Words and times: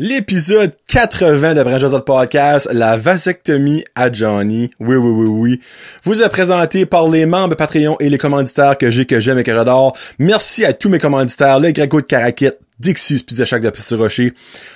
L'épisode 0.00 0.74
80 0.86 1.54
de 1.56 1.62
Brand 1.64 2.04
Podcast, 2.04 2.68
la 2.72 2.96
vasectomie 2.96 3.82
à 3.96 4.12
Johnny. 4.12 4.70
Oui, 4.78 4.94
oui, 4.94 5.10
oui, 5.10 5.26
oui. 5.26 5.60
Vous 6.04 6.22
est 6.22 6.28
présenté 6.28 6.86
par 6.86 7.08
les 7.08 7.26
membres 7.26 7.56
Patreon 7.56 7.96
et 7.98 8.08
les 8.08 8.16
commanditaires 8.16 8.78
que 8.78 8.92
j'ai, 8.92 9.06
que 9.06 9.18
j'aime 9.18 9.40
et 9.40 9.42
que 9.42 9.52
j'adore. 9.52 9.96
Merci 10.20 10.64
à 10.64 10.72
tous 10.72 10.88
mes 10.88 11.00
commanditaires, 11.00 11.58
le 11.58 11.72
Greco 11.72 12.00
de 12.00 12.06
Caraquette, 12.06 12.60
Dixie, 12.78 13.24
Pizza 13.24 13.44
Shack 13.44 13.60
de 13.60 13.70
Petit 13.70 13.96
Rocher. 13.96 14.34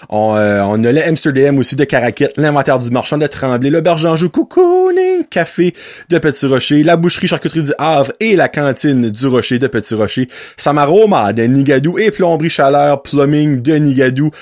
On, 0.09 0.35
euh, 0.35 0.61
on 0.67 0.83
a 0.83 0.91
le 0.91 1.07
Amsterdam 1.07 1.57
aussi 1.59 1.77
de 1.77 1.85
Caraquette, 1.85 2.33
l'inventaire 2.37 2.81
du 2.81 2.91
marchand 2.91 3.17
de 3.17 3.29
Tremblay, 3.29 3.71
le 3.71 3.81
Berge 3.81 4.29
Cocooning 4.29 5.25
Café 5.31 5.73
de 6.09 6.19
Petit 6.19 6.47
Rocher, 6.47 6.83
la 6.83 6.97
boucherie 6.97 7.29
charcuterie 7.29 7.63
du 7.63 7.73
Havre 7.79 8.11
et 8.19 8.35
la 8.35 8.49
cantine 8.49 9.09
du 9.09 9.27
Rocher 9.29 9.61
de 9.61 9.69
Petit 9.69 9.95
Rocher, 9.95 10.27
Samaroma 10.57 11.33
de 11.33 11.45
Nigadou 11.45 11.97
et 11.97 12.11
Plomberie 12.11 12.51
Chaleur 12.51 13.03
Plumbing 13.03 13.63
de 13.63 13.75
Nigadou 13.77 14.33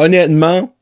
honnêtement, 0.00 0.74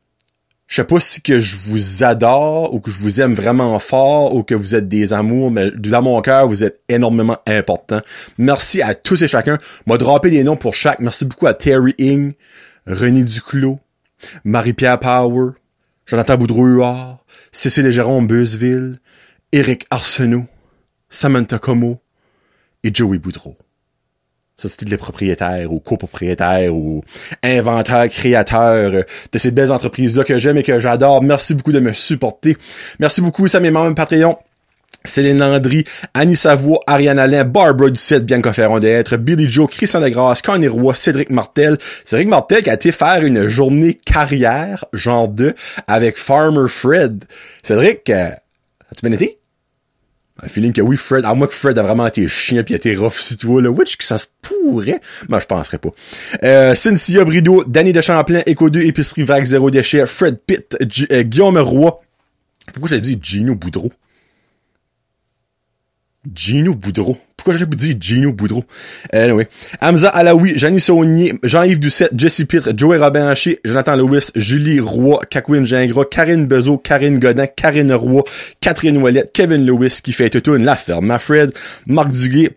je 0.69 0.77
sais 0.77 0.85
pas 0.85 1.01
si 1.01 1.21
que 1.23 1.41
je 1.41 1.57
vous 1.57 2.05
adore 2.05 2.73
ou 2.73 2.81
que 2.81 2.91
je 2.91 2.99
vous 2.99 3.21
aime 3.21 3.35
vraiment 3.35 3.79
fort 3.79 4.35
ou 4.35 4.43
que 4.43 4.55
vous 4.55 4.75
êtes 4.75 4.89
des 4.89 5.13
amours, 5.13 5.51
mais 5.51 5.71
dans 5.73 6.03
mon 6.03 6.21
cœur, 6.21 6.47
vous 6.47 6.63
êtes 6.63 6.83
énormément 6.89 7.39
important. 7.47 8.01
Merci 8.39 8.81
à 8.81 8.95
tous 8.95 9.23
et 9.23 9.29
chacun. 9.29 9.59
M'a 9.87 9.99
droppé 9.99 10.31
des 10.31 10.45
noms 10.45 10.57
pour 10.57 10.75
chaque. 10.75 11.01
Merci 11.01 11.25
beaucoup 11.25 11.47
à 11.47 11.55
Terry 11.55 11.95
Ing, 11.99 12.35
René 12.87 13.25
Duclos, 13.25 13.81
Marie-Pierre 14.45 15.01
Power, 15.01 15.53
Jonathan 16.07 16.37
Boudreau-Huard, 16.37 17.25
Cécile 17.51 17.91
Jérôme 17.91 18.27
Beuzeville, 18.27 19.01
Eric 19.53 19.87
Arsenault, 19.91 20.47
Samantha 21.09 21.59
Como 21.59 22.01
et 22.85 22.95
Joey 22.95 23.19
Boudreau. 23.19 23.57
Ça, 24.59 24.69
c'était 24.69 24.87
les 24.87 24.97
propriétaires 24.97 25.73
ou 25.73 25.79
copropriétaires 25.79 26.75
ou 26.75 27.05
inventeurs, 27.45 28.09
créateurs 28.09 28.91
de 28.91 29.39
ces 29.39 29.53
belles 29.53 29.71
entreprises-là 29.71 30.25
que 30.25 30.37
j'aime 30.41 30.57
et 30.57 30.65
que 30.65 30.81
j'adore. 30.81 31.23
Merci 31.23 31.55
beaucoup 31.55 31.71
de 31.71 31.79
me 31.79 31.93
supporter. 31.93 32.57
Merci 32.99 33.21
beaucoup 33.21 33.47
à 33.53 33.61
mes 33.61 33.71
membres 33.71 33.95
Patreon. 33.95 34.37
Céline 35.05 35.39
Landry, 35.39 35.85
Annie 36.13 36.35
Savoie, 36.35 36.81
Ariane 36.89 37.21
Alain, 37.21 37.45
Barbara 37.45 37.89
Ducette, 37.91 38.25
Bianca 38.25 38.53
Ferron 38.53 38.81
d'être, 38.81 39.17
Billy 39.17 39.49
Joe, 39.49 39.71
Christian 39.71 40.01
Degrasse, 40.01 40.43
Connie 40.43 40.67
Roy, 40.67 40.93
Cédric 40.93 41.31
Martel. 41.31 41.79
Cédric 42.05 42.29
Martel 42.29 42.65
qui 42.65 42.71
a 42.71 42.75
été 42.75 42.91
faire 42.91 43.23
une 43.23 43.47
journée 43.47 43.95
carrière, 43.95 44.85
genre 44.93 45.29
2, 45.29 45.55
avec 45.87 46.19
Farmer 46.19 46.69
Fred. 46.69 47.25
Cédric, 47.63 48.11
euh, 48.11 48.31
as-tu 48.91 49.07
bien 49.07 49.13
été? 49.13 49.38
Un 50.43 50.49
feeling 50.49 50.73
que 50.73 50.81
oui, 50.81 50.97
Fred, 50.97 51.25
à 51.25 51.35
moins 51.35 51.47
que 51.47 51.55
Fred 51.55 51.79
a 51.79 51.83
vraiment 51.83 52.07
été 52.07 52.27
chien 52.29 52.63
pis 52.63 52.75
été 52.75 52.95
rough 52.95 53.15
si 53.21 53.37
tu 53.37 53.47
vois, 53.47 53.61
là, 53.61 53.71
which 53.71 53.97
que 53.97 54.05
ça 54.05 54.19
se 54.19 54.27
pourrait, 54.43 55.01
mais 55.29 55.41
je 55.41 55.47
penserais 55.47 55.79
pas. 55.79 55.91
Euh, 56.45 56.75
Cynthia 56.75 57.25
Brideau, 57.25 57.65
Danny 57.65 57.93
de 57.93 58.01
Champlain, 58.01 58.43
Echo 58.47 58.71
2, 58.71 58.83
Épicerie 58.83 59.25
Vague, 59.25 59.45
Zéro 59.45 59.71
Déchet, 59.71 60.07
Fred 60.07 60.39
Pitt, 60.39 60.77
euh, 61.11 61.23
Guillaume 61.23 61.59
Roy. 61.59 62.01
Pourquoi 62.73 62.89
j'ai 62.89 63.01
dit 63.01 63.19
Gino 63.21 63.55
Boudreau? 63.55 63.91
Gino 66.35 66.75
Boudreau. 66.75 67.17
Pourquoi 67.37 67.55
j'allais 67.55 67.67
vous 67.67 67.77
dire 67.77 67.97
Gino 67.99 68.33
Boudreau? 68.33 68.65
Anyway. 69.13 69.49
Hamza 69.81 70.09
Alaoui, 70.09 70.59
Janie 70.59 70.81
Saunier, 70.81 71.35
Jean-Yves 71.43 71.79
Doucette, 71.79 72.11
Jesse 72.17 72.45
Pitre, 72.45 72.71
Joey 72.77 72.99
Robin 72.99 73.33
Jonathan 73.65 73.97
Lewis, 73.97 74.31
Julie 74.35 74.81
Roy, 74.81 75.21
Kakwin 75.31 75.65
Gingras, 75.65 76.05
Karine 76.11 76.47
Bezo, 76.47 76.77
Karine 76.79 77.19
Godin, 77.19 77.47
Karine 77.47 77.93
Roy, 77.93 78.23
Catherine 78.61 78.99
Ouellette, 78.99 79.33
Kevin 79.33 79.65
Lewis, 79.65 80.01
qui 80.03 80.13
fait 80.13 80.31
tout 80.31 80.55
une 80.55 80.65
La 80.65 80.77
Ferme, 80.77 81.07
Mafred, 81.07 81.53
Marc 81.87 82.11
Duguay, 82.11 82.51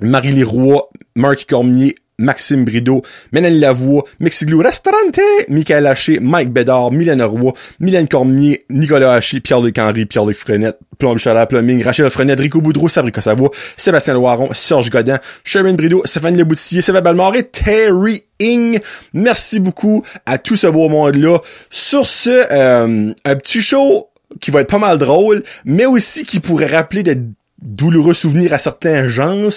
Marie-Lee 0.00 0.44
Roy, 0.44 0.82
Marc 1.14 1.46
Cormier, 1.48 1.94
Maxime 2.20 2.64
Brideau, 2.64 3.02
Mélanie 3.32 3.60
Lavoie, 3.60 4.02
Mexiglou 4.18 4.58
Restaurante, 4.58 5.20
Michael 5.48 5.86
Haché, 5.86 6.18
Mike 6.20 6.52
Bédard, 6.52 6.90
Mylène 6.90 7.22
Roy, 7.22 7.52
Mylène 7.78 8.08
Cormier, 8.08 8.64
Nicolas 8.70 9.14
Haché, 9.14 9.38
Pierre-Luc 9.38 9.78
Henry, 9.78 10.04
Pierre-Luc 10.04 10.36
Frenette, 10.36 10.78
Plomb 10.98 11.16
Chalard, 11.16 11.46
Plumbing, 11.46 11.80
Rachel 11.84 12.10
Frenette, 12.10 12.40
Rico 12.40 12.60
Boudreau, 12.60 12.88
Sabrica 12.88 13.20
Savoie, 13.20 13.50
Sébastien 13.76 14.14
Loiron, 14.14 14.52
Serge 14.52 14.90
Godin, 14.90 15.18
Sherman 15.44 15.76
Brideau, 15.76 16.02
Stéphane 16.04 16.36
Leboutillier, 16.36 16.82
Sébastien 16.82 17.04
Balmore 17.04 17.36
et 17.36 17.44
Terry 17.44 18.24
Ing. 18.40 18.80
Merci 19.12 19.60
beaucoup 19.60 20.02
à 20.26 20.38
tout 20.38 20.56
ce 20.56 20.66
beau 20.66 20.88
monde-là. 20.88 21.38
Sur 21.70 22.04
ce, 22.04 22.30
euh, 22.50 23.12
un 23.24 23.36
petit 23.36 23.62
show 23.62 24.08
qui 24.40 24.50
va 24.50 24.62
être 24.62 24.70
pas 24.70 24.78
mal 24.78 24.98
drôle, 24.98 25.44
mais 25.64 25.86
aussi 25.86 26.24
qui 26.24 26.40
pourrait 26.40 26.66
rappeler 26.66 27.04
de 27.04 27.16
douloureux 27.60 28.14
souvenirs 28.14 28.54
à 28.54 28.58
certains 28.58 29.08
gens 29.08 29.48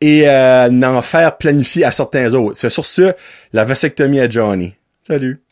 et 0.00 0.28
euh, 0.28 0.68
n'en 0.68 1.02
faire 1.02 1.36
planifier 1.36 1.84
à 1.84 1.90
certains 1.90 2.34
autres. 2.34 2.58
C'est 2.58 2.70
sur 2.70 2.84
ce, 2.84 3.14
la 3.52 3.64
vasectomie 3.64 4.20
à 4.20 4.28
Johnny. 4.28 4.74
Salut. 5.06 5.45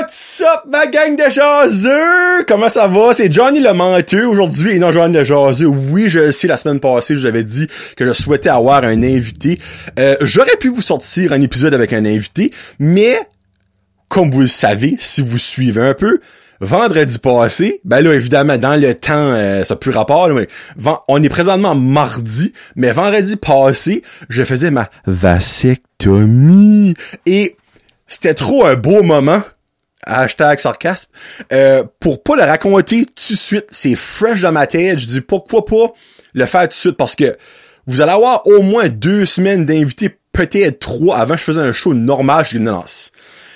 What's 0.00 0.40
up, 0.40 0.62
ma 0.66 0.86
gang 0.86 1.14
de 1.14 1.28
jaseux? 1.28 2.44
Comment 2.48 2.70
ça 2.70 2.86
va? 2.86 3.12
C'est 3.12 3.30
Johnny 3.30 3.60
le 3.60 3.74
menteux 3.74 4.26
aujourd'hui 4.26 4.70
et 4.70 4.78
non 4.78 4.92
Johnny 4.92 5.12
le 5.12 5.24
jaseux. 5.24 5.66
Oui, 5.66 6.08
je 6.08 6.30
sais, 6.30 6.46
la 6.46 6.56
semaine 6.56 6.80
passée, 6.80 7.14
je 7.14 7.20
vous 7.20 7.26
avais 7.26 7.44
dit 7.44 7.66
que 7.98 8.06
je 8.06 8.14
souhaitais 8.14 8.48
avoir 8.48 8.82
un 8.84 9.02
invité. 9.02 9.60
Euh, 9.98 10.16
J'aurais 10.22 10.56
pu 10.58 10.68
vous 10.68 10.80
sortir 10.80 11.34
un 11.34 11.42
épisode 11.42 11.74
avec 11.74 11.92
un 11.92 12.06
invité, 12.06 12.50
mais 12.78 13.20
comme 14.08 14.30
vous 14.30 14.40
le 14.40 14.46
savez, 14.46 14.96
si 14.98 15.20
vous 15.20 15.36
suivez 15.36 15.82
un 15.82 15.92
peu, 15.92 16.20
vendredi 16.62 17.18
passé, 17.18 17.82
ben 17.84 18.00
là, 18.00 18.14
évidemment, 18.14 18.56
dans 18.56 18.80
le 18.80 18.94
temps, 18.94 19.12
euh, 19.12 19.64
ça 19.64 19.74
n'a 19.74 19.78
plus 19.78 19.90
rapport, 19.90 20.30
mais 20.30 20.48
on 21.08 21.22
est 21.22 21.28
présentement 21.28 21.74
mardi, 21.74 22.54
mais 22.74 22.92
vendredi 22.92 23.36
passé, 23.36 24.02
je 24.30 24.44
faisais 24.44 24.70
ma 24.70 24.88
vasectomie. 25.04 26.94
Et 27.26 27.58
c'était 28.06 28.34
trop 28.34 28.64
un 28.64 28.76
beau 28.76 29.02
moment. 29.02 29.42
Hashtag 30.06 30.58
sarcasme. 30.58 31.10
Euh, 31.52 31.84
pour 32.00 32.22
pas 32.22 32.36
le 32.36 32.42
raconter 32.42 33.04
tout 33.04 33.34
de 33.34 33.38
suite, 33.38 33.66
c'est 33.70 33.94
fresh 33.94 34.40
dans 34.40 34.52
ma 34.52 34.66
tête. 34.66 34.98
Je 34.98 35.06
dis 35.06 35.20
pourquoi 35.20 35.64
pas 35.64 35.92
le 36.32 36.46
faire 36.46 36.62
tout 36.62 36.68
de 36.68 36.72
suite 36.74 36.96
parce 36.96 37.16
que 37.16 37.36
vous 37.86 38.00
allez 38.00 38.12
avoir 38.12 38.46
au 38.46 38.62
moins 38.62 38.88
deux 38.88 39.26
semaines 39.26 39.66
d'invités, 39.66 40.16
peut-être 40.32 40.78
trois. 40.78 41.18
Avant, 41.18 41.36
je 41.36 41.42
faisais 41.42 41.60
un 41.60 41.72
show 41.72 41.92
normal. 41.92 42.44
Je 42.44 42.58
dis 42.58 42.62
non. 42.62 42.84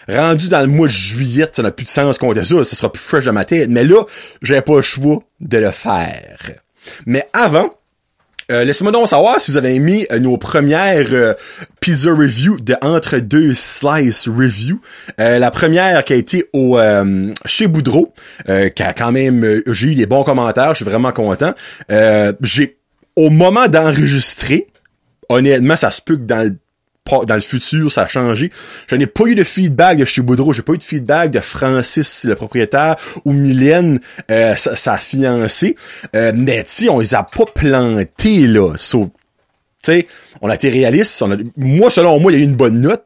Rendu 0.08 0.48
dans 0.48 0.60
le 0.60 0.66
mois 0.66 0.86
de 0.86 0.92
juillet, 0.92 1.48
ça 1.50 1.62
n'a 1.62 1.70
plus 1.70 1.84
de 1.84 1.90
sens 1.90 2.18
qu'on 2.18 2.34
ça, 2.34 2.44
ça 2.44 2.76
sera 2.76 2.92
plus 2.92 3.00
fresh 3.00 3.24
dans 3.24 3.32
ma 3.32 3.44
tête. 3.44 3.70
Mais 3.70 3.84
là, 3.84 4.04
j'ai 4.42 4.60
pas 4.60 4.76
le 4.76 4.82
choix 4.82 5.20
de 5.40 5.58
le 5.58 5.70
faire. 5.70 6.38
Mais 7.06 7.26
avant, 7.32 7.70
euh, 8.50 8.64
Laissez-moi 8.64 8.92
donc 8.92 9.08
savoir 9.08 9.40
si 9.40 9.50
vous 9.50 9.56
avez 9.56 9.74
aimé 9.74 10.06
euh, 10.12 10.18
nos 10.18 10.36
premières 10.36 11.12
euh, 11.12 11.34
pizza 11.80 12.10
review 12.10 12.58
de 12.60 12.74
entre 12.82 13.18
deux 13.18 13.54
slice 13.54 14.28
review. 14.28 14.80
la 15.18 15.50
première 15.50 16.04
qui 16.04 16.12
a 16.12 16.16
été 16.16 16.44
au 16.52 16.78
chez 17.44 17.66
Boudreau, 17.66 18.12
qui 18.46 18.82
a 18.82 18.92
quand 18.92 19.12
même 19.12 19.62
j'ai 19.66 19.88
eu 19.88 19.94
des 19.94 20.06
bons 20.06 20.24
commentaires, 20.24 20.70
je 20.70 20.76
suis 20.76 20.84
vraiment 20.84 21.12
content. 21.12 21.52
j'ai 22.40 22.78
au 23.16 23.30
moment 23.30 23.68
d'enregistrer, 23.68 24.66
honnêtement, 25.28 25.76
ça 25.76 25.90
se 25.90 26.02
peut 26.02 26.16
que 26.16 26.22
dans 26.22 26.42
le 26.42 26.56
dans 27.10 27.34
le 27.34 27.40
futur, 27.40 27.92
ça 27.92 28.02
a 28.02 28.08
changé. 28.08 28.50
Je 28.86 28.96
n'ai 28.96 29.06
pas 29.06 29.24
eu 29.26 29.34
de 29.34 29.44
feedback 29.44 29.98
de 29.98 30.04
chez 30.04 30.22
Boudreau, 30.22 30.52
j'ai 30.52 30.62
pas 30.62 30.72
eu 30.72 30.78
de 30.78 30.82
feedback 30.82 31.30
de 31.30 31.40
Francis, 31.40 32.24
le 32.24 32.34
propriétaire, 32.34 32.96
ou 33.24 33.32
Mylène, 33.32 34.00
euh, 34.30 34.56
sa, 34.56 34.96
fiancée. 34.96 35.76
Euh, 36.16 36.32
mais 36.34 36.64
tu 36.64 36.88
on 36.88 37.00
les 37.00 37.14
a 37.14 37.22
pas 37.22 37.44
plantés, 37.44 38.46
là. 38.46 38.72
So, 38.76 39.10
sais, 39.84 40.06
on 40.40 40.48
a 40.48 40.54
été 40.54 40.70
réaliste. 40.70 41.22
moi, 41.56 41.90
selon 41.90 42.18
moi, 42.18 42.32
il 42.32 42.38
y 42.38 42.40
a 42.40 42.44
eu 42.44 42.48
une 42.48 42.56
bonne 42.56 42.80
note. 42.80 43.04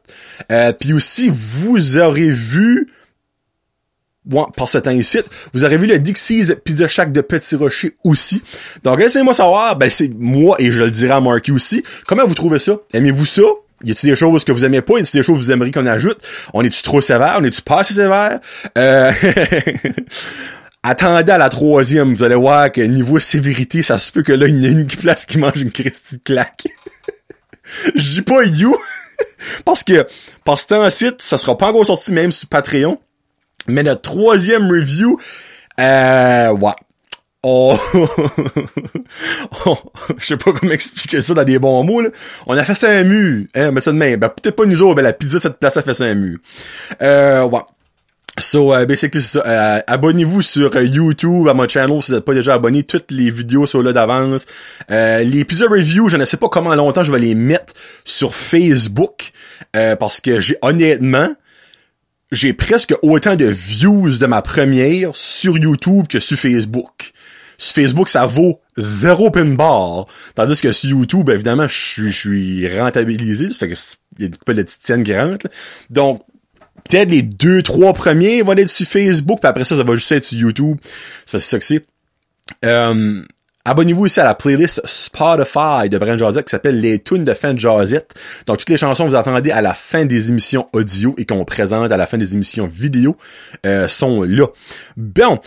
Euh, 0.51 0.71
Puis 0.71 0.93
aussi, 0.93 1.29
vous 1.29 1.97
aurez 1.97 2.29
vu, 2.29 2.87
bon, 4.23 4.45
par 4.55 4.69
ce 4.69 4.77
temps 4.77 4.91
ici, 4.91 5.19
vous 5.53 5.65
aurez 5.65 5.77
vu 5.77 5.87
le 5.87 5.99
Dixie's 5.99 6.55
Pizza 6.63 6.87
Shack 6.87 7.11
de 7.11 7.19
Petit 7.19 7.57
Rocher 7.57 7.95
aussi. 8.05 8.41
Donc, 8.83 8.99
laissez-moi 8.99 9.33
savoir, 9.33 9.77
ben 9.77 9.89
c'est 9.89 10.09
moi, 10.17 10.55
et 10.59 10.71
je 10.71 10.83
le 10.83 10.91
dirai 10.91 11.13
à 11.13 11.19
Marky 11.19 11.51
aussi, 11.51 11.83
comment 12.07 12.25
vous 12.25 12.35
trouvez 12.35 12.59
ça? 12.59 12.77
Aimez-vous 12.93 13.25
ça? 13.25 13.41
Y 13.83 13.91
a-t-il 13.91 14.09
des 14.09 14.15
choses 14.15 14.43
que 14.43 14.51
vous 14.51 14.65
aimez 14.65 14.81
pas? 14.81 14.97
Y 14.97 15.01
a-t-il 15.01 15.19
des 15.19 15.23
choses 15.23 15.39
que 15.39 15.43
vous 15.43 15.51
aimeriez 15.51 15.71
qu'on 15.71 15.85
ajoute? 15.85 16.19
On 16.53 16.63
est-tu 16.63 16.81
trop 16.83 17.01
sévère? 17.01 17.37
On 17.39 17.43
est-tu 17.43 17.61
pas 17.61 17.79
assez 17.79 17.93
sévère? 17.93 18.39
Euh... 18.77 19.11
Attendez 20.83 21.31
à 21.33 21.37
la 21.37 21.49
troisième, 21.49 22.15
vous 22.15 22.23
allez 22.23 22.35
voir 22.35 22.71
que 22.71 22.79
niveau 22.79 23.19
sévérité, 23.19 23.83
ça 23.83 23.99
se 23.99 24.13
peut 24.13 24.23
que 24.23 24.31
là, 24.31 24.47
il 24.47 24.63
y 24.63 24.65
a 24.65 24.69
une 24.69 24.87
place 24.87 25.25
qui 25.25 25.37
mange 25.37 25.61
une 25.61 25.71
Christie 25.71 26.21
claque. 26.21 26.67
Je 27.95 28.13
dis 28.13 28.21
pas 28.21 28.43
you, 28.43 28.77
parce 29.65 29.83
que, 29.83 30.07
parce 30.45 30.63
que 30.65 30.75
un 30.75 30.89
site, 30.89 31.21
ça 31.21 31.37
sera 31.37 31.57
pas 31.57 31.67
encore 31.67 31.85
sorti 31.85 32.13
même 32.13 32.31
sur 32.31 32.47
Patreon. 32.47 32.97
Mais 33.67 33.83
notre 33.83 34.01
troisième 34.01 34.71
review, 34.71 35.19
euh, 35.81 36.51
ouais. 36.53 36.71
on, 37.43 37.77
je 40.17 40.25
sais 40.25 40.35
pas 40.35 40.51
comment 40.51 40.73
expliquer 40.73 41.21
ça 41.21 41.33
dans 41.33 41.45
des 41.45 41.57
bons 41.57 41.83
mots, 41.85 42.01
là. 42.01 42.09
On 42.47 42.57
a 42.57 42.63
fait 42.65 42.73
ça 42.73 42.89
un 42.89 43.05
mur, 43.05 43.45
hein, 43.55 43.71
mais 43.71 43.79
ça 43.79 43.93
de 43.93 43.97
même. 43.97 44.19
Ben, 44.19 44.27
peut-être 44.27 44.57
pas 44.57 44.65
nous 44.65 44.81
autres, 44.81 44.95
ben, 44.95 45.03
la 45.03 45.13
pizza, 45.13 45.39
cette 45.39 45.57
place 45.57 45.77
a 45.77 45.81
fait 45.81 45.93
ça 45.93 46.03
un 46.03 46.15
mur. 46.15 46.37
Euh, 47.01 47.43
ouais. 47.45 47.61
So, 48.37 48.73
uh, 48.73 48.85
basically, 48.85 49.21
c'est 49.21 49.39
ça. 49.39 49.43
Euh, 49.45 49.81
abonnez-vous 49.87 50.41
sur 50.41 50.75
euh, 50.75 50.83
YouTube, 50.83 51.47
à 51.47 51.53
mon 51.53 51.67
channel, 51.67 52.01
si 52.01 52.11
vous 52.11 52.15
n'êtes 52.15 52.25
pas 52.25 52.33
déjà 52.33 52.53
abonné. 52.53 52.83
Toutes 52.83 53.11
les 53.11 53.31
vidéos 53.31 53.65
sont 53.65 53.81
là 53.81 53.93
d'avance. 53.93 54.45
Euh, 54.91 55.23
les 55.23 55.39
épisodes 55.39 55.71
review, 55.71 56.09
je 56.09 56.17
ne 56.17 56.25
sais 56.25 56.37
pas 56.37 56.49
comment 56.49 56.75
longtemps 56.75 57.03
je 57.03 57.11
vais 57.11 57.19
les 57.19 57.35
mettre 57.35 57.73
sur 58.05 58.35
Facebook. 58.35 59.31
parce 59.73 60.21
que 60.21 60.39
j'ai, 60.39 60.57
honnêtement, 60.61 61.29
j'ai 62.31 62.53
presque 62.53 62.93
autant 63.01 63.35
de 63.35 63.45
views 63.45 64.17
de 64.17 64.25
ma 64.25 64.41
première 64.41 65.15
sur 65.15 65.57
YouTube 65.57 66.07
que 66.07 66.19
sur 66.19 66.37
Facebook. 66.37 67.13
Sur 67.59 67.75
Facebook, 67.75 68.09
ça 68.09 68.25
vaut 68.25 68.61
zéro 68.77 69.29
pinball. 69.29 70.05
Tandis 70.33 70.59
que 70.59 70.71
sur 70.71 70.89
YouTube, 70.89 71.29
évidemment, 71.29 71.67
je 71.67 72.07
suis, 72.07 72.79
rentabilisé. 72.79 73.51
Ça 73.51 73.59
fait 73.59 73.69
que 73.69 74.23
y 74.23 74.25
a 74.25 74.29
pas 74.45 74.53
de 74.53 74.65
scènes 74.67 75.03
qui 75.03 75.15
rentrent. 75.15 75.47
Donc, 75.89 76.23
peut-être 76.89 77.11
les 77.11 77.21
deux, 77.21 77.61
trois 77.61 77.93
premiers 77.93 78.41
vont 78.41 78.53
être 78.53 78.69
sur 78.69 78.87
Facebook, 78.87 79.41
puis 79.41 79.47
après 79.49 79.65
ça, 79.65 79.75
ça 79.75 79.83
va 79.83 79.93
juste 79.95 80.11
être 80.11 80.25
sur 80.25 80.39
YouTube. 80.39 80.77
Ça, 81.25 81.37
c'est 81.37 81.49
ça 81.49 81.59
que 81.59 81.65
c'est. 81.65 81.85
Euh, 82.65 83.21
Abonnez-vous 83.65 84.05
aussi 84.05 84.19
à 84.19 84.23
la 84.23 84.33
playlist 84.35 84.81
Spotify 84.85 85.89
de 85.89 85.97
Brand 85.97 86.17
Josette 86.17 86.45
qui 86.45 86.51
s'appelle 86.51 86.79
Les 86.79 86.97
Tunes 86.97 87.25
de 87.25 87.53
de 87.53 87.59
Josette. 87.59 88.13
Donc, 88.47 88.57
toutes 88.57 88.69
les 88.69 88.77
chansons 88.77 89.03
que 89.03 89.09
vous 89.09 89.15
entendez 89.15 89.51
à 89.51 89.61
la 89.61 89.75
fin 89.75 90.05
des 90.05 90.29
émissions 90.29 90.67
audio 90.73 91.13
et 91.17 91.25
qu'on 91.25 91.45
présente 91.45 91.91
à 91.91 91.97
la 91.97 92.07
fin 92.07 92.17
des 92.17 92.33
émissions 92.33 92.65
vidéo 92.65 93.15
euh, 93.65 93.87
sont 93.87 94.23
là. 94.23 94.47
Bon, 94.97 95.39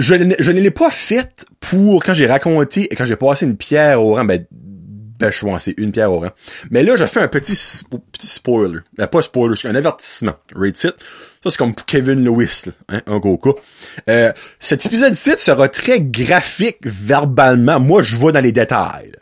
je, 0.00 0.14
ne 0.14 0.60
l'ai 0.60 0.70
pas 0.70 0.90
faite 0.90 1.44
pour 1.60 2.02
quand 2.02 2.14
j'ai 2.14 2.26
raconté 2.26 2.92
et 2.92 2.96
quand 2.96 3.04
j'ai 3.04 3.16
passé 3.16 3.46
une 3.46 3.56
pierre 3.56 4.02
au 4.02 4.14
rang, 4.14 4.24
ben, 4.24 4.44
ben, 5.18 5.30
je 5.30 5.44
c'est 5.58 5.74
une 5.76 5.92
pierre 5.92 6.10
au 6.10 6.20
rang. 6.20 6.30
Mais 6.70 6.82
là, 6.82 6.96
je 6.96 7.04
fais 7.04 7.20
un 7.20 7.28
petit, 7.28 7.54
spoiler. 7.54 8.80
Ben, 8.96 9.06
pas 9.06 9.20
spoiler, 9.20 9.54
c'est 9.54 9.68
un 9.68 9.74
avertissement. 9.74 10.34
Rate 10.54 10.84
it. 10.84 10.94
Ça, 11.42 11.50
c'est 11.50 11.56
comme 11.56 11.74
Kevin 11.74 12.24
Lewis, 12.24 12.64
hein, 12.88 13.00
un 13.06 13.18
gros. 13.18 13.40
Euh, 14.08 14.32
cet 14.58 14.86
épisode-ci 14.86 15.32
sera 15.36 15.68
très 15.68 16.00
graphique 16.00 16.78
verbalement. 16.82 17.80
Moi, 17.80 18.02
je 18.02 18.16
vais 18.16 18.32
dans 18.32 18.40
les 18.40 18.52
détails. 18.52 19.12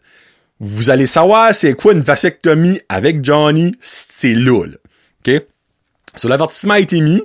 Vous 0.60 0.90
allez 0.90 1.06
savoir 1.06 1.54
c'est 1.54 1.74
quoi 1.74 1.92
une 1.92 2.00
vasectomie 2.00 2.80
avec 2.88 3.24
Johnny. 3.24 3.74
C'est 3.80 4.34
là, 4.34 4.64
OK? 4.64 5.42
Sur 6.16 6.28
l'avertissement 6.28 6.74
a 6.74 6.80
été 6.80 7.00
mis. 7.00 7.22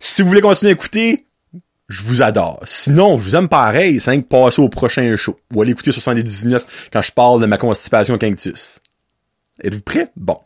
Si 0.00 0.22
vous 0.22 0.28
voulez 0.28 0.40
continuer 0.40 0.70
à 0.70 0.74
écouter, 0.74 1.26
je 1.88 2.02
vous 2.02 2.22
adore. 2.22 2.60
Sinon, 2.64 3.18
je 3.18 3.22
vous 3.22 3.36
aime 3.36 3.48
pareil, 3.48 4.00
c'est 4.00 4.16
que 4.16 4.22
passer 4.22 4.60
au 4.60 4.68
prochain 4.68 5.14
show. 5.16 5.38
Ou 5.52 5.62
aller 5.62 5.72
écouter 5.72 5.92
79 5.92 6.88
quand 6.92 7.02
je 7.02 7.12
parle 7.12 7.40
de 7.40 7.46
ma 7.46 7.58
constipation 7.58 8.18
quintus. 8.18 8.80
Êtes-vous 9.62 9.82
prêts? 9.82 10.10
Bon. 10.16 10.40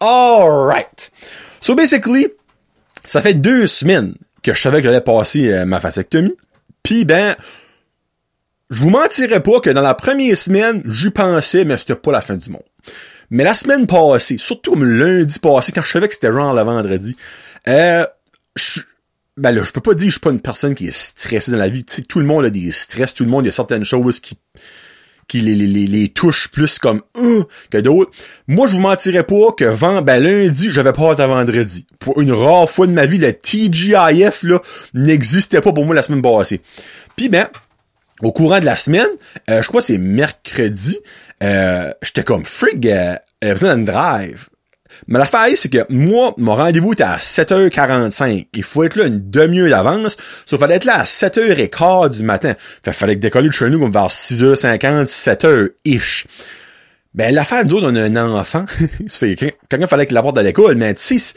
Alright. 0.00 1.10
So 1.60 1.74
basically, 1.74 2.28
ça 3.04 3.20
fait 3.20 3.34
deux 3.34 3.66
semaines 3.66 4.14
que 4.42 4.54
je 4.54 4.60
savais 4.60 4.78
que 4.78 4.84
j'allais 4.84 5.00
passer 5.00 5.52
euh, 5.52 5.64
ma 5.66 5.78
vasectomie. 5.78 6.34
Puis 6.82 7.04
ben, 7.04 7.36
je 8.70 8.80
vous 8.80 8.90
mentirais 8.90 9.40
pas 9.40 9.60
que 9.60 9.70
dans 9.70 9.82
la 9.82 9.94
première 9.94 10.36
semaine, 10.36 10.82
j'y 10.86 11.10
pensais, 11.10 11.64
mais 11.64 11.76
c'était 11.76 11.94
pas 11.94 12.12
la 12.12 12.22
fin 12.22 12.36
du 12.36 12.50
monde. 12.50 12.62
Mais 13.30 13.44
la 13.44 13.54
semaine 13.54 13.86
passée, 13.86 14.38
surtout 14.38 14.74
le 14.74 14.86
lundi 14.86 15.38
passé, 15.38 15.72
quand 15.72 15.82
je 15.82 15.90
savais 15.90 16.08
que 16.08 16.14
c'était 16.14 16.32
genre 16.32 16.54
le 16.54 16.62
vendredi, 16.62 17.16
euh, 17.68 18.04
je, 18.56 18.80
ben 19.40 19.52
là, 19.52 19.62
je 19.62 19.72
peux 19.72 19.80
pas 19.80 19.94
dire 19.94 20.06
que 20.06 20.10
je 20.10 20.14
suis 20.14 20.20
pas 20.20 20.30
une 20.30 20.40
personne 20.40 20.74
qui 20.74 20.86
est 20.86 20.94
stressée 20.94 21.50
dans 21.50 21.56
la 21.56 21.70
vie. 21.70 21.84
Tu 21.84 21.96
sais, 21.96 22.02
tout 22.02 22.20
le 22.20 22.26
monde 22.26 22.44
a 22.44 22.50
des 22.50 22.70
stress, 22.72 23.14
tout 23.14 23.24
le 23.24 23.30
monde, 23.30 23.46
a 23.46 23.50
certaines 23.50 23.84
choses 23.84 24.20
qui 24.20 24.36
qui 25.28 25.40
les, 25.40 25.54
les, 25.54 25.86
les, 25.86 26.08
touchent 26.08 26.48
plus 26.48 26.80
comme 26.80 27.02
euh, 27.16 27.44
que 27.70 27.78
d'autres. 27.78 28.10
Moi, 28.48 28.66
je 28.66 28.74
vous 28.74 28.80
mentirais 28.80 29.22
pas 29.22 29.52
que 29.56 29.64
vent, 29.64 30.02
ben 30.02 30.20
lundi, 30.20 30.72
j'avais 30.72 30.92
pas 30.92 31.12
hâte 31.12 31.20
à 31.20 31.28
vendredi. 31.28 31.86
Pour 32.00 32.20
une 32.20 32.32
rare 32.32 32.68
fois 32.68 32.88
de 32.88 32.92
ma 32.92 33.06
vie, 33.06 33.18
le 33.18 33.32
TGIF 33.32 34.42
là 34.42 34.58
n'existait 34.92 35.60
pas 35.60 35.72
pour 35.72 35.86
moi 35.86 35.94
la 35.94 36.02
semaine 36.02 36.20
passée. 36.20 36.60
Puis 37.14 37.28
ben, 37.28 37.46
au 38.22 38.32
courant 38.32 38.58
de 38.58 38.64
la 38.64 38.76
semaine, 38.76 39.08
euh, 39.48 39.62
je 39.62 39.68
crois 39.68 39.80
que 39.80 39.86
c'est 39.86 39.98
mercredi, 39.98 40.98
euh, 41.44 41.92
j'étais 42.02 42.24
comme 42.24 42.44
frig, 42.44 42.88
euh, 42.88 43.16
besoin 43.40 43.76
d'un 43.76 43.84
drive. 43.84 44.48
Mais 45.10 45.18
la 45.18 45.26
faille, 45.26 45.56
c'est 45.56 45.68
que 45.68 45.84
moi, 45.88 46.32
mon 46.38 46.54
rendez-vous 46.54 46.92
était 46.92 47.02
à 47.02 47.16
7h45. 47.16 48.46
Il 48.54 48.62
faut 48.62 48.84
être 48.84 48.94
là 48.94 49.06
une 49.06 49.28
demi-heure 49.28 49.68
d'avance. 49.68 50.16
Sauf 50.46 50.60
fallait 50.60 50.76
être 50.76 50.84
là 50.84 51.00
à 51.00 51.04
7h15 51.04 52.10
du 52.10 52.22
matin. 52.22 52.54
Fait 52.84 52.92
fallait 52.92 53.16
que 53.16 53.20
décoller 53.20 53.48
de 53.48 53.52
chez 53.52 53.68
nous 53.68 53.80
comme 53.80 53.90
vers 53.90 54.06
6h50, 54.06 55.06
7h-ish. 55.06 56.26
Ben, 57.12 57.34
l'affaire, 57.34 57.66
nous 57.66 57.74
autres, 57.74 57.90
on 57.90 57.96
a 57.96 58.02
un 58.02 58.16
enfant. 58.34 58.64
quelqu'un 59.20 59.86
fallait 59.88 60.06
qu'il 60.06 60.14
l'apporte 60.14 60.38
à 60.38 60.44
l'école, 60.44 60.76
mais 60.76 60.94
tu 60.94 61.18
sais, 61.18 61.34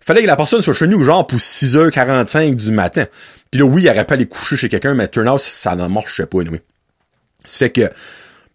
fallait 0.00 0.22
que 0.22 0.26
la 0.26 0.34
personne 0.34 0.60
soit 0.60 0.74
chez 0.74 0.88
nous 0.88 1.04
genre 1.04 1.24
pour 1.24 1.38
6h45 1.38 2.56
du 2.56 2.72
matin. 2.72 3.06
Puis 3.52 3.60
là, 3.60 3.64
oui, 3.64 3.82
il 3.82 3.90
aurait 3.90 4.04
pas 4.04 4.14
aller 4.14 4.26
coucher 4.26 4.56
chez 4.56 4.68
quelqu'un, 4.68 4.94
mais 4.94 5.06
turn 5.06 5.28
out, 5.28 5.38
ça 5.38 5.76
n'en 5.76 5.88
marchait 5.88 6.26
pas, 6.26 6.38
oui. 6.38 6.60
Ça 7.44 7.58
fait 7.58 7.70
que, 7.70 7.92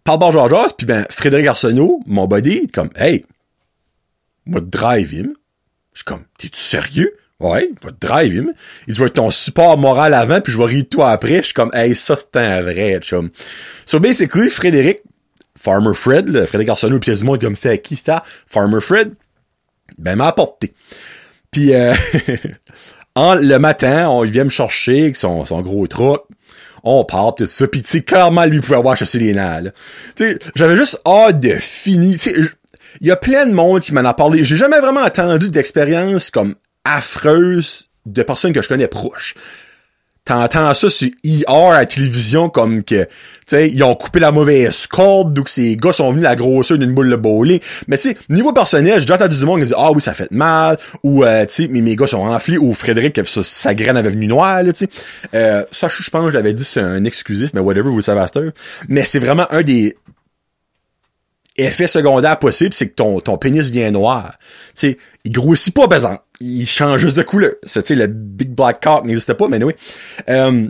par 0.04 0.18
bord 0.18 0.32
Georges, 0.32 0.76
puis 0.76 0.86
ben, 0.86 1.06
Frédéric 1.08 1.46
Arsenault, 1.46 2.02
mon 2.04 2.26
buddy, 2.26 2.66
comme, 2.66 2.90
hey, 2.94 3.24
moi, 4.46 4.60
drive 4.60 5.12
him. 5.12 5.34
Je 5.92 5.98
suis 5.98 6.04
comme, 6.04 6.24
t'es-tu 6.38 6.60
sérieux? 6.60 7.16
Ouais, 7.40 7.70
va 7.82 7.90
drive 7.98 8.34
him. 8.34 8.52
Il 8.86 8.92
dit, 8.92 8.98
je 8.98 9.00
vais 9.00 9.06
être 9.06 9.14
ton 9.14 9.30
support 9.30 9.78
moral 9.78 10.12
avant, 10.12 10.40
puis 10.40 10.52
je 10.52 10.58
vais 10.58 10.64
rire 10.64 10.82
de 10.82 10.88
toi 10.88 11.10
après. 11.10 11.38
Je 11.38 11.46
suis 11.46 11.54
comme, 11.54 11.70
hey, 11.72 11.94
ça, 11.96 12.16
c'est 12.16 12.38
un 12.38 12.60
vrai, 12.60 12.98
chum. 13.00 13.30
So, 13.86 13.98
basically, 13.98 14.50
Frédéric, 14.50 14.98
Farmer 15.58 15.94
Fred, 15.94 16.28
là, 16.28 16.46
Frédéric 16.46 16.68
Arsenault, 16.68 17.00
puis 17.00 17.14
du 17.14 17.24
monde 17.24 17.38
qui 17.38 17.46
me 17.46 17.54
fait, 17.54 17.78
qui 17.78 17.96
ça? 17.96 18.22
Farmer 18.46 18.80
Fred, 18.80 19.14
ben, 19.98 20.16
m'a 20.16 20.28
apporté. 20.28 20.74
Puis, 21.50 21.74
euh, 21.74 21.94
en, 23.14 23.34
le 23.34 23.58
matin, 23.58 24.08
on, 24.10 24.24
il 24.24 24.30
vient 24.30 24.44
me 24.44 24.50
chercher 24.50 25.02
avec 25.02 25.16
son, 25.16 25.44
son 25.44 25.62
gros 25.62 25.86
truck 25.86 26.26
on 26.82 27.04
part 27.04 27.34
tout 27.34 27.46
ça 27.46 27.66
puis 27.66 27.82
tu 27.82 27.90
sais 27.90 28.00
clairement 28.02 28.44
lui 28.46 28.60
pouvait 28.60 28.76
avoir 28.76 28.96
chassé 28.96 29.18
les 29.18 29.34
nains 29.34 29.64
tu 30.16 30.24
sais 30.24 30.38
j'avais 30.54 30.76
juste 30.76 30.98
hâte 31.06 31.40
de 31.40 31.50
finir 31.50 32.18
il 33.00 33.06
y 33.06 33.10
a 33.10 33.16
plein 33.16 33.46
de 33.46 33.52
monde 33.52 33.80
qui 33.80 33.94
m'en 33.94 34.04
a 34.04 34.14
parlé. 34.14 34.44
J'ai 34.44 34.56
jamais 34.56 34.78
vraiment 34.78 35.00
entendu 35.00 35.50
d'expérience 35.50 36.30
comme 36.30 36.54
affreuse 36.84 37.88
de 38.06 38.22
personnes 38.22 38.52
que 38.52 38.62
je 38.62 38.68
connais 38.68 38.88
proches. 38.88 39.34
T'entends 40.26 40.74
ça 40.74 40.90
sur 40.90 41.08
ER 41.24 41.44
à 41.48 41.72
la 41.80 41.86
télévision 41.86 42.50
comme 42.50 42.84
que, 42.84 43.04
tu 43.04 43.08
sais, 43.46 43.70
ils 43.70 43.82
ont 43.82 43.94
coupé 43.94 44.20
la 44.20 44.30
mauvaise 44.30 44.86
corde, 44.86 45.32
donc 45.32 45.48
ces 45.48 45.76
gars 45.76 45.94
sont 45.94 46.10
venus 46.10 46.24
la 46.24 46.36
grosseur 46.36 46.76
d'une 46.76 46.92
boule 46.92 47.08
de 47.08 47.16
bowling. 47.16 47.58
Mais 47.88 47.96
tu 47.96 48.10
sais, 48.10 48.16
niveau 48.28 48.52
personnel, 48.52 49.00
j'ai 49.00 49.06
déjà 49.06 49.14
entendu 49.14 49.38
du 49.38 49.44
monde 49.46 49.60
qui 49.60 49.66
dit 49.66 49.74
ah 49.74 49.90
oui 49.90 50.02
ça 50.02 50.12
fait 50.12 50.30
mal, 50.30 50.78
ou 51.02 51.24
euh, 51.24 51.46
tu 51.46 51.66
sais, 51.66 51.68
mes, 51.68 51.96
gars 51.96 52.06
sont 52.06 52.18
enflés, 52.18 52.58
ou 52.58 52.74
Frédéric 52.74 53.18
sa, 53.24 53.74
graine 53.74 53.96
avait 53.96 54.10
venu 54.10 54.26
noire, 54.26 54.62
tu 54.62 54.70
sais. 54.74 54.88
Euh, 55.34 55.64
ça, 55.72 55.88
je 55.88 56.10
pense, 56.10 56.28
je 56.28 56.34
l'avais 56.34 56.52
dit, 56.52 56.64
c'est 56.64 56.80
un 56.80 57.02
exclusif, 57.04 57.50
mais 57.54 57.60
whatever, 57.60 57.88
vous 57.88 57.96
le 57.96 58.02
savez 58.02 58.20
à 58.20 58.28
Mais 58.88 59.04
c'est 59.04 59.20
vraiment 59.20 59.46
un 59.50 59.62
des 59.62 59.96
effet 61.64 61.88
secondaire 61.88 62.38
possible, 62.38 62.72
c'est 62.72 62.88
que 62.88 62.94
ton, 62.94 63.20
ton 63.20 63.38
pénis 63.38 63.70
vient 63.70 63.90
noir. 63.90 64.36
Tu 64.74 64.90
sais, 64.90 64.98
il 65.24 65.32
grossit 65.32 65.74
pas, 65.74 65.88
par. 65.88 66.18
Il 66.40 66.66
change 66.66 67.00
juste 67.00 67.16
de 67.16 67.22
couleur. 67.22 67.52
Tu 67.62 67.80
sais, 67.80 67.94
le 67.94 68.06
Big 68.06 68.50
Black 68.50 68.82
Cock 68.82 69.04
n'existait 69.04 69.34
pas, 69.34 69.48
mais 69.48 69.62
oui. 69.62 69.74
Euh, 70.28 70.68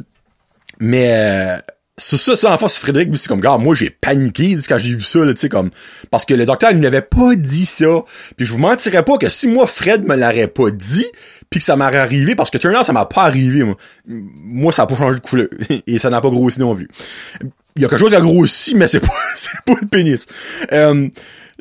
mais 0.80 1.12
euh, 1.12 1.58
c'est 1.96 2.16
ça, 2.16 2.34
ça, 2.34 2.52
en 2.52 2.58
face, 2.58 2.78
Frédéric, 2.78 3.10
c'est 3.16 3.28
comme, 3.28 3.40
gars, 3.40 3.58
moi, 3.58 3.74
j'ai 3.74 3.90
paniqué 3.90 4.56
quand 4.66 4.78
j'ai 4.78 4.94
vu 4.94 5.02
ça, 5.02 5.20
tu 5.26 5.36
sais, 5.36 5.48
comme, 5.48 5.70
parce 6.10 6.24
que 6.24 6.34
le 6.34 6.46
docteur, 6.46 6.70
il 6.72 6.80
n'avait 6.80 7.02
pas 7.02 7.36
dit 7.36 7.66
ça. 7.66 8.04
Puis 8.36 8.46
je 8.46 8.52
vous 8.52 8.58
mentirais 8.58 9.04
pas 9.04 9.18
que 9.18 9.28
si 9.28 9.46
moi, 9.46 9.66
Fred 9.66 10.04
me 10.04 10.16
l'aurait 10.16 10.48
pas 10.48 10.70
dit, 10.70 11.06
puis 11.50 11.60
que 11.60 11.64
ça 11.64 11.76
m'aurait 11.76 11.98
arrivé, 11.98 12.34
parce 12.34 12.50
que 12.50 12.58
Turner, 12.58 12.82
ça 12.84 12.92
m'a 12.92 13.04
pas 13.04 13.24
arrivé, 13.24 13.62
moi. 13.64 13.76
Moi, 14.06 14.72
ça 14.72 14.82
a 14.82 14.86
pas 14.86 14.96
changé 14.96 15.16
de 15.16 15.20
couleur. 15.20 15.48
Et 15.86 15.98
ça 15.98 16.08
n'a 16.08 16.20
pas 16.20 16.30
grossi 16.30 16.58
non 16.58 16.74
plus 16.74 16.88
il 17.76 17.82
y 17.82 17.84
a 17.84 17.88
quelque 17.88 17.98
chose 17.98 18.10
qui 18.10 18.16
a 18.16 18.20
grossi, 18.20 18.74
mais 18.74 18.86
c'est 18.86 19.00
pas, 19.00 19.14
c'est 19.36 19.60
pas 19.64 19.74
le 19.80 19.86
pénis. 19.86 20.26
Um, 20.72 21.10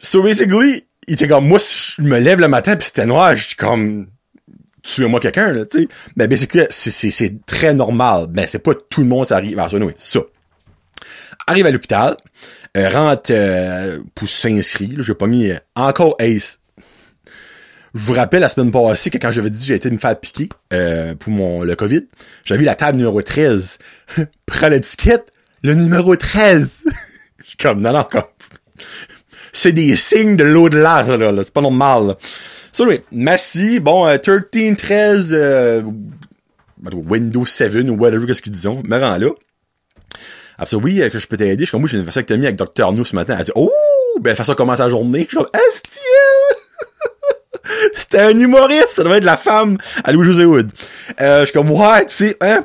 so 0.02 0.22
basically, 0.22 0.86
il 1.08 1.14
était 1.14 1.28
comme, 1.28 1.48
moi, 1.48 1.60
si 1.60 1.96
je 1.98 2.02
me 2.02 2.20
lève 2.20 2.40
le 2.40 2.48
matin 2.48 2.76
pis 2.76 2.86
c'était 2.86 3.06
noir, 3.06 3.36
je 3.36 3.48
suis 3.48 3.56
comme, 3.56 4.08
tuez-moi 4.84 5.20
quelqu'un, 5.20 5.52
là, 5.54 5.66
tu 5.66 5.82
sais. 5.82 5.88
Mais 6.16 6.28
basically, 6.28 6.66
c'est, 6.70 6.92
c'est, 6.92 7.10
c'est 7.10 7.46
très 7.46 7.74
normal. 7.74 8.28
Ben, 8.28 8.46
c'est 8.48 8.60
pas 8.60 8.74
tout 8.74 9.02
le 9.02 9.08
monde, 9.08 9.26
ça 9.26 9.38
arrive. 9.38 9.60
à 9.60 9.70
ça, 9.70 9.78
oui, 9.78 9.94
ça. 9.98 10.20
Arrive 11.48 11.66
à 11.66 11.72
l'hôpital, 11.72 12.18
euh, 12.78 12.90
rentre 12.90 13.32
euh, 13.32 14.00
pour 14.14 14.28
s'inscrire, 14.28 15.02
j'ai 15.02 15.16
pas 15.16 15.28
mis 15.28 15.50
euh, 15.50 15.58
encore 15.76 16.16
Ace. 16.20 16.60
Je 17.96 18.02
vous 18.02 18.14
rappelle 18.14 18.42
la 18.42 18.50
semaine 18.50 18.72
passée 18.72 19.10
que 19.10 19.18
quand 19.18 19.32
j'avais 19.32 19.50
dit 19.50 19.58
que 19.58 19.66
j'ai 19.66 19.76
été 19.76 19.90
me 19.90 19.98
faire 19.98 20.20
piquer 20.20 20.50
euh, 20.74 21.16
pour 21.16 21.32
mon 21.32 21.64
le 21.64 21.76
COVID, 21.76 22.08
j'avais 22.46 22.60
vu 22.60 22.66
la 22.66 22.76
table 22.76 22.98
numéro 22.98 23.22
13. 23.22 23.80
Prends 24.46 24.70
l'étiquette, 24.70 25.32
le 25.64 25.74
numéro 25.74 26.16
13. 26.16 26.68
Je 27.44 27.50
suis 27.50 27.58
comme, 27.58 27.82
non, 27.82 27.94
non, 27.94 28.06
comme, 28.10 28.24
c'est 29.54 29.72
des 29.72 29.96
signes 29.96 30.36
de 30.36 30.44
l'au-delà, 30.44 31.04
là, 31.04 31.32
là. 31.32 31.44
c'est 31.44 31.54
pas 31.54 31.62
normal. 31.62 32.16
So, 32.72 32.86
oui, 32.86 33.02
merci. 33.12 33.80
Bon, 33.80 34.06
13, 34.06 34.30
euh, 34.30 34.76
13, 34.76 35.34
euh, 35.34 35.82
Windows 36.94 37.46
7 37.46 37.74
ou 37.90 37.96
whatever, 37.96 38.28
qu'est-ce 38.28 38.42
qu'ils 38.42 38.52
disent, 38.52 38.68
me 38.68 39.00
rend 39.00 39.18
là. 39.18 39.30
Elle 40.60 40.68
dit, 40.68 40.76
oui, 40.76 41.10
que 41.10 41.20
je 41.20 41.28
peux 41.28 41.38
t'aider. 41.38 41.62
Je 41.62 41.66
suis 41.66 41.72
comme, 41.72 41.84
oui, 41.84 41.90
j'ai 41.90 41.98
une 41.98 42.04
vasectomie 42.04 42.46
avec 42.46 42.58
Dr. 42.58 42.92
Nou 42.92 43.06
ce 43.06 43.16
matin. 43.16 43.36
Elle 43.40 43.46
dit, 43.46 43.52
oh, 43.56 43.72
ben, 44.20 44.36
ça 44.36 44.56
commence 44.56 44.80
la 44.80 44.90
journée? 44.90 45.28
Je 45.30 45.30
suis 45.30 45.38
comme, 45.38 45.48
C'était 47.94 48.20
un 48.20 48.38
humoriste, 48.38 48.94
ça 48.96 49.04
devait 49.04 49.18
être 49.18 49.26
la 49.26 49.38
femme 49.38 49.78
à 50.04 50.12
Louis-José 50.12 50.46
Wood. 50.46 50.72
Euh, 51.22 51.42
je 51.42 51.46
suis 51.46 51.54
comme, 51.54 51.72
ouais, 51.72 52.06
tu 52.06 52.14
sais, 52.14 52.38
hein, 52.42 52.64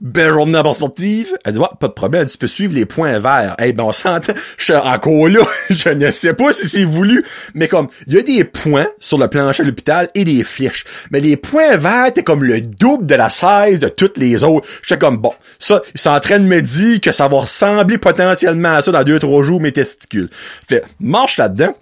belle 0.00 0.30
journée 0.30 0.58
en 0.58 0.72
sportive. 0.72 1.32
Elle 1.44 1.54
dit, 1.54 1.60
pas 1.80 1.88
de 1.88 1.92
problème. 1.92 2.26
Tu 2.26 2.38
peux 2.38 2.46
suivre 2.46 2.74
les 2.74 2.86
points 2.86 3.18
verts. 3.18 3.54
Eh 3.58 3.72
ben, 3.72 3.84
on 3.84 3.92
s'entend. 3.92 4.32
Je 4.56 4.64
suis 4.64 4.74
encore 4.74 5.28
là. 5.28 5.40
Je 5.70 5.90
ne 5.90 6.10
sais 6.10 6.34
pas 6.34 6.52
si 6.52 6.68
c'est 6.68 6.84
voulu. 6.84 7.24
Mais 7.54 7.68
comme, 7.68 7.88
il 8.06 8.14
y 8.14 8.18
a 8.18 8.22
des 8.22 8.44
points 8.44 8.88
sur 8.98 9.18
le 9.18 9.28
plancher 9.28 9.62
de 9.62 9.68
l'hôpital 9.68 10.08
et 10.14 10.24
des 10.24 10.44
fiches. 10.44 10.84
Mais 11.10 11.20
les 11.20 11.36
points 11.36 11.76
verts, 11.76 12.12
t'es 12.12 12.22
comme 12.22 12.44
le 12.44 12.60
double 12.60 13.06
de 13.06 13.14
la 13.14 13.30
size 13.30 13.80
de 13.80 13.88
toutes 13.88 14.18
les 14.18 14.44
autres. 14.44 14.68
J'étais 14.82 14.98
comme, 14.98 15.18
bon, 15.18 15.32
ça, 15.58 15.82
ils 15.94 16.00
sont 16.00 16.10
en 16.10 16.20
train 16.20 16.38
de 16.38 16.44
me 16.44 16.60
dire 16.60 17.00
que 17.00 17.12
ça 17.12 17.28
va 17.28 17.38
ressembler 17.38 17.98
potentiellement 17.98 18.74
à 18.74 18.82
ça 18.82 18.92
dans 18.92 19.02
deux, 19.02 19.18
trois 19.18 19.42
jours, 19.42 19.60
mes 19.60 19.72
testicules. 19.72 20.28
Fait, 20.68 20.84
marche 21.00 21.38
là-dedans 21.38 21.74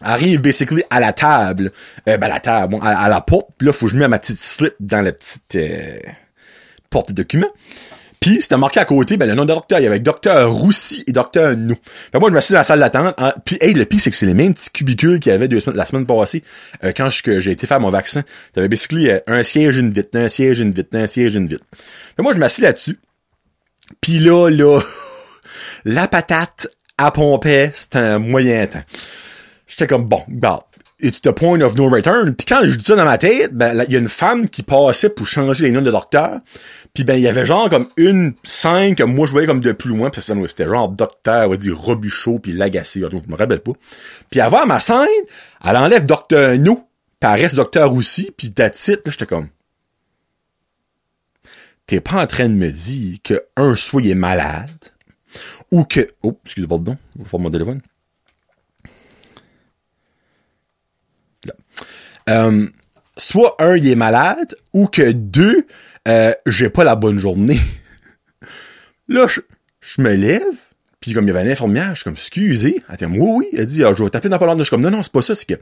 arrive 0.00 0.40
basically 0.40 0.82
à 0.90 1.00
la 1.00 1.12
table, 1.12 1.72
euh, 2.08 2.16
ben 2.16 2.28
la 2.28 2.40
table, 2.40 2.72
bon, 2.72 2.80
à, 2.80 3.08
la 3.08 3.20
porte, 3.20 3.48
puis 3.56 3.66
là 3.66 3.72
faut 3.72 3.86
que 3.86 3.92
je 3.92 3.98
mette 3.98 4.08
ma 4.08 4.18
petite 4.18 4.38
slip 4.38 4.74
dans 4.80 5.00
la 5.00 5.12
petite 5.12 5.56
euh, 5.56 5.98
porte 6.90 7.10
de 7.10 7.14
documents. 7.14 7.50
Puis 8.20 8.38
c'était 8.40 8.56
marqué 8.56 8.80
à 8.80 8.84
côté, 8.84 9.16
ben 9.16 9.26
le 9.26 9.34
nom 9.34 9.44
de 9.44 9.48
docteur, 9.48 9.78
il 9.78 9.82
y 9.82 9.86
avait 9.86 10.00
docteur 10.00 10.50
Roussy 10.50 11.04
et 11.06 11.12
docteur 11.12 11.56
Nou. 11.56 11.76
Fait 12.12 12.18
moi 12.18 12.30
je 12.30 12.34
me 12.34 12.40
dans 12.40 12.58
la 12.58 12.64
salle 12.64 12.80
d'attente. 12.80 13.14
Puis 13.44 13.58
hey, 13.60 13.74
le 13.74 13.84
pire 13.84 14.00
c'est 14.00 14.10
que 14.10 14.16
c'est 14.16 14.26
les 14.26 14.34
mêmes 14.34 14.54
petits 14.54 14.70
cubicules 14.70 15.20
qu'il 15.20 15.32
y 15.32 15.34
avait 15.34 15.48
deux 15.48 15.60
semaines, 15.60 15.76
la 15.76 15.84
semaine 15.84 16.06
passée 16.06 16.42
euh, 16.82 16.92
quand 16.96 17.08
j'ai 17.10 17.50
été 17.50 17.66
faire 17.66 17.78
mon 17.78 17.90
vaccin. 17.90 18.22
T'avais 18.52 18.68
basically 18.68 19.10
euh, 19.10 19.20
un 19.26 19.42
siège 19.42 19.76
une 19.76 19.92
vitre, 19.92 20.18
un 20.18 20.28
siège 20.28 20.60
une 20.60 20.72
vitre, 20.72 20.96
un 20.96 21.06
siège 21.06 21.36
une 21.36 21.46
vitre. 21.46 21.64
Fait 22.16 22.22
moi 22.22 22.32
je 22.32 22.38
m'assis 22.38 22.62
là-dessus. 22.62 22.98
Puis 24.00 24.18
là 24.18 24.48
là 24.48 24.80
la 25.84 26.08
patate 26.08 26.68
à 26.98 27.10
pomper, 27.10 27.70
c'était 27.74 27.98
un 27.98 28.18
moyen 28.18 28.66
temps 28.66 28.82
j'étais 29.66 29.86
comme, 29.86 30.04
bon, 30.04 30.22
bah, 30.28 30.65
it's 31.00 31.20
the 31.20 31.32
point 31.32 31.60
of 31.60 31.76
no 31.76 31.88
return. 31.88 32.34
Puis 32.34 32.46
quand 32.46 32.60
je 32.64 32.76
dis 32.76 32.84
ça 32.84 32.96
dans 32.96 33.04
ma 33.04 33.18
tête, 33.18 33.52
ben, 33.52 33.84
il 33.86 33.92
y 33.92 33.96
a 33.96 33.98
une 33.98 34.08
femme 34.08 34.48
qui 34.48 34.62
passait 34.62 35.10
pour 35.10 35.26
changer 35.26 35.66
les 35.66 35.72
noms 35.72 35.82
de 35.82 35.90
docteur. 35.90 36.40
Puis 36.94 37.04
ben, 37.04 37.14
il 37.14 37.20
y 37.20 37.28
avait 37.28 37.44
genre 37.44 37.68
comme 37.68 37.88
une 37.96 38.34
scène 38.44 38.94
que 38.94 39.02
moi 39.02 39.26
je 39.26 39.32
voyais 39.32 39.46
comme 39.46 39.60
de 39.60 39.72
plus 39.72 39.90
loin. 39.90 40.10
Puis 40.10 40.22
c'était 40.22 40.66
genre 40.66 40.88
docteur, 40.88 41.46
on 41.46 41.50
va 41.50 41.56
dire 41.56 41.78
Robuchot, 41.78 42.38
puis 42.38 42.52
Lagacé. 42.52 43.00
Je 43.00 43.30
me 43.30 43.36
rappelle 43.36 43.60
pas. 43.60 43.72
Puis 44.30 44.40
avant 44.40 44.66
ma 44.66 44.80
scène, 44.80 45.06
elle 45.64 45.76
enlève 45.76 46.04
docteur 46.04 46.56
No, 46.58 46.86
puis 47.20 47.30
elle 47.30 47.54
docteur 47.54 47.92
aussi, 47.92 48.30
puis 48.36 48.48
it. 48.48 48.88
Là, 48.88 48.98
j'étais 49.06 49.26
comme... 49.26 49.48
T'es 51.86 52.00
pas 52.00 52.22
en 52.22 52.26
train 52.26 52.48
de 52.48 52.54
me 52.54 52.68
dire 52.68 53.18
que 53.22 53.44
un 53.56 53.76
soit 53.76 54.02
est 54.02 54.16
malade, 54.16 54.70
ou 55.70 55.84
que... 55.84 56.08
Oh, 56.22 56.36
excusez-moi, 56.44 56.78
pardon, 56.78 56.96
je 57.16 57.22
vais 57.22 57.28
faire 57.28 57.40
mon 57.40 57.50
téléphone. 57.50 57.80
Euh, 62.28 62.66
soit 63.16 63.56
un, 63.58 63.76
il 63.76 63.88
est 63.88 63.94
malade, 63.94 64.54
ou 64.72 64.86
que 64.86 65.12
deux, 65.12 65.66
euh, 66.08 66.32
j'ai 66.46 66.70
pas 66.70 66.84
la 66.84 66.96
bonne 66.96 67.18
journée. 67.18 67.60
là, 69.08 69.26
je, 69.80 70.02
me 70.02 70.14
lève, 70.14 70.42
puis 71.00 71.12
comme 71.12 71.24
il 71.24 71.28
y 71.28 71.30
avait 71.30 71.42
une 71.42 71.52
infirmière, 71.52 71.90
je 71.90 71.96
suis 71.96 72.04
comme, 72.04 72.14
excusez. 72.14 72.82
Elle 72.88 72.96
dit, 72.96 73.18
oui, 73.18 73.30
oui. 73.36 73.48
Elle 73.56 73.66
dit, 73.66 73.84
ah, 73.84 73.92
je 73.96 74.02
vais 74.02 74.10
t'appeler 74.10 74.30
dans 74.30 74.38
pas 74.38 74.46
longtemps. 74.46 74.58
Je 74.58 74.64
suis 74.64 74.70
comme, 74.70 74.82
non, 74.82 74.90
non, 74.90 75.02
c'est 75.02 75.12
pas 75.12 75.22
ça, 75.22 75.34
c'est 75.34 75.46
que, 75.46 75.54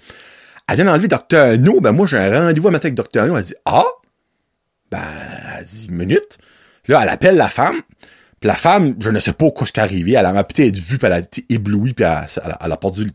elle 0.69 0.77
vient 0.77 0.87
d'enlever 0.87 1.09
Docteur 1.09 1.59
No, 1.59 1.81
ben 1.81 1.93
moi, 1.93 2.07
j'ai 2.07 2.17
un 2.17 2.47
rendez-vous 2.47 2.69
à 2.69 2.71
matin 2.71 2.87
avec 2.87 2.95
Docteur 2.95 3.27
No. 3.27 3.37
Elle 3.37 3.45
dit, 3.45 3.55
ah, 3.67 3.85
ben, 4.91 5.03
elle 5.59 5.65
dit, 5.65 5.89
minute. 5.91 6.39
Là, 6.89 7.01
elle 7.03 7.09
appelle 7.09 7.37
la 7.37 7.49
femme. 7.49 7.81
Puis 8.41 8.49
la 8.49 8.55
femme, 8.55 8.95
je 9.01 9.11
ne 9.11 9.19
sais 9.21 9.33
pas 9.33 9.51
quoi 9.51 9.67
ce 9.67 9.73
qui 9.73 9.81
est 9.81 9.83
arrivé. 9.83 10.13
Elle 10.13 10.27
a 10.27 10.45
peut-être 10.45 10.77
vu, 10.77 10.99
puis 10.99 11.07
elle 11.07 11.13
a 11.13 11.19
été 11.19 11.45
éblouie, 11.49 11.95
puis 11.95 12.05
elle, 12.05 12.57
elle, 12.61 12.73
a 12.73 12.77
perdu 12.77 13.07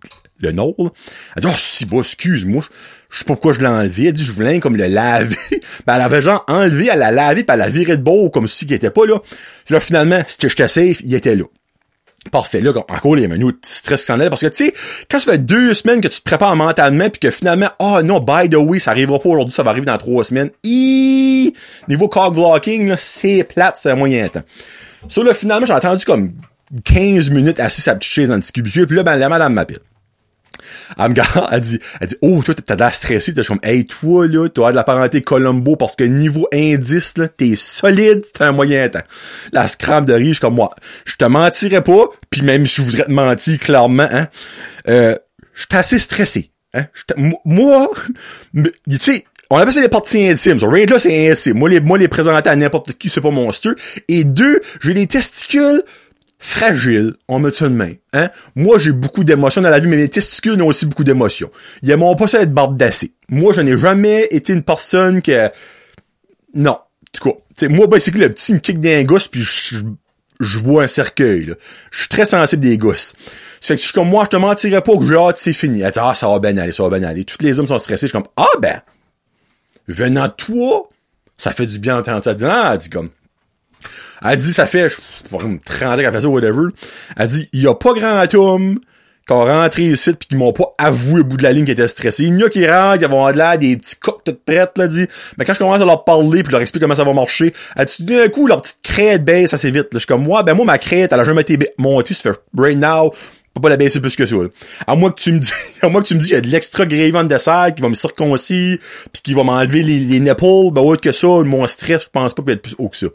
le 0.41 0.51
nord. 0.51 0.73
Elle 1.35 1.43
dit, 1.43 1.47
oh, 1.49 1.55
si, 1.57 1.85
bon, 1.85 1.99
excuse-moi, 1.99 2.63
je, 3.09 3.19
sais 3.19 3.25
pas 3.25 3.33
pourquoi 3.33 3.53
je 3.53 3.59
l'ai 3.59 3.67
enlevé. 3.67 4.07
Elle 4.07 4.13
dit, 4.13 4.23
je 4.23 4.31
voulais 4.31 4.59
comme 4.59 4.75
le 4.75 4.87
laver. 4.87 5.35
ben, 5.85 5.95
elle 5.95 6.01
avait 6.01 6.21
genre 6.21 6.43
enlevé, 6.47 6.89
elle 6.91 6.99
l'a 6.99 7.11
lavé, 7.11 7.43
puis 7.43 7.53
elle 7.53 7.59
l'a 7.59 7.69
viré 7.69 7.97
de 7.97 8.03
beau, 8.03 8.29
comme 8.29 8.47
si 8.47 8.65
il 8.65 8.73
était 8.73 8.91
pas 8.91 9.05
là. 9.05 9.19
Puis 9.65 9.73
là, 9.73 9.79
finalement, 9.79 10.21
c'était 10.27 10.49
j'étais 10.49 10.67
safe, 10.67 11.01
il 11.03 11.13
était 11.13 11.35
là. 11.35 11.45
Parfait, 12.31 12.59
là, 12.59 12.71
encore 12.89 13.15
les 13.15 13.27
menus 13.27 13.53
stress 13.63 14.09
est 14.09 14.29
parce 14.29 14.41
que, 14.41 14.47
tu 14.47 14.65
sais, 14.65 14.73
quand 15.09 15.19
ça 15.19 15.31
fait 15.31 15.37
deux 15.37 15.73
semaines 15.73 16.01
que 16.01 16.09
tu 16.09 16.19
te 16.19 16.23
prépares 16.23 16.55
mentalement, 16.55 17.09
puis 17.09 17.19
que 17.19 17.31
finalement, 17.31 17.69
oh 17.79 18.01
non, 18.03 18.19
by 18.19 18.49
the 18.49 18.55
way, 18.55 18.77
ça 18.77 18.91
arrivera 18.91 19.19
pas 19.19 19.29
aujourd'hui, 19.29 19.53
ça 19.53 19.63
va 19.63 19.71
arriver 19.71 19.85
dans 19.85 19.97
trois 19.97 20.25
semaines. 20.25 20.49
Iiii, 20.63 21.53
niveau 21.87 22.09
cog 22.09 22.33
blocking, 22.33 22.93
c'est 22.97 23.45
plate, 23.45 23.77
c'est 23.81 23.89
un 23.89 23.95
moyen 23.95 24.27
temps. 24.27 24.43
Sur 25.07 25.23
là, 25.23 25.33
finalement, 25.33 25.65
j'ai 25.65 25.73
attendu 25.73 26.03
comme 26.03 26.33
15 26.83 27.29
minutes 27.31 27.59
assis 27.59 27.81
sa 27.81 27.95
petite 27.95 28.11
chaise 28.11 28.29
dans 28.29 28.35
le 28.35 28.41
petit 28.41 28.51
cubicule, 28.51 28.85
puis 28.85 28.97
là, 28.97 29.03
ben, 29.03 29.15
la 29.15 29.29
madame 29.29 29.53
m'appelle. 29.53 29.79
Elle 30.97 31.03
me 31.03 31.09
regarde, 31.09 31.47
elle 31.51 31.61
dit, 31.61 31.79
elle 31.99 32.07
dit, 32.07 32.15
oh, 32.21 32.41
toi, 32.43 32.53
t'as 32.53 32.75
l'air 32.75 32.93
stressé. 32.93 33.33
T'es 33.33 33.43
comme, 33.43 33.59
hey, 33.63 33.85
toi, 33.85 34.27
là, 34.27 34.47
t'as 34.49 34.71
de 34.71 34.75
la 34.75 34.83
parenté 34.83 35.21
Colombo 35.21 35.75
parce 35.75 35.95
que 35.95 36.03
niveau 36.03 36.47
indice, 36.53 37.17
là, 37.17 37.27
t'es 37.27 37.55
solide, 37.55 38.23
t'as 38.33 38.47
un 38.47 38.51
moyen 38.51 38.89
temps. 38.89 39.03
La 39.51 39.67
scram 39.67 40.05
de 40.05 40.13
riche 40.13 40.39
comme 40.39 40.55
moi. 40.55 40.71
Je 41.05 41.15
te 41.15 41.25
mentirais 41.25 41.83
pas, 41.83 42.05
puis 42.29 42.41
même 42.41 42.65
si 42.65 42.77
je 42.77 42.81
voudrais 42.83 43.05
te 43.05 43.11
mentir 43.11 43.59
clairement, 43.59 44.07
hein, 44.11 44.27
euh, 44.87 45.15
je 45.53 45.61
suis 45.61 45.77
assez 45.77 45.99
stressé. 45.99 46.51
Hein? 46.73 46.85
Moi, 47.45 47.89
tu 48.53 48.97
sais, 48.99 49.25
on 49.49 49.57
appelle 49.57 49.73
ça 49.73 49.81
les 49.81 49.89
parties 49.89 50.27
intimes. 50.27 50.59
Rien 50.61 50.85
là, 50.85 50.99
c'est 50.99 51.31
intime. 51.31 51.57
Moi, 51.57 51.69
les, 51.69 51.79
moi, 51.79 51.97
les 51.97 52.07
présenter 52.07 52.49
à 52.49 52.55
n'importe 52.55 52.93
qui, 52.93 53.09
c'est 53.09 53.21
pas 53.21 53.31
monstrueux. 53.31 53.75
Et 54.07 54.23
deux, 54.23 54.61
j'ai 54.81 54.93
les 54.93 55.07
testicules 55.07 55.83
fragile, 56.39 57.13
on 57.27 57.39
me 57.39 57.51
tient 57.51 57.67
une 57.67 57.75
main. 57.75 57.93
Hein? 58.13 58.29
Moi, 58.55 58.79
j'ai 58.79 58.93
beaucoup 58.93 59.25
d'émotions 59.25 59.61
dans 59.61 59.69
la 59.69 59.79
vie, 59.79 59.87
mais 59.87 59.97
mes 59.97 60.07
testicules 60.07 60.59
ont 60.61 60.67
aussi 60.67 60.85
beaucoup 60.85 61.03
d'émotions. 61.03 61.51
Ils 61.83 61.95
m'ont 61.97 62.15
pas 62.15 62.27
ça 62.27 62.41
être 62.41 62.53
barbe 62.53 62.77
d'acier. 62.77 63.11
Moi, 63.27 63.53
je 63.53 63.61
n'ai 63.61 63.77
jamais 63.77 64.27
été 64.31 64.53
une 64.53 64.63
personne 64.63 65.21
que... 65.21 65.49
Non. 66.55 66.71
En 66.71 67.11
tout 67.11 67.29
cas, 67.29 67.67
moi, 67.67 67.87
que 67.87 68.17
le 68.17 68.29
petit 68.29 68.53
me 68.53 68.59
kick 68.59 68.79
d'un 68.79 69.03
gosse, 69.03 69.27
puis 69.27 69.41
je, 69.41 69.77
je, 70.39 70.59
vois 70.59 70.83
un 70.83 70.87
cercueil. 70.87 71.53
Je 71.91 71.99
suis 71.99 72.07
très 72.07 72.25
sensible 72.25 72.61
des 72.61 72.77
gosses. 72.77 73.13
Fait 73.61 73.75
que 73.75 73.81
je 73.81 73.91
comme 73.91 74.09
moi, 74.09 74.23
je 74.23 74.29
te 74.29 74.37
mentirais 74.37 74.81
pas 74.81 74.95
que 74.95 75.05
j'ai 75.05 75.15
hâte, 75.15 75.37
c'est 75.37 75.53
fini. 75.53 75.81
Elle 75.81 75.91
dit, 75.91 75.99
ah, 76.01 76.15
ça 76.15 76.29
va 76.29 76.39
bien 76.39 76.55
aller, 76.57 76.71
ça 76.71 76.87
va 76.87 76.97
bien 76.97 77.07
aller. 77.07 77.25
Tous 77.25 77.37
les 77.41 77.59
hommes 77.59 77.67
sont 77.67 77.77
stressés. 77.79 78.07
Je 78.07 78.11
suis 78.11 78.13
comme, 78.13 78.31
ah 78.37 78.47
ben, 78.61 78.81
venant 79.87 80.27
de 80.27 80.33
toi, 80.33 80.89
ça 81.37 81.51
fait 81.51 81.65
du 81.65 81.79
bien 81.79 81.97
d'entendre 81.97 82.23
ça. 82.23 82.31
Elle 82.31 82.37
dit, 82.37 82.45
ah, 82.47 82.77
elle 82.81 82.89
comme, 82.89 83.09
elle 84.23 84.37
dit, 84.37 84.53
ça 84.53 84.65
fait, 84.65 84.89
je 84.89 84.97
pas, 85.29 85.37
30 85.37 85.53
ans 85.53 85.97
qu'elle 85.97 86.11
fait 86.11 86.21
ça, 86.21 86.29
whatever. 86.29 86.67
Elle 87.17 87.27
dit, 87.27 87.49
il 87.53 87.61
y 87.61 87.67
a 87.67 87.73
pas 87.73 87.93
grand 87.93 88.25
homme 88.35 88.79
qui 89.29 89.33
ont 89.33 89.45
rentré 89.45 89.83
ici 89.83 90.11
pis 90.13 90.27
qui 90.27 90.35
m'ont 90.35 90.53
pas 90.53 90.73
avoué 90.79 91.21
au 91.21 91.23
bout 91.23 91.37
de 91.37 91.43
la 91.43 91.51
ligne 91.51 91.63
qu'ils 91.63 91.73
étaient 91.73 91.87
stressés. 91.87 92.23
Il 92.23 92.39
y 92.39 92.43
en 92.43 92.47
a 92.47 92.49
qui 92.49 92.67
rentrent, 92.67 92.97
qui 92.97 93.05
vont 93.05 93.31
de 93.31 93.37
là 93.37 93.57
des 93.57 93.77
petits 93.77 93.95
coques 93.95 94.23
toutes 94.25 94.43
prêtes, 94.43 94.71
là, 94.75 94.87
dit. 94.87 95.05
Mais 95.37 95.45
quand 95.45 95.53
je 95.53 95.59
commence 95.59 95.79
à 95.79 95.85
leur 95.85 96.03
parler 96.03 96.41
puis 96.41 96.51
leur 96.51 96.61
expliquer 96.61 96.85
comment 96.85 96.95
ça 96.95 97.03
va 97.03 97.13
marcher, 97.13 97.53
elle 97.75 97.85
dit, 97.85 98.05
d'un 98.05 98.27
coup, 98.29 98.47
leur 98.47 98.61
petite 98.61 98.79
crête 98.81 99.23
baisse 99.23 99.53
assez 99.53 99.69
vite, 99.69 99.83
là. 99.83 99.89
Je 99.93 99.99
suis 99.99 100.07
comme, 100.07 100.23
moi, 100.23 100.41
ben, 100.41 100.55
moi, 100.55 100.65
ma 100.65 100.79
crête, 100.79 101.13
elle 101.13 101.19
a 101.19 101.23
jamais 101.23 101.41
été 101.41 101.59
montée, 101.77 102.15
ça 102.15 102.33
fait 102.33 102.39
right 102.57 102.77
now, 102.77 103.13
peux 103.53 103.61
pas 103.61 103.69
la 103.69 103.77
baisser 103.77 103.99
plus 103.99 104.15
que 104.15 104.25
ça. 104.25 104.35
À 104.87 104.95
moins 104.95 105.11
que 105.11 105.19
tu 105.19 105.31
me 105.31 105.39
dis, 105.39 105.51
à 105.81 105.89
moins 105.89 106.01
que 106.01 106.07
tu 106.07 106.15
me 106.15 106.19
dis, 106.19 106.29
il 106.29 106.33
y 106.33 106.35
a 106.35 106.41
de 106.41 106.47
l'extra 106.47 106.85
gravy 106.85 107.11
de 107.11 107.23
dessert 107.23 107.73
qui 107.75 107.81
va 107.81 107.89
me 107.89 107.95
circoncire, 107.95 108.77
puis 109.11 109.21
qui 109.21 109.33
va 109.33 109.43
m'enlever 109.43 109.83
les, 109.83 109.99
les 109.99 110.19
nipples, 110.19 110.71
ben 110.71 110.81
autre 110.81 111.01
que 111.01 111.11
ça, 111.11 111.27
mon 111.27 111.67
stress, 111.67 112.03
je 112.03 112.09
pense 112.09 112.33
pas 112.33 112.43
peut 112.43 112.51
être 112.51 112.61
plus 112.61 112.75
haut 112.77 112.89
que 112.89 112.97
ça. 112.97 113.07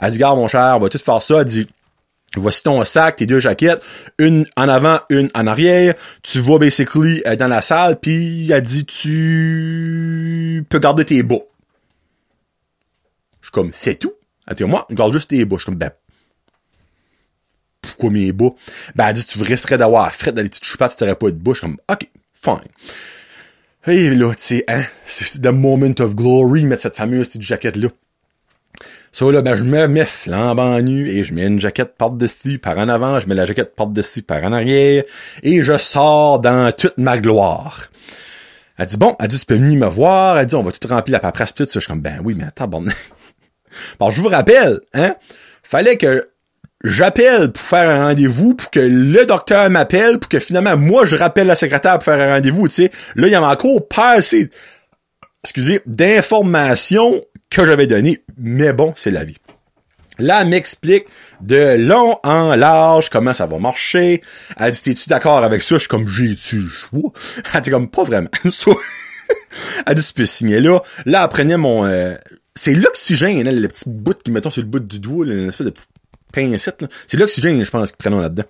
Elle 0.00 0.10
dit, 0.10 0.18
garde 0.18 0.38
mon 0.38 0.48
cher, 0.48 0.74
on 0.76 0.80
va 0.80 0.88
tout 0.88 0.98
faire 0.98 1.22
ça. 1.22 1.40
Elle 1.40 1.44
dit, 1.44 1.68
voici 2.36 2.62
ton 2.62 2.82
sac, 2.84 3.16
tes 3.16 3.26
deux 3.26 3.40
jaquettes, 3.40 3.82
une 4.18 4.46
en 4.56 4.68
avant, 4.68 5.00
une 5.10 5.28
en 5.34 5.46
arrière. 5.46 5.94
Tu 6.22 6.40
vas 6.40 6.58
basically 6.58 7.22
euh, 7.26 7.36
dans 7.36 7.48
la 7.48 7.62
salle, 7.62 7.98
puis 8.00 8.50
elle 8.50 8.62
dit, 8.62 8.84
tu 8.84 10.64
peux 10.68 10.78
garder 10.78 11.04
tes 11.04 11.22
bas. 11.22 11.36
Je 13.40 13.46
suis 13.46 13.52
comme, 13.52 13.72
c'est 13.72 13.94
tout? 13.94 14.12
Elle 14.46 14.56
dit, 14.56 14.64
moi, 14.64 14.86
garde 14.90 15.12
juste 15.12 15.30
tes 15.30 15.44
bas. 15.44 15.56
Je 15.56 15.62
suis 15.62 15.66
comme, 15.66 15.78
ben, 15.78 15.90
pourquoi 17.80 18.10
mes 18.10 18.32
bas? 18.32 18.50
Ben, 18.94 19.08
elle 19.08 19.14
dit, 19.14 19.24
tu 19.24 19.42
risquerais 19.42 19.78
d'avoir 19.78 20.12
fret 20.12 20.32
dans 20.32 20.42
les 20.42 20.48
petites 20.48 20.64
choupates 20.64 20.92
si 20.92 20.96
t'aurais 20.98 21.14
pas 21.14 21.30
de 21.30 21.36
bouche. 21.36 21.60
Comme, 21.60 21.78
ok, 21.90 22.08
fine. 22.42 22.58
Et 23.86 24.10
là, 24.10 24.34
tu 24.34 24.42
sais, 24.42 24.64
hein, 24.68 24.84
c'est 25.06 25.40
the 25.40 25.46
moment 25.46 25.94
of 26.00 26.14
glory, 26.14 26.64
mettre 26.64 26.82
cette 26.82 26.94
fameuse 26.94 27.28
petite 27.28 27.42
jaquette-là. 27.42 27.88
Ça, 29.12 29.30
là, 29.32 29.40
ben, 29.40 29.54
je 29.54 29.64
me 29.64 29.86
mets 29.86 30.04
flambant 30.04 30.80
nu 30.80 31.08
et 31.08 31.24
je 31.24 31.32
mets 31.32 31.46
une 31.46 31.60
jaquette 31.60 31.94
par-dessus, 31.96 32.58
par 32.58 32.76
en 32.78 32.88
avant, 32.88 33.18
je 33.20 33.26
mets 33.26 33.34
la 33.34 33.46
jaquette 33.46 33.74
par-dessus, 33.74 34.22
par 34.22 34.44
en 34.44 34.52
arrière, 34.52 35.04
et 35.42 35.64
je 35.64 35.78
sors 35.78 36.38
dans 36.38 36.70
toute 36.72 36.98
ma 36.98 37.18
gloire. 37.18 37.88
Elle 38.76 38.86
dit, 38.86 38.96
bon, 38.96 39.16
elle 39.18 39.28
dit, 39.28 39.38
tu 39.38 39.46
peux 39.46 39.56
venir 39.56 39.80
me 39.80 39.90
voir, 39.90 40.38
elle 40.38 40.46
dit, 40.46 40.54
on 40.54 40.62
va 40.62 40.70
tout 40.70 40.86
remplir 40.86 41.14
la 41.14 41.20
paperasse, 41.20 41.54
tout 41.54 41.64
ça. 41.64 41.70
Je 41.74 41.80
suis 41.80 41.88
comme, 41.88 42.02
ben 42.02 42.20
oui, 42.22 42.34
mais 42.36 42.44
attends, 42.44 42.68
bon. 42.68 42.84
bon, 43.98 44.10
je 44.10 44.20
vous 44.20 44.28
rappelle, 44.28 44.80
hein, 44.94 45.16
fallait 45.62 45.96
que 45.96 46.28
j'appelle 46.84 47.52
pour 47.52 47.62
faire 47.62 47.88
un 47.88 48.08
rendez-vous, 48.08 48.54
pour 48.54 48.70
que 48.70 48.80
le 48.80 49.26
docteur 49.26 49.68
m'appelle, 49.70 50.18
pour 50.18 50.28
que 50.28 50.38
finalement, 50.38 50.76
moi, 50.76 51.06
je 51.06 51.16
rappelle 51.16 51.46
la 51.46 51.56
secrétaire 51.56 51.94
pour 51.94 52.04
faire 52.04 52.20
un 52.20 52.34
rendez-vous, 52.34 52.68
tu 52.68 52.74
sais. 52.74 52.90
Là, 53.16 53.26
il 53.26 53.32
y 53.32 53.34
avait 53.34 53.46
encore 53.46 53.86
pas 53.88 54.12
assez, 54.12 54.50
excusez, 55.44 55.80
d'informations 55.86 57.22
que 57.50 57.64
j'avais 57.64 57.86
données. 57.86 58.22
Mais 58.36 58.72
bon, 58.72 58.92
c'est 58.96 59.10
la 59.10 59.24
vie. 59.24 59.38
Là, 60.18 60.42
elle 60.42 60.48
m'explique 60.48 61.06
de 61.40 61.76
long 61.78 62.18
en 62.24 62.56
large 62.56 63.08
comment 63.08 63.32
ça 63.32 63.46
va 63.46 63.58
marcher. 63.58 64.20
Elle 64.58 64.72
dit, 64.72 64.82
t'es-tu 64.82 65.08
d'accord 65.08 65.44
avec 65.44 65.62
ça? 65.62 65.76
Je 65.76 65.80
suis 65.80 65.88
comme, 65.88 66.08
j'ai-tu 66.08 66.62
choix? 66.68 67.12
Elle 67.54 67.60
dit 67.60 67.70
comme, 67.70 67.88
pas 67.88 68.02
vraiment. 68.02 68.28
elle 69.86 69.94
dit, 69.94 70.04
tu 70.04 70.12
peux 70.14 70.26
signer 70.26 70.60
là. 70.60 70.80
Là, 71.06 71.22
elle 71.22 71.28
prenait 71.28 71.56
mon... 71.56 71.84
Euh, 71.84 72.16
c'est 72.56 72.74
l'oxygène, 72.74 73.46
hein, 73.46 73.52
le 73.52 73.68
petit 73.68 73.84
bout 73.86 74.20
qui 74.20 74.32
mettons 74.32 74.50
sur 74.50 74.62
le 74.62 74.68
bout 74.68 74.80
du 74.80 74.98
doigt, 74.98 75.24
une 75.24 75.48
espèce 75.48 75.66
de 75.66 75.70
petite 75.70 75.90
pincette. 76.32 76.84
C'est 77.06 77.16
l'oxygène, 77.16 77.64
je 77.64 77.70
pense, 77.70 77.90
qu'ils 77.90 77.98
prennent 77.98 78.20
là-dedans. 78.20 78.44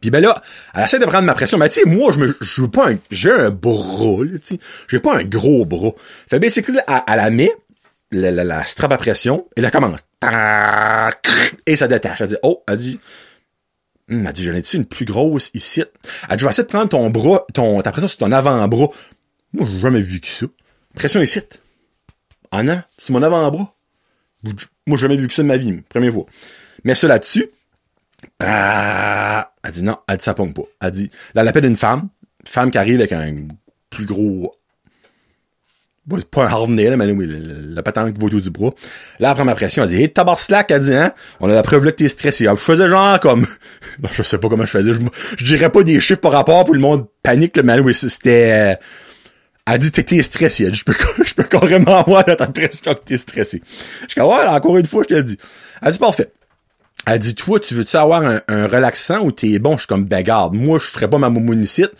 Puis 0.00 0.10
ben 0.10 0.20
là, 0.20 0.42
elle 0.74 0.84
essaie 0.84 0.98
de 0.98 1.04
prendre 1.04 1.24
ma 1.24 1.34
pression. 1.34 1.58
Mais 1.58 1.68
tu 1.68 1.80
sais, 1.80 1.86
moi, 1.86 2.10
je 2.12 2.20
me, 2.20 2.36
je 2.40 2.62
veux 2.62 2.70
pas 2.70 2.90
un, 2.90 2.98
j'ai 3.10 3.30
un 3.30 3.50
bras, 3.50 4.24
tu 4.24 4.38
sais. 4.42 4.58
J'ai 4.88 4.98
pas 4.98 5.18
un 5.18 5.24
gros 5.24 5.64
bras. 5.64 5.92
Fait 6.28 6.38
basically, 6.38 6.78
elle, 6.88 7.02
elle 7.06 7.16
la 7.16 7.30
met, 7.30 7.52
la, 8.10 8.30
la, 8.30 8.44
la 8.44 8.64
strap 8.64 8.92
à 8.92 8.96
pression, 8.96 9.46
et 9.56 9.60
elle 9.60 9.70
commence. 9.70 10.00
Et 11.66 11.76
ça 11.76 11.86
détache. 11.86 12.20
Elle 12.20 12.28
dit, 12.28 12.36
oh, 12.42 12.62
elle 12.66 12.76
dit, 12.76 12.98
hum, 14.10 14.26
elle 14.26 14.32
dit, 14.32 14.42
j'en 14.42 14.54
ai-tu 14.54 14.76
une 14.76 14.86
plus 14.86 15.04
grosse 15.04 15.50
ici? 15.54 15.80
Elle 16.28 16.36
dit, 16.36 16.40
je 16.40 16.44
vais 16.44 16.50
essayer 16.50 16.64
de 16.64 16.68
prendre 16.68 16.88
ton 16.88 17.08
bras, 17.10 17.44
ton, 17.52 17.80
ta 17.82 17.92
pression 17.92 18.08
sur 18.08 18.18
ton 18.18 18.32
avant-bras. 18.32 18.88
Moi, 19.52 19.68
j'ai 19.70 19.80
jamais 19.80 20.00
vu 20.00 20.20
que 20.20 20.26
ça. 20.26 20.46
Pression 20.94 21.20
ici. 21.20 21.40
Ah 22.50 22.62
non, 22.62 22.82
c'est 22.98 23.12
mon 23.12 23.22
avant-bras. 23.22 23.74
Moi, 24.42 24.54
j'ai 24.96 24.96
jamais 24.96 25.16
vu 25.16 25.28
que 25.28 25.34
ça 25.34 25.42
de 25.42 25.48
ma 25.48 25.56
vie, 25.56 25.80
première 25.88 26.12
fois. 26.12 26.26
Mais 26.84 26.94
ça 26.94 27.08
là-dessus, 27.08 27.50
ah, 28.40 29.50
elle 29.62 29.72
dit 29.72 29.82
non, 29.82 29.98
elle 30.08 30.16
dit 30.18 30.24
ça 30.24 30.34
pogne 30.34 30.52
pas. 30.52 30.62
Elle 30.80 30.90
dit, 30.90 31.10
là, 31.34 31.42
elle 31.42 31.48
appelle 31.48 31.64
une 31.64 31.76
femme, 31.76 32.08
une 32.40 32.46
femme 32.46 32.70
qui 32.70 32.78
arrive 32.78 33.00
avec 33.00 33.12
un 33.12 33.34
plus 33.90 34.06
gros, 34.06 34.54
pas 36.30 36.44
un 36.44 36.46
harnais, 36.46 36.90
là, 36.90 36.96
mais 36.96 37.10
oui, 37.12 37.26
la, 37.28 37.82
patente 37.82 38.12
qui 38.12 38.20
va 38.20 38.26
autour 38.26 38.40
du 38.40 38.50
bras. 38.50 38.70
Là, 39.18 39.30
après 39.30 39.44
ma 39.44 39.54
pression, 39.54 39.84
elle 39.84 39.88
dit, 39.88 39.96
hey, 39.96 40.12
slack, 40.36 40.70
elle 40.70 40.82
dit, 40.82 40.94
hein, 40.94 41.12
on 41.40 41.48
a 41.48 41.54
la 41.54 41.62
preuve 41.62 41.84
là 41.84 41.92
que 41.92 41.96
t'es 41.96 42.08
stressé. 42.08 42.44
je 42.44 42.54
faisais 42.56 42.88
genre 42.88 43.18
comme, 43.20 43.46
je 44.12 44.22
sais 44.22 44.38
pas 44.38 44.48
comment 44.48 44.64
je 44.64 44.70
faisais, 44.70 44.92
je, 44.92 45.44
dirais 45.44 45.70
pas 45.70 45.82
des 45.82 46.00
chiffres 46.00 46.20
par 46.20 46.32
rapport 46.32 46.64
pour 46.64 46.74
le 46.74 46.80
monde 46.80 47.06
panique, 47.22 47.56
mais 47.56 47.78
oui, 47.78 47.94
c'était, 47.94 48.76
elle 49.66 49.78
dit, 49.78 49.90
t'es 49.92 50.22
stressé. 50.22 50.64
Elle 50.64 50.72
dit, 50.72 50.78
je 50.78 50.84
peux, 50.84 50.94
je 51.24 51.34
peux 51.34 51.44
carrément 51.44 52.02
voir 52.02 52.24
dans 52.24 52.36
ta 52.36 52.48
pression 52.48 52.94
que 52.94 53.04
t'es 53.04 53.18
stressé. 53.18 53.62
Je 54.08 54.14
dis, 54.14 54.20
ouais, 54.20 54.46
encore 54.46 54.76
une 54.76 54.86
fois, 54.86 55.02
je 55.04 55.08
te 55.08 55.14
le 55.14 55.24
dis. 55.24 55.38
Elle 55.80 55.92
dit, 55.92 55.98
parfait. 55.98 56.30
Elle 57.06 57.18
dit, 57.18 57.34
toi, 57.34 57.60
tu 57.60 57.74
veux-tu 57.74 57.96
avoir 57.96 58.22
un, 58.22 58.66
relaxant 58.66 59.20
ou 59.24 59.32
t'es 59.32 59.58
bon? 59.58 59.72
Je 59.72 59.80
suis 59.80 59.86
comme, 59.86 60.04
ben 60.04 60.22
garde, 60.22 60.54
moi, 60.54 60.78
je 60.78 60.86
ferais 60.86 61.08
pas 61.08 61.18
ma 61.18 61.28
moumonicite. 61.28 61.90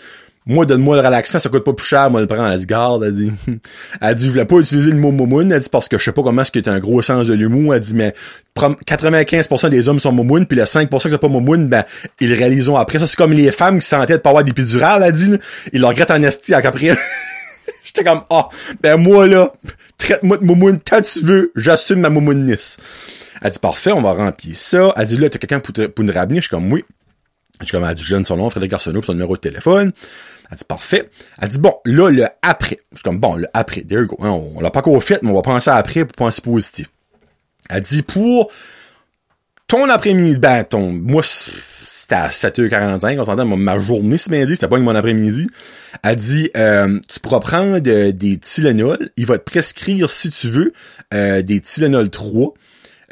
Moi, 0.46 0.66
donne-moi 0.66 0.96
le 0.96 1.02
relaxant, 1.02 1.38
ça 1.38 1.48
coûte 1.48 1.64
pas 1.64 1.72
plus 1.72 1.86
cher, 1.86 2.10
moi, 2.10 2.20
le 2.20 2.26
prendre. 2.26 2.46
Elle 2.48 2.58
dit, 2.58 2.66
garde, 2.66 3.02
elle 3.04 3.14
dit, 3.14 3.32
elle 4.00 4.14
dit, 4.14 4.26
je 4.26 4.30
voulais 4.30 4.44
pas 4.44 4.56
utiliser 4.56 4.90
le 4.90 4.98
mot 4.98 5.10
moumoune. 5.10 5.52
Elle 5.52 5.60
dit, 5.60 5.68
parce 5.70 5.88
que 5.88 5.96
je 5.96 6.04
sais 6.04 6.12
pas 6.12 6.22
comment 6.22 6.42
est-ce 6.42 6.52
que 6.52 6.58
t'as 6.58 6.72
un 6.72 6.80
gros 6.80 7.00
sens 7.00 7.26
de 7.26 7.34
l'humour. 7.34 7.74
Elle 7.74 7.80
dit, 7.80 7.94
mais 7.94 8.12
95% 8.56 9.70
des 9.70 9.88
hommes 9.88 10.00
sont 10.00 10.12
moumounes, 10.12 10.46
puis 10.46 10.58
les 10.58 10.64
5% 10.64 11.02
qui 11.02 11.10
sont 11.10 11.18
pas 11.18 11.28
moumounes, 11.28 11.68
ben, 11.68 11.84
ils 12.20 12.28
le 12.28 12.36
réalisent 12.36 12.70
après. 12.76 12.98
Ça, 12.98 13.06
c'est 13.06 13.16
comme 13.16 13.32
les 13.32 13.52
femmes 13.52 13.80
qui 13.80 13.86
sentaient 13.86 14.14
de 14.14 14.18
pas 14.18 14.30
avoir 14.30 14.44
d'épidurale, 14.44 15.02
elle 15.02 15.12
dit, 15.12 15.32
ils 15.72 15.80
le 15.80 15.86
regrettent 15.86 16.10
en 16.10 16.22
esti 16.22 16.52
à 16.52 16.58
après. 16.58 16.96
J'étais 17.84 18.04
comme, 18.04 18.22
ah, 18.28 18.48
ben 18.82 18.96
moi, 18.96 19.26
là, 19.26 19.50
traite-moi 19.96 20.36
de 20.38 20.44
moumoune 20.44 20.78
quand 20.86 21.00
tu 21.00 21.24
veux, 21.24 21.52
j'assume 21.56 22.00
ma 22.00 22.10
moumouneness. 22.10 22.76
Elle 23.44 23.50
dit, 23.50 23.58
parfait, 23.58 23.92
on 23.92 24.00
va 24.00 24.14
remplir 24.14 24.56
ça. 24.56 24.94
Elle 24.96 25.06
dit, 25.06 25.18
là, 25.18 25.28
t'as 25.28 25.38
quelqu'un 25.38 25.60
pour, 25.60 25.74
pour 25.90 26.02
nous 26.02 26.12
ramener? 26.14 26.36
Je 26.36 26.44
suis 26.44 26.48
comme, 26.48 26.72
oui. 26.72 26.82
Je 27.60 27.66
suis 27.66 27.72
comme, 27.72 27.84
elle 27.84 27.94
dit, 27.94 28.02
je 28.02 28.14
donne 28.14 28.24
son 28.24 28.38
nom, 28.38 28.48
Frédéric 28.48 28.72
Arsenault, 28.72 29.02
son 29.02 29.12
numéro 29.12 29.36
de 29.36 29.40
téléphone. 29.40 29.92
Elle 30.50 30.56
dit, 30.56 30.64
parfait. 30.64 31.10
Elle 31.38 31.48
dit, 31.50 31.58
bon, 31.58 31.74
là, 31.84 32.08
le 32.08 32.24
après. 32.40 32.78
Je 32.92 32.96
suis 32.96 33.02
comme, 33.02 33.18
bon, 33.18 33.36
le 33.36 33.46
après, 33.52 33.82
there 33.82 34.00
you 34.00 34.06
go. 34.06 34.16
Hein, 34.22 34.30
on, 34.30 34.62
l'a 34.62 34.70
pas 34.70 34.78
encore 34.78 35.04
fait, 35.04 35.22
mais 35.22 35.30
on 35.30 35.34
va 35.34 35.42
penser 35.42 35.68
après 35.68 36.06
pour 36.06 36.16
penser 36.16 36.40
positif. 36.40 36.86
Elle 37.68 37.82
dit, 37.82 38.00
pour 38.00 38.50
ton 39.66 39.90
après-midi, 39.90 40.38
ben, 40.38 40.64
ton, 40.64 40.92
moi, 40.92 41.22
c'était 41.22 42.14
à 42.14 42.30
7h45, 42.30 43.20
on 43.20 43.24
s'entend, 43.24 43.44
ma 43.44 43.78
journée, 43.78 44.16
bien 44.30 44.46
dit, 44.46 44.52
c'était 44.52 44.68
pas 44.68 44.78
mon 44.78 44.94
après-midi. 44.94 45.48
Elle 46.02 46.16
dit, 46.16 46.50
euh, 46.56 46.98
tu 47.10 47.20
pourras 47.20 47.40
prendre 47.40 47.78
des 47.78 48.38
Tylenol, 48.38 49.10
il 49.18 49.26
va 49.26 49.36
te 49.36 49.44
prescrire, 49.44 50.08
si 50.08 50.30
tu 50.30 50.48
veux, 50.48 50.72
euh, 51.12 51.42
des 51.42 51.60
Tylenol 51.60 52.08
3, 52.08 52.54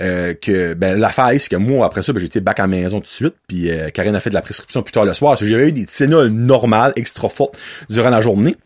euh, 0.03 0.35
que 0.35 0.75
ben 0.75 0.99
l'affaire 0.99 1.31
c'est 1.39 1.49
que 1.49 1.57
moi 1.57 1.87
après 1.87 2.03
ça 2.03 2.13
ben, 2.13 2.19
j'étais 2.19 2.41
back 2.41 2.59
à 2.61 2.65
la 2.65 2.69
maison 2.69 2.99
tout 2.99 3.05
de 3.05 3.09
suite 3.09 3.35
puis 3.47 3.71
euh, 3.71 3.91
Karine 3.91 4.15
a 4.17 4.21
fait 4.21 4.31
de 4.31 4.35
la 4.35 4.43
prescription 4.43 4.83
plus 4.83 4.93
tard 4.93 5.05
le 5.05 5.15
soir 5.15 5.37
j'avais 5.37 5.69
eu 5.69 5.73
des 5.73 5.87
Tylenol 5.87 6.29
normales 6.29 6.93
extra 6.97 7.29
fortes 7.29 7.57
durant 7.89 8.11
la 8.11 8.21
journée 8.21 8.57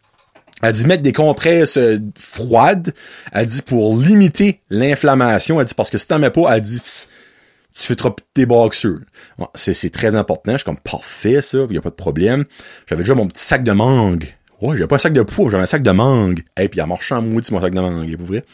elle 0.62 0.72
dit 0.72 0.86
mettre 0.86 1.02
des 1.02 1.12
compresses 1.12 1.76
euh, 1.76 1.98
froides 2.18 2.94
elle 3.32 3.46
dit 3.46 3.62
pour 3.62 3.96
limiter 3.96 4.60
l'inflammation 4.70 5.60
elle 5.60 5.66
dit 5.66 5.74
parce 5.74 5.90
que 5.90 5.98
si 5.98 6.08
t'en 6.08 6.18
mets 6.18 6.30
pas 6.30 6.56
elle 6.56 6.62
dit 6.62 6.80
tu 7.78 7.82
fais 7.82 7.94
trop 7.94 8.14
tes 8.32 8.46
boxeurs. 8.46 9.00
c'est, 9.54 9.92
très 9.92 10.16
important. 10.16 10.52
Je 10.52 10.58
suis 10.58 10.64
comme 10.64 10.78
parfait, 10.78 11.42
ça, 11.42 11.58
il 11.68 11.74
y 11.74 11.78
a 11.78 11.82
pas 11.82 11.90
de 11.90 11.94
problème. 11.94 12.44
J'avais 12.88 13.02
déjà 13.02 13.14
mon 13.14 13.28
petit 13.28 13.44
sac 13.44 13.62
de 13.62 13.72
mangue. 13.72 14.34
Ouais, 14.62 14.76
j'avais 14.76 14.86
pas 14.86 14.96
un 14.96 14.98
sac 14.98 15.12
de 15.12 15.20
poids, 15.20 15.50
j'avais 15.50 15.64
un 15.64 15.66
sac 15.66 15.82
de 15.82 15.90
mangue. 15.90 16.42
Et 16.58 16.70
puis, 16.70 16.80
elle 16.80 16.86
marche 16.86 17.12
en 17.12 17.20
maudit, 17.20 17.52
mon 17.52 17.60
sac 17.60 17.74
de 17.74 17.80
mangue, 17.80 18.16
pour 18.16 18.26
vrai. 18.26 18.44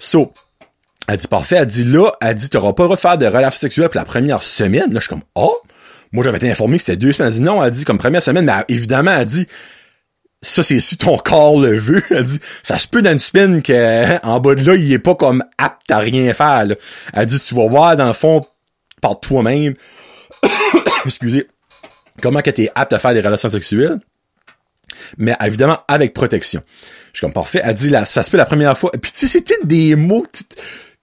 So, 0.00 0.32
elle 1.08 1.16
dit 1.16 1.26
parfait, 1.26 1.56
elle 1.56 1.66
dit 1.66 1.84
là, 1.84 2.12
elle 2.20 2.34
dit 2.34 2.50
t'auras 2.50 2.74
pas 2.74 2.82
le 2.82 2.88
droit 2.88 2.96
de 2.96 3.00
faire 3.00 3.18
de 3.18 3.26
relations 3.26 3.60
sexuelles 3.60 3.88
pour 3.88 3.98
la 3.98 4.04
première 4.04 4.42
semaine. 4.42 4.92
Là, 4.92 4.96
je 4.96 5.00
suis 5.00 5.08
comme 5.08 5.22
oh, 5.34 5.56
moi 6.12 6.22
j'avais 6.22 6.36
été 6.36 6.50
informé 6.50 6.76
que 6.76 6.84
c'était 6.84 6.96
deux 6.96 7.14
semaines. 7.14 7.32
Elle 7.32 7.38
dit 7.38 7.42
non, 7.42 7.64
elle 7.64 7.70
dit 7.70 7.84
comme 7.84 7.98
première 7.98 8.22
semaine, 8.22 8.44
mais 8.44 8.52
évidemment 8.68 9.12
elle 9.12 9.24
dit 9.24 9.46
ça 10.42 10.62
c'est 10.62 10.78
si 10.80 10.98
ton 10.98 11.16
corps 11.24 11.58
le 11.58 11.78
veut. 11.78 12.02
Elle 12.10 12.24
dit 12.24 12.38
ça 12.62 12.78
se 12.78 12.86
peut 12.86 13.00
dans 13.00 13.12
une 13.12 13.18
semaine 13.18 13.62
que 13.62 14.24
en 14.24 14.38
bas 14.38 14.54
de 14.54 14.64
là 14.66 14.74
il 14.74 14.92
est 14.92 14.98
pas 14.98 15.14
comme 15.14 15.42
apte 15.56 15.90
à 15.90 15.98
rien 15.98 16.32
faire. 16.34 16.66
Là. 16.66 16.74
Elle 17.14 17.26
dit 17.26 17.40
tu 17.40 17.54
vas 17.54 17.66
voir 17.68 17.96
dans 17.96 18.06
le 18.06 18.12
fond 18.12 18.44
par 19.00 19.18
toi-même. 19.18 19.74
Excusez. 21.06 21.48
Comment 22.20 22.42
que 22.42 22.50
t'es 22.50 22.70
apte 22.74 22.92
à 22.92 22.98
faire 22.98 23.14
des 23.14 23.22
relations 23.22 23.48
sexuelles? 23.48 23.98
Mais 25.16 25.34
évidemment 25.42 25.78
avec 25.88 26.12
protection. 26.12 26.62
Je 27.12 27.18
suis 27.18 27.20
comme 27.24 27.32
parfait. 27.32 27.60
Elle 27.64 27.74
dit 27.74 27.88
là, 27.88 28.04
ça 28.04 28.22
se 28.22 28.30
peut 28.30 28.36
la 28.36 28.46
première 28.46 28.76
fois. 28.76 28.90
Puis 29.00 29.12
tu 29.12 29.20
sais, 29.20 29.26
c'était 29.26 29.58
des 29.64 29.96
mots 29.96 30.24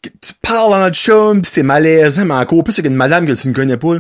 tu 0.10 0.34
parles 0.42 0.74
en 0.74 0.90
chum, 0.92 1.42
pis 1.42 1.50
c'est 1.50 1.64
malaisant, 1.64 2.26
mais 2.26 2.34
encore 2.34 2.64
plus 2.64 2.74
c'est 2.74 2.86
une 2.86 2.96
madame 2.96 3.26
que 3.26 3.34
tu 3.34 3.48
ne 3.48 3.54
connais 3.54 3.78
pas. 3.78 3.96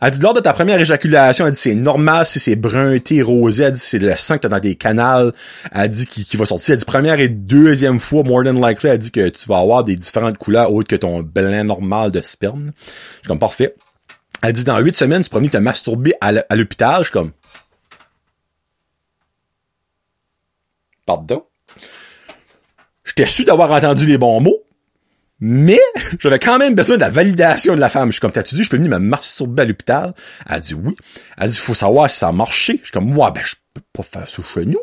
Elle 0.00 0.10
dit, 0.10 0.20
lors 0.20 0.34
de 0.34 0.40
ta 0.40 0.52
première 0.52 0.80
éjaculation, 0.80 1.46
elle 1.46 1.52
dit, 1.52 1.60
c'est 1.60 1.74
normal 1.74 2.26
si 2.26 2.38
c'est 2.38 2.56
brunté, 2.56 3.22
rosé, 3.22 3.64
elle 3.64 3.72
dit, 3.72 3.80
c'est 3.80 3.98
le 3.98 4.14
sang 4.16 4.36
que 4.36 4.42
t'as 4.42 4.48
dans 4.48 4.60
des 4.60 4.74
canals, 4.74 5.32
elle 5.72 5.88
dit, 5.88 6.06
qui, 6.06 6.24
qui 6.24 6.36
va 6.36 6.46
sortir. 6.46 6.72
Elle 6.72 6.78
dit, 6.78 6.84
première 6.84 7.20
et 7.20 7.28
deuxième 7.28 8.00
fois, 8.00 8.22
more 8.22 8.44
than 8.44 8.54
likely, 8.54 8.90
elle 8.90 8.98
dit 8.98 9.10
que 9.10 9.28
tu 9.28 9.48
vas 9.48 9.58
avoir 9.58 9.84
des 9.84 9.96
différentes 9.96 10.38
couleurs 10.38 10.72
autres 10.72 10.88
que 10.88 10.96
ton 10.96 11.22
blanc 11.22 11.64
normal 11.64 12.10
de 12.10 12.20
sperme. 12.22 12.72
Je 12.76 12.92
suis 13.20 13.28
comme, 13.28 13.38
parfait. 13.38 13.74
Elle 14.42 14.52
dit, 14.52 14.64
dans 14.64 14.78
huit 14.78 14.96
semaines, 14.96 15.22
tu 15.22 15.30
promis 15.30 15.48
de 15.48 15.52
te 15.52 15.58
masturber 15.58 16.14
à 16.20 16.32
l'hôpital. 16.54 16.98
Je 16.98 17.04
suis 17.04 17.12
comme, 17.12 17.32
pardon? 21.04 21.42
J'étais 23.04 23.26
su 23.26 23.44
d'avoir 23.44 23.70
entendu 23.72 24.04
les 24.04 24.18
bons 24.18 24.40
mots, 24.40 24.57
mais 25.40 25.80
j'avais 26.18 26.38
quand 26.38 26.58
même 26.58 26.74
besoin 26.74 26.96
de 26.96 27.00
la 27.00 27.10
validation 27.10 27.74
de 27.74 27.80
la 27.80 27.88
femme. 27.88 28.08
Je 28.08 28.12
suis 28.12 28.20
comme, 28.20 28.32
t'as-tu 28.32 28.54
dit, 28.54 28.64
je 28.64 28.70
peux 28.70 28.76
venir 28.76 28.90
me 28.90 28.98
masturber 28.98 29.62
à 29.62 29.64
l'hôpital? 29.64 30.14
Elle 30.48 30.60
dit 30.60 30.74
oui. 30.74 30.94
Elle 31.36 31.50
dit, 31.50 31.58
faut 31.58 31.74
savoir 31.74 32.10
si 32.10 32.18
ça 32.18 32.28
a 32.28 32.32
marché. 32.32 32.78
Je 32.78 32.86
suis 32.86 32.92
comme, 32.92 33.12
moi, 33.12 33.30
ben, 33.30 33.42
je 33.44 33.54
peux 33.74 33.82
pas 33.92 34.02
faire 34.02 34.28
ça 34.28 34.42
chez 34.42 34.66
nous. 34.66 34.80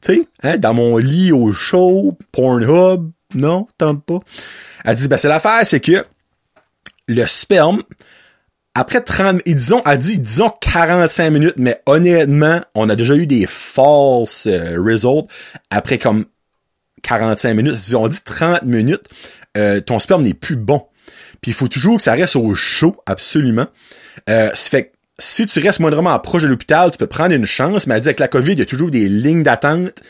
Tu 0.00 0.14
sais, 0.14 0.28
hein, 0.42 0.58
dans 0.58 0.74
mon 0.74 0.96
lit 0.96 1.32
au 1.32 1.52
show, 1.52 2.16
Pornhub, 2.32 3.10
non, 3.34 3.66
tente 3.78 4.04
pas. 4.04 4.20
Elle 4.84 4.96
dit, 4.96 5.08
ben, 5.08 5.16
c'est 5.16 5.28
l'affaire, 5.28 5.60
c'est 5.64 5.80
que 5.80 6.04
le 7.06 7.26
sperme, 7.26 7.82
après 8.74 9.00
30, 9.00 9.42
et 9.46 9.54
disons, 9.54 9.82
elle 9.86 9.98
dit, 9.98 10.18
disons 10.18 10.52
45 10.60 11.30
minutes, 11.30 11.54
mais 11.58 11.80
honnêtement, 11.86 12.60
on 12.74 12.88
a 12.88 12.96
déjà 12.96 13.14
eu 13.14 13.26
des 13.26 13.46
false 13.46 14.46
euh, 14.46 14.76
results 14.82 15.28
après 15.70 15.98
comme 15.98 16.24
45 17.02 17.54
minutes. 17.54 17.94
On 17.94 18.08
dit 18.08 18.20
30 18.24 18.64
minutes, 18.64 19.04
euh, 19.56 19.80
ton 19.80 19.98
sperme 19.98 20.24
n'est 20.24 20.34
plus 20.34 20.56
bon. 20.56 20.86
Puis 21.40 21.50
il 21.50 21.54
faut 21.54 21.68
toujours 21.68 21.98
que 21.98 22.02
ça 22.02 22.14
reste 22.14 22.36
au 22.36 22.54
chaud, 22.54 22.96
absolument. 23.06 23.66
Euh, 24.30 24.48
ça 24.54 24.70
fait 24.70 24.84
que 24.86 24.90
si 25.18 25.46
tu 25.46 25.60
restes 25.60 25.80
moindrement 25.80 26.18
proche 26.18 26.42
de 26.42 26.48
l'hôpital, 26.48 26.90
tu 26.90 26.98
peux 26.98 27.06
prendre 27.06 27.34
une 27.34 27.46
chance, 27.46 27.86
mais 27.86 27.94
elle 27.94 28.00
dit 28.00 28.08
avec 28.08 28.20
la 28.20 28.28
COVID, 28.28 28.52
il 28.52 28.58
y 28.58 28.62
a 28.62 28.66
toujours 28.66 28.90
des 28.90 29.08
lignes 29.08 29.42
d'attente. 29.42 30.02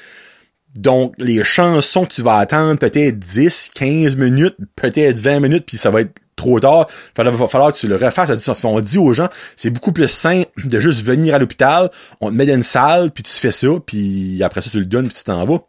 Donc, 0.75 1.15
les 1.19 1.45
chansons 1.45 2.07
tu 2.07 2.23
vas 2.23 2.39
attendre, 2.39 2.79
peut-être 2.79 3.19
10, 3.19 3.71
15 3.75 4.17
minutes, 4.17 4.57
peut-être 4.77 5.19
20 5.19 5.41
minutes, 5.41 5.67
puis 5.67 5.79
ça 5.79 5.91
va 5.91 6.01
être 6.01 6.13
trop 6.37 6.59
tard. 6.59 6.89
Il 7.17 7.25
va 7.25 7.47
falloir 7.47 7.73
que 7.73 7.79
tu 7.79 7.87
le 7.87 7.97
refasses. 7.97 8.31
Elle 8.31 8.37
dit, 8.39 8.65
on 8.65 8.81
dit 8.81 8.99
aux 8.99 9.13
gens, 9.13 9.29
c'est 9.57 9.71
beaucoup 9.71 9.93
plus 9.93 10.09
simple 10.09 10.49
de 10.65 10.81
juste 10.81 11.05
venir 11.05 11.35
à 11.35 11.39
l'hôpital, 11.39 11.91
on 12.21 12.31
te 12.31 12.35
met 12.35 12.47
dans 12.47 12.55
une 12.55 12.63
salle, 12.63 13.11
puis 13.13 13.23
tu 13.23 13.33
fais 13.33 13.53
ça, 13.53 13.69
puis 13.85 14.43
après 14.43 14.61
ça, 14.63 14.71
tu 14.71 14.81
le 14.81 14.87
donnes, 14.87 15.09
puis 15.09 15.17
tu 15.17 15.25
t'en 15.25 15.45
vas. 15.45 15.61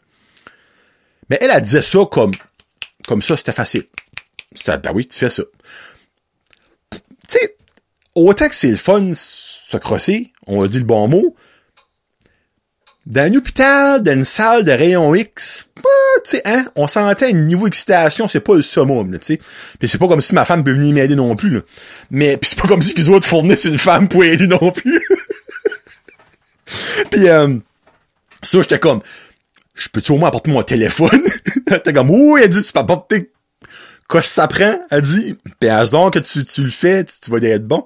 Mais 1.30 1.38
elle, 1.42 1.52
a 1.52 1.62
dit 1.62 1.82
ça 1.82 2.00
comme 2.12 2.32
comme 3.08 3.22
ça, 3.22 3.38
c'était 3.38 3.52
facile. 3.52 3.86
C'était, 4.56 4.78
ben 4.78 4.92
oui, 4.94 5.08
tu 5.08 5.18
fais 5.18 5.30
ça. 5.30 5.44
Tu 6.92 7.00
sais, 7.28 7.58
autant 8.16 8.48
que 8.48 8.56
c'est 8.56 8.70
le 8.70 8.76
fun, 8.76 9.14
se 9.16 9.78
crosser, 9.78 10.32
on 10.48 10.64
a 10.64 10.68
dit 10.68 10.80
le 10.80 10.86
bon 10.86 11.08
mot, 11.08 11.36
dans 13.06 13.22
un 13.22 13.34
hôpital, 13.36 14.02
dans 14.02 14.14
une 14.14 14.26
salle 14.26 14.64
de 14.64 14.72
rayon 14.72 15.14
X, 15.14 15.70
bah, 15.76 15.84
tu 16.24 16.32
sais, 16.32 16.42
hein, 16.46 16.66
on 16.76 16.88
s'entend, 16.88 17.32
niveau 17.32 17.68
excitation, 17.68 18.28
c'est 18.28 18.40
pas 18.40 18.56
le 18.56 18.64
summum, 18.64 19.12
tu 19.20 19.36
sais. 19.36 19.40
Puis 19.78 19.88
c'est 19.88 20.00
pas 20.00 20.08
comme 20.08 20.22
si 20.22 20.34
ma 20.34 20.46
femme 20.46 20.64
peut 20.64 20.72
venir 20.74 20.94
m'aider 20.94 21.16
non 21.16 21.36
plus, 21.36 21.52
là. 21.52 21.60
Mais, 22.10 22.38
pis 22.38 22.50
c'est 22.50 22.60
pas 22.60 22.68
comme 22.68 22.82
si 22.82 22.96
les 22.96 23.10
autres 23.10 23.28
fournissent 23.28 23.66
une 23.66 23.78
femme 23.78 24.08
pour 24.08 24.24
aider 24.24 24.48
non 24.48 24.72
plus. 24.72 25.06
puis, 27.12 27.28
euh, 27.28 27.58
ça, 28.42 28.62
j'étais 28.62 28.80
comme, 28.80 29.02
je 29.76 29.90
peux-tu 29.90 30.12
au 30.12 30.18
moins 30.18 30.30
apporter 30.30 30.52
mon 30.52 30.64
téléphone? 30.64 31.22
T'es 31.84 31.94
comme, 31.94 32.10
oui, 32.10 32.42
elle 32.44 32.50
dit, 32.50 32.64
tu 32.64 32.72
peux 32.72 32.80
apporter 32.80 33.32
quoi 34.08 34.22
ça 34.22 34.48
prend? 34.48 34.80
Elle 34.92 35.02
dit, 35.02 35.38
pis 35.60 35.68
à 35.68 35.86
donc 35.86 36.14
que 36.14 36.20
tu, 36.20 36.46
tu 36.46 36.64
le 36.64 36.70
fais, 36.70 37.04
tu, 37.04 37.14
tu 37.22 37.32
vas 37.32 37.38
être 37.38 37.68
bon. 37.68 37.86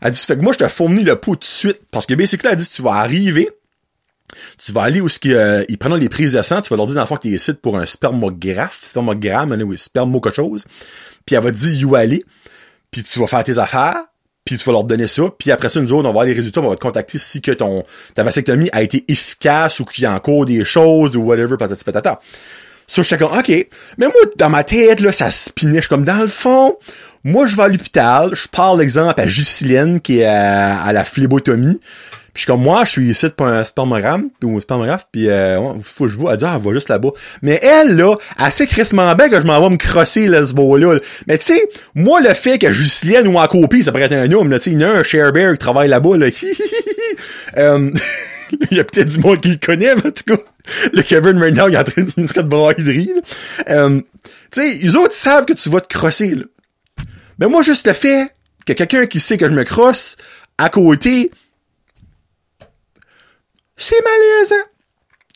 Elle 0.00 0.12
dit, 0.12 0.18
fait 0.18 0.36
que 0.36 0.42
moi, 0.42 0.52
je 0.52 0.58
te 0.58 0.68
fournis 0.68 1.04
le 1.04 1.16
pot 1.16 1.34
tout 1.34 1.40
de 1.40 1.44
suite. 1.44 1.80
Parce 1.90 2.06
que 2.06 2.14
basically, 2.14 2.50
elle 2.52 2.58
dit, 2.58 2.68
tu 2.68 2.82
vas 2.82 2.94
arriver, 2.94 3.48
tu 4.58 4.72
vas 4.72 4.82
aller 4.82 5.00
où 5.00 5.08
ce 5.08 5.18
euh, 5.26 5.64
ils 5.68 5.78
prennent 5.78 5.94
les 5.94 6.08
prises 6.08 6.34
de 6.34 6.42
sang, 6.42 6.60
tu 6.60 6.68
vas 6.70 6.76
leur 6.76 6.86
dire 6.86 6.96
dans 6.96 7.02
le 7.02 7.06
fond 7.06 7.16
que 7.16 7.22
tu 7.22 7.28
es 7.28 7.36
ici 7.36 7.54
pour 7.54 7.78
un 7.78 7.86
spermographe, 7.86 8.84
spermogramme, 8.84 9.56
oui, 9.64 9.78
spermo 9.78 10.20
quelque 10.20 10.36
chose. 10.36 10.64
Puis 11.24 11.36
elle 11.36 11.42
va 11.42 11.50
dire 11.50 11.88
où 11.88 11.94
aller. 11.94 12.24
Puis 12.90 13.02
tu 13.02 13.18
vas 13.18 13.26
faire 13.26 13.44
tes 13.44 13.58
affaires. 13.58 14.04
Puis 14.44 14.56
tu 14.56 14.64
vas 14.64 14.72
leur 14.72 14.84
donner 14.84 15.08
ça. 15.08 15.24
Puis 15.38 15.50
après 15.50 15.68
ça, 15.68 15.78
nous 15.78 15.92
autres, 15.92 16.04
on 16.04 16.08
va 16.08 16.12
voir 16.12 16.24
les 16.24 16.32
résultats, 16.32 16.60
on 16.62 16.70
va 16.70 16.76
te 16.76 16.80
contacter 16.80 17.18
si 17.18 17.42
que 17.42 17.50
ton 17.50 17.84
ta 18.14 18.22
vasectomie 18.22 18.70
a 18.72 18.82
été 18.82 19.04
efficace 19.08 19.78
ou 19.80 19.84
qu'il 19.84 20.04
y 20.04 20.06
a 20.06 20.14
encore 20.14 20.46
des 20.46 20.64
choses 20.64 21.14
ou 21.14 21.22
whatever, 21.22 21.58
patati 21.58 21.84
patata. 21.84 22.18
Ça, 22.88 23.02
j'étais 23.02 23.18
comme, 23.18 23.38
OK. 23.38 23.48
Mais 23.48 24.06
moi, 24.06 24.14
dans 24.36 24.48
ma 24.48 24.64
tête, 24.64 25.00
là, 25.00 25.12
ça 25.12 25.30
spinait. 25.30 25.82
Je 25.82 25.88
comme, 25.88 26.04
dans 26.04 26.22
le 26.22 26.26
fond, 26.26 26.76
moi, 27.22 27.46
je 27.46 27.54
vais 27.54 27.64
à 27.64 27.68
l'hôpital, 27.68 28.30
je 28.32 28.48
parle, 28.48 28.80
exemple, 28.80 29.20
à 29.20 29.26
Justine, 29.26 30.00
qui 30.00 30.20
est 30.20 30.24
à, 30.24 30.90
la 30.92 31.04
phlébotomie. 31.04 31.78
Puis 32.32 32.32
je 32.34 32.40
suis 32.42 32.46
comme, 32.46 32.62
moi, 32.62 32.84
je 32.86 32.92
suis 32.92 33.10
ici 33.10 33.26
pour 33.36 33.46
un 33.46 33.62
spermogramme, 33.64 34.30
ou 34.42 34.56
un 34.56 34.60
spermographe, 34.60 35.06
puis 35.12 35.28
euh, 35.28 35.74
faut 35.82 36.08
je 36.08 36.16
vois, 36.16 36.32
elle 36.32 36.38
dit, 36.38 36.44
ah, 36.46 36.54
elle 36.56 36.62
va 36.62 36.72
juste 36.72 36.88
là-bas. 36.88 37.10
Mais 37.42 37.58
elle, 37.62 37.96
là, 37.96 38.14
elle 38.38 38.52
sait 38.52 38.66
crissement 38.66 39.14
que 39.16 39.40
je 39.40 39.46
m'en 39.46 39.60
vais 39.60 39.70
me 39.70 39.76
crosser, 39.76 40.28
là, 40.28 40.46
ce 40.46 40.54
beau-là. 40.54 40.98
Mais 41.26 41.36
tu 41.36 41.46
sais, 41.46 41.62
moi, 41.94 42.20
le 42.20 42.32
fait 42.32 42.58
que 42.58 42.72
Justine 42.72 43.26
ou 43.26 43.38
en 43.38 43.46
copie, 43.48 43.82
ça 43.82 43.92
pourrait 43.92 44.04
être 44.04 44.12
un 44.12 44.30
homme, 44.32 44.50
là, 44.50 44.58
tu 44.58 44.64
sais, 44.64 44.70
il 44.70 44.80
y 44.80 44.84
a 44.84 45.26
un 45.26 45.32
Bear 45.32 45.52
qui 45.52 45.58
travaille 45.58 45.88
là-bas, 45.88 46.16
là. 46.16 46.28
euh, 47.58 47.90
il 48.70 48.76
y 48.76 48.80
a 48.80 48.84
peut-être 48.84 49.08
du 49.08 49.18
monde 49.18 49.40
qui 49.40 49.48
le 49.48 49.56
connaît, 49.56 49.94
mais 49.94 50.06
en 50.06 50.10
tout 50.10 50.24
cas, 50.26 50.38
le 50.92 51.02
Kevin 51.02 51.38
maintenant, 51.38 51.68
il 51.68 51.74
est 51.74 51.78
en 51.78 51.84
train, 51.84 52.02
il 52.16 52.22
est 52.22 52.24
en 52.24 52.26
train 52.26 52.42
de 52.42 52.48
brailler. 52.48 53.14
Euh, 53.68 54.00
tu 54.50 54.60
sais, 54.60 54.74
les 54.74 54.96
autres 54.96 55.14
savent 55.14 55.44
que 55.44 55.52
tu 55.52 55.68
vas 55.68 55.80
te 55.80 55.88
crosser, 55.88 56.34
là. 56.34 56.44
Mais 57.38 57.46
moi, 57.46 57.62
juste 57.62 57.86
le 57.86 57.92
fait 57.92 58.32
que 58.66 58.72
quelqu'un 58.72 59.06
qui 59.06 59.20
sait 59.20 59.38
que 59.38 59.48
je 59.48 59.54
me 59.54 59.64
crosse 59.64 60.16
à 60.58 60.70
côté, 60.70 61.30
c'est 63.76 64.02
malaisant. 64.02 64.68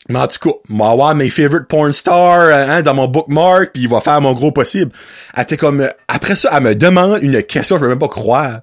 Mais 0.09 0.19
en 0.19 0.27
tout 0.27 0.49
cas, 0.49 0.55
moi 0.67 0.91
avoir 0.91 1.15
mes 1.15 1.29
favorite 1.29 1.67
porn 1.69 1.93
stars 1.93 2.51
hein, 2.51 2.81
dans 2.81 2.93
mon 2.93 3.07
bookmark, 3.07 3.71
puis 3.73 3.83
il 3.83 3.89
va 3.89 4.01
faire 4.01 4.19
mon 4.19 4.33
gros 4.33 4.51
possible. 4.51 4.91
Elle 5.33 5.43
était 5.43 5.57
comme 5.57 5.87
après 6.09 6.35
ça, 6.35 6.49
elle 6.53 6.63
me 6.63 6.75
demande 6.75 7.23
une 7.23 7.41
question, 7.43 7.77
je 7.77 7.83
peux 7.83 7.89
même 7.89 7.99
pas 7.99 8.09
croire. 8.09 8.59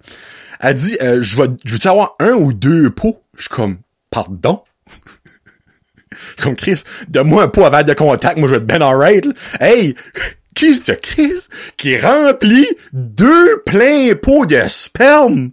Elle 0.61 0.75
dit 0.75 0.99
euh, 1.01 1.19
je 1.23 1.41
vais 1.41 1.49
je 1.65 1.75
veux 1.75 1.91
avoir 1.91 2.15
un 2.21 2.33
ou 2.33 2.53
deux 2.53 2.91
pots? 2.91 3.23
Je 3.37 3.43
suis 3.43 3.49
comme 3.49 3.79
pardon? 4.11 4.65
comme 6.43 6.57
Chris, 6.57 6.83
donne-moi 7.09 7.45
un 7.45 7.49
pot 7.49 7.65
avant 7.65 7.83
de 7.83 7.93
contact, 7.95 8.39
moi 8.39 8.49
je 8.49 8.55
vais 8.55 8.59
être 8.59 8.67
ben 8.67 8.83
alright. 8.83 9.27
Hey, 9.61 9.95
qui 10.55 10.75
c'est 10.75 11.01
Chris 11.01 11.47
qui 11.77 11.99
remplit 11.99 12.69
deux 12.93 13.63
pleins 13.65 14.15
pots 14.15 14.47
de 14.47 14.63
sperme? 14.69 15.51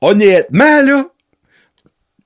Honnêtement, 0.00 0.82
là, 0.82 1.06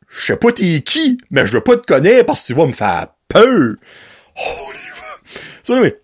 je 0.09 0.26
sais 0.26 0.37
pas 0.37 0.52
t'es 0.52 0.81
qui, 0.81 1.18
mais 1.31 1.46
je 1.46 1.52
veux 1.52 1.62
pas 1.62 1.76
te 1.76 1.87
connaître 1.87 2.26
parce 2.26 2.42
que 2.42 2.46
tu 2.48 2.54
vas 2.54 2.66
me 2.66 2.72
faire 2.72 3.09
peur. 3.28 3.44
Holy 3.44 4.78
fuck. 4.92 5.22
So, 5.62 5.74
anyway, 5.74 6.00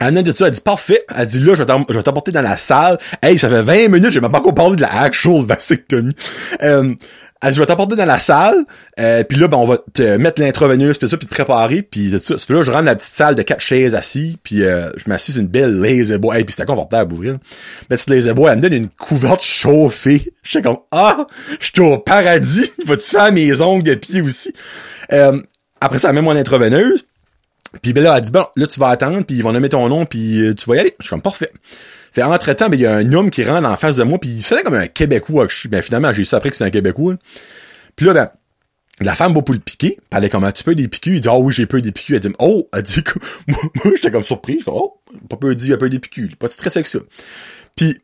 elle 0.00 0.18
a 0.18 0.22
dit 0.22 0.32
ça, 0.34 0.48
elle 0.48 0.52
dit 0.52 0.60
parfait. 0.60 1.04
Elle 1.14 1.26
dit 1.26 1.38
là, 1.38 1.54
je 1.54 1.62
vais 1.62 2.02
t'apporter 2.02 2.32
dans 2.32 2.42
la 2.42 2.58
salle. 2.58 2.98
Hey, 3.22 3.38
ça 3.38 3.48
fait 3.48 3.62
20 3.62 3.88
minutes, 3.88 4.10
j'ai 4.10 4.20
même 4.20 4.30
pas 4.30 4.38
encore 4.38 4.54
parlé 4.54 4.76
de 4.76 4.82
la 4.82 4.92
actual 4.92 5.42
vasectomie. 5.42 6.14
Euh, 6.62 6.94
elle 7.42 7.50
dit, 7.50 7.56
je 7.56 7.60
vais 7.60 7.66
t'apporter 7.66 7.96
dans 7.96 8.06
la 8.06 8.18
salle, 8.18 8.64
euh, 8.98 9.22
puis 9.22 9.38
là, 9.38 9.46
ben, 9.46 9.58
on 9.58 9.66
va 9.66 9.76
te 9.92 10.16
mettre 10.16 10.40
l'intraveineuse, 10.40 10.96
puis 10.96 11.08
ça, 11.08 11.16
puis 11.18 11.26
te 11.26 11.34
préparer, 11.34 11.82
puis 11.82 12.10
tout 12.10 12.18
ça. 12.18 12.54
là, 12.54 12.62
je 12.62 12.70
rentre 12.70 12.84
dans 12.84 12.90
la 12.90 12.96
petite 12.96 13.10
salle 13.10 13.34
de 13.34 13.42
quatre 13.42 13.60
chaises 13.60 13.94
assis, 13.94 14.38
puis 14.42 14.64
euh, 14.64 14.90
je 14.96 15.04
m'assis 15.08 15.32
sur 15.32 15.42
une 15.42 15.48
belle 15.48 15.78
lazy 15.78 16.16
boy. 16.18 16.38
Hey, 16.38 16.44
puis 16.44 16.54
c'était 16.54 16.66
confortable 16.66 17.12
à 17.12 17.14
ouvrir. 17.14 17.36
Mais 17.90 17.98
cette 17.98 18.08
lazy 18.08 18.32
boy, 18.32 18.50
elle 18.50 18.56
me 18.56 18.62
donne 18.62 18.72
une 18.72 18.88
couverte 18.88 19.42
chauffée. 19.42 20.22
J'étais 20.42 20.62
comme, 20.62 20.78
ah, 20.90 21.26
je 21.60 21.66
suis 21.66 21.80
au 21.80 21.98
paradis. 21.98 22.70
Vas-tu 22.86 23.10
faire 23.10 23.32
mes 23.32 23.60
ongles 23.60 23.82
de 23.82 23.94
pied 23.94 24.22
aussi? 24.22 24.52
Euh, 25.12 25.38
après 25.80 25.98
ça, 25.98 26.08
elle 26.08 26.14
met 26.14 26.22
mon 26.22 26.36
intraveineuse. 26.36 27.04
Puis 27.82 27.92
ben 27.92 28.02
là, 28.02 28.14
elle 28.16 28.22
dit, 28.22 28.32
bon, 28.32 28.46
là, 28.56 28.66
tu 28.66 28.80
vas 28.80 28.88
attendre, 28.88 29.22
puis 29.26 29.36
ils 29.36 29.42
vont 29.42 29.52
nommer 29.52 29.68
ton 29.68 29.86
nom, 29.88 30.06
puis 30.06 30.40
euh, 30.40 30.54
tu 30.54 30.70
vas 30.70 30.76
y 30.76 30.78
aller. 30.78 30.94
Je 30.98 31.04
suis 31.04 31.10
comme, 31.10 31.20
parfait. 31.20 31.50
Fait 32.16 32.22
entre-temps, 32.22 32.70
ben, 32.70 32.78
il 32.78 32.80
y 32.80 32.86
a 32.86 32.94
un 32.96 33.12
homme 33.12 33.30
qui 33.30 33.44
rentre 33.44 33.68
en 33.68 33.76
face 33.76 33.96
de 33.96 34.02
moi, 34.02 34.18
puis 34.18 34.30
il 34.30 34.42
sonnait 34.42 34.62
comme 34.62 34.72
un 34.72 34.86
Québécois. 34.86 35.48
Ben, 35.68 35.82
finalement, 35.82 36.14
j'ai 36.14 36.24
su 36.24 36.34
après 36.34 36.48
que 36.48 36.56
c'est 36.56 36.64
un 36.64 36.70
Québécois. 36.70 37.16
Puis 37.94 38.06
là, 38.06 38.14
ben, 38.14 38.30
la 39.02 39.14
femme 39.14 39.34
va 39.34 39.42
pour 39.42 39.54
le 39.54 39.60
piquer. 39.60 39.98
Elle 40.10 40.24
est 40.24 40.30
comme, 40.30 40.44
un 40.44 40.50
petit 40.50 40.64
peu 40.64 40.74
des 40.74 40.88
piqûres? 40.88 41.16
Il 41.16 41.20
dit, 41.20 41.28
ah 41.28 41.36
oui, 41.36 41.52
j'ai 41.52 41.66
peur 41.66 41.82
des 41.82 41.92
piqûres. 41.92 42.16
Elle 42.16 42.30
dit, 42.30 42.36
oh, 42.38 42.70
elle 42.72 42.84
dit, 42.84 43.04
moi, 43.48 43.58
moi 43.84 43.92
j'étais 43.94 44.10
comme 44.10 44.22
surpris. 44.22 44.60
Je 44.60 44.64
comme, 44.64 44.76
oh, 44.78 45.02
pas 45.28 45.36
peur 45.36 45.54
dit, 45.54 45.66
il 45.66 45.74
a 45.74 45.76
peur 45.76 45.90
des 45.90 45.98
piqûres. 45.98 46.34
Pas 46.38 46.48
de 46.48 46.52
stress 46.54 46.74
avec 46.78 46.86
ça. 46.86 47.00
Puis, 47.76 48.00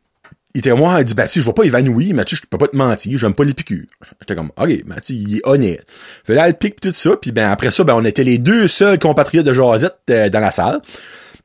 il 0.53 0.59
était 0.59 0.73
moi, 0.73 0.97
il 0.99 1.05
dit, 1.05 1.15
bah, 1.15 1.27
tu 1.27 1.41
je 1.41 1.45
vais 1.47 1.53
pas 1.53 1.63
évanouir, 1.63 2.13
Mathieu, 2.13 2.37
je 2.37 2.43
peux 2.47 2.59
pas 2.59 2.67
te 2.67 2.75
mentir, 2.75 3.17
j'aime 3.17 3.33
pas 3.33 3.45
les 3.45 3.55
piqûres. 3.55 3.87
J'étais 4.21 4.35
comme, 4.35 4.51
ok, 4.55 4.85
Mathieu, 4.85 5.15
il 5.15 5.37
est 5.37 5.41
honnête. 5.43 5.87
Fait 6.23 6.35
là, 6.35 6.47
elle 6.47 6.55
pique 6.55 6.79
tout 6.79 6.93
ça, 6.93 7.17
puis 7.19 7.31
ben, 7.31 7.49
après 7.49 7.71
ça, 7.71 7.83
ben, 7.83 7.95
on 7.95 8.05
était 8.05 8.23
les 8.23 8.37
deux 8.37 8.67
seuls 8.67 8.99
compatriotes 8.99 9.47
de 9.47 9.53
Josette 9.53 9.97
euh, 10.11 10.29
dans 10.29 10.39
la 10.39 10.51
salle. 10.51 10.81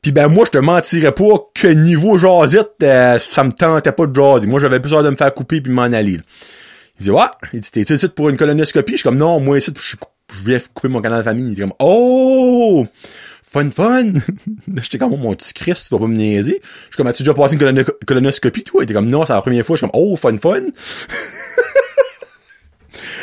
Puis 0.02 0.12
ben 0.12 0.28
moi, 0.28 0.44
je 0.46 0.50
te 0.52 0.58
mentirais 0.58 1.12
pas 1.12 1.50
que 1.54 1.68
niveau 1.68 2.18
jasette, 2.18 2.72
euh, 2.82 3.18
ça 3.18 3.42
me 3.44 3.52
tentait 3.52 3.92
pas 3.92 4.06
de 4.06 4.14
jaser. 4.14 4.46
Moi, 4.46 4.60
j'avais 4.60 4.78
plus 4.78 4.90
besoin 4.90 5.02
de 5.02 5.10
me 5.10 5.16
faire 5.16 5.34
couper 5.34 5.60
puis 5.60 5.72
m'en 5.72 5.82
aller. 5.82 6.20
Il 7.00 7.04
dit, 7.04 7.10
ouais. 7.10 7.22
Il 7.52 7.60
dit, 7.60 7.70
t'es 7.70 7.82
ici 7.82 8.08
pour 8.08 8.28
une 8.28 8.36
colonoscopie? 8.36 8.92
Je 8.92 8.96
suis 8.98 9.02
comme, 9.02 9.18
non, 9.18 9.40
moi 9.40 9.58
ici, 9.58 9.72
je, 9.76 9.96
je 10.32 10.40
voulais 10.40 10.60
couper 10.72 10.88
mon 10.88 11.00
canal 11.00 11.18
de 11.18 11.24
famille. 11.24 11.48
Il 11.48 11.54
dit 11.54 11.60
comme, 11.60 11.74
oh! 11.80 12.86
Fun, 13.42 13.70
fun! 13.70 14.12
J'étais 14.82 14.98
comme, 14.98 15.14
oh, 15.14 15.16
mon 15.16 15.34
petit 15.34 15.52
Christ, 15.52 15.86
tu 15.88 15.94
vas 15.94 16.00
pas 16.00 16.06
me 16.06 16.16
niaiser. 16.16 16.60
Je 16.62 16.68
suis 16.68 16.96
comme, 16.96 17.06
as-tu 17.06 17.22
déjà 17.22 17.34
passé 17.34 17.56
une 17.56 17.84
colonoscopie, 18.06 18.62
toi? 18.62 18.82
Il 18.82 18.84
était 18.84 18.94
comme, 18.94 19.08
non, 19.08 19.26
c'est 19.26 19.32
la 19.32 19.42
première 19.42 19.66
fois. 19.66 19.76
Je 19.76 19.84
suis 19.84 19.90
comme, 19.90 20.00
oh, 20.00 20.16
fun, 20.16 20.36
fun! 20.36 20.60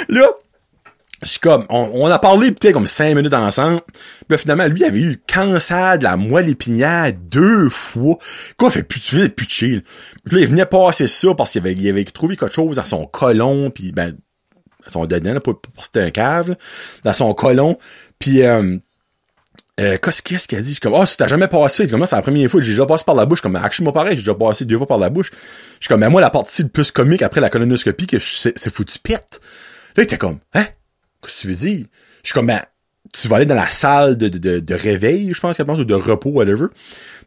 là, 0.09 0.29
suis 1.29 1.39
comme, 1.39 1.65
on, 1.69 2.05
a 2.07 2.19
parlé 2.19 2.51
peut-être 2.51 2.73
comme 2.73 2.87
cinq 2.87 3.15
minutes 3.15 3.33
ensemble. 3.33 3.81
Puis 4.27 4.37
finalement, 4.37 4.67
lui, 4.67 4.83
avait 4.83 4.99
eu 4.99 5.21
cancer 5.27 5.97
de 5.97 6.03
la 6.03 6.17
moelle 6.17 6.49
épinière 6.49 7.11
deux 7.13 7.69
fois. 7.69 8.17
Quoi, 8.57 8.71
fait 8.71 8.83
plus 8.83 9.15
de 9.15 9.27
plus 9.27 9.45
de 9.45 9.51
chill. 9.51 9.83
Puis 10.25 10.35
là, 10.35 10.41
il 10.41 10.47
venait 10.47 10.65
passer 10.65 11.07
ça 11.07 11.33
parce 11.35 11.51
qu'il 11.51 11.61
avait, 11.61 11.73
il 11.73 11.89
avait 11.89 12.03
trouvé 12.05 12.37
quelque 12.37 12.53
chose 12.53 12.77
dans 12.77 12.83
son 12.83 13.05
colon, 13.05 13.71
puis 13.71 13.91
ben, 13.91 14.15
son 14.87 15.05
dedans, 15.05 15.39
parce 15.43 15.57
que 15.57 15.83
c'était 15.83 16.01
un 16.01 16.11
cave, 16.11 16.55
dans 17.03 17.13
son 17.13 17.33
colon. 17.33 17.77
Puis, 18.19 18.43
euh, 18.43 18.77
euh, 19.79 19.97
qu'est-ce 20.01 20.21
qu'il 20.21 20.57
a 20.57 20.61
dit? 20.61 20.69
Je 20.69 20.73
suis 20.73 20.79
comme, 20.79 20.93
oh, 20.93 21.05
si 21.05 21.17
t'as 21.17 21.27
jamais 21.27 21.47
passé, 21.47 21.87
comme, 21.87 22.05
c'est 22.05 22.15
la 22.15 22.21
première 22.21 22.49
fois, 22.49 22.61
j'ai 22.61 22.71
déjà 22.71 22.85
passé 22.85 23.03
par 23.05 23.15
la 23.15 23.25
bouche, 23.25 23.41
comme, 23.41 23.55
actuellement, 23.55 23.91
pareil, 23.91 24.15
j'ai 24.15 24.21
déjà 24.21 24.35
passé 24.35 24.63
deux 24.65 24.77
fois 24.77 24.87
par 24.87 24.97
la 24.97 25.09
bouche. 25.09 25.31
Je 25.31 25.85
suis 25.85 25.87
comme, 25.87 25.99
mais 25.99 26.09
moi, 26.09 26.21
la 26.21 26.29
partie 26.29 26.63
le 26.63 26.69
plus 26.69 26.91
comique 26.91 27.21
après 27.21 27.41
la 27.41 27.49
colonoscopie, 27.49 28.07
que 28.07 28.19
c'est 28.19 28.69
foutu 28.69 28.99
pète. 28.99 29.41
Là, 29.95 30.03
il 30.03 30.03
était 30.03 30.17
comme, 30.17 30.39
hein? 30.53 30.65
Qu'est-ce 31.25 31.35
que 31.35 31.41
tu 31.41 31.47
veux 31.47 31.55
dire? 31.55 31.85
Je 32.23 32.29
suis 32.29 32.33
comme, 32.33 32.47
ben, 32.47 32.61
tu 33.13 33.27
vas 33.27 33.37
aller 33.37 33.45
dans 33.45 33.55
la 33.55 33.69
salle 33.69 34.17
de, 34.17 34.27
de, 34.27 34.59
de 34.59 34.73
réveil, 34.75 35.33
je 35.33 35.39
pense 35.39 35.57
qu'elle 35.57 35.65
pense, 35.65 35.79
ou 35.79 35.85
de 35.85 35.93
repos, 35.93 36.29
whatever. 36.29 36.67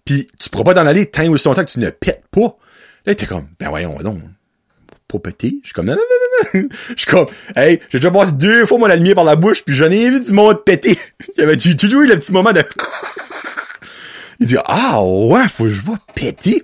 Puis 0.05 0.27
tu 0.39 0.51
pourras 0.51 0.65
pas 0.65 0.75
t'en 0.75 0.87
aller 0.87 1.07
tant 1.07 1.27
aussi 1.29 1.47
longtemps 1.47 1.65
que 1.65 1.71
tu 1.71 1.81
ne 1.81 1.91
pètes 1.91 2.25
pas. 2.31 2.57
Là, 3.07 3.15
t'es 3.15 3.27
comme, 3.27 3.49
ben 3.59 3.69
voyons 3.69 3.99
donc. 4.01 4.21
Pas 5.07 5.19
péter. 5.19 5.61
Je 5.63 5.69
suis 5.69 5.75
comme, 5.75 5.87
non, 5.87 5.95
non, 5.95 6.01
non, 6.01 6.61
non. 6.61 6.69
Je 6.89 6.95
suis 6.97 7.11
comme, 7.11 7.27
hey, 7.57 7.81
j'ai 7.89 7.99
déjà 7.99 8.11
passé 8.11 8.33
deux 8.33 8.67
fois 8.67 8.77
mon 8.77 8.87
lumière 8.89 9.15
par 9.15 9.25
la 9.25 9.37
bouche, 9.37 9.65
puis 9.65 9.75
j'en 9.75 9.91
ai 9.91 10.11
vu 10.11 10.21
du 10.21 10.33
monde 10.33 10.63
péter. 10.65 10.99
Avait 11.39 11.57
toujours 11.57 12.03
eu 12.03 12.07
le 12.07 12.19
petit 12.19 12.33
moment 12.33 12.53
de... 12.53 12.63
Il 14.41 14.47
dit, 14.47 14.57
ah 14.67 15.03
ouais, 15.03 15.49
faut 15.49 15.65
que 15.65 15.71
je 15.71 15.81
vois 15.81 15.99
péter. 16.15 16.63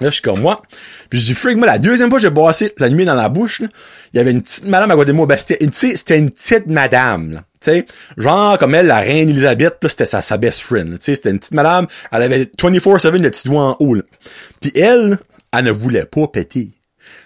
Là, 0.00 0.10
je 0.10 0.14
suis 0.14 0.22
comme 0.22 0.40
moi. 0.40 0.60
Puis 1.08 1.18
je 1.18 1.26
dis, 1.26 1.34
freak, 1.34 1.56
moi, 1.56 1.66
la 1.66 1.78
deuxième 1.78 2.10
fois 2.10 2.18
que 2.18 2.22
j'ai 2.22 2.30
bossé 2.30 2.74
la 2.78 2.90
nuit 2.90 3.06
dans 3.06 3.14
la 3.14 3.28
bouche, 3.28 3.60
là, 3.60 3.68
il 4.12 4.18
y 4.18 4.20
avait 4.20 4.30
une 4.30 4.42
petite 4.42 4.66
madame 4.66 4.90
à 4.90 4.94
Guadeloupe. 4.94 5.28
Ben, 5.28 5.38
c'était 5.38 5.64
une, 5.64 5.72
c'était 5.72 6.18
une 6.18 6.30
petite 6.30 6.66
madame, 6.66 7.42
Tu 7.60 7.70
sais, 7.70 7.86
genre, 8.18 8.58
comme 8.58 8.74
elle, 8.74 8.86
la 8.86 9.00
reine 9.00 9.30
Elisabeth, 9.30 9.76
c'était 9.88 10.04
sa, 10.04 10.20
sa 10.20 10.36
best 10.36 10.60
friend. 10.60 10.98
C'était 11.00 11.30
une 11.30 11.38
petite 11.38 11.54
madame. 11.54 11.86
Elle 12.12 12.22
avait 12.22 12.44
24-7 12.44 13.10
le 13.12 13.30
petit 13.30 13.48
doigt 13.48 13.62
en 13.62 13.76
haut, 13.80 13.94
là. 13.94 14.02
Puis 14.60 14.70
elle, 14.74 15.18
elle 15.52 15.64
ne 15.64 15.70
voulait 15.70 16.04
pas 16.04 16.28
péter. 16.28 16.72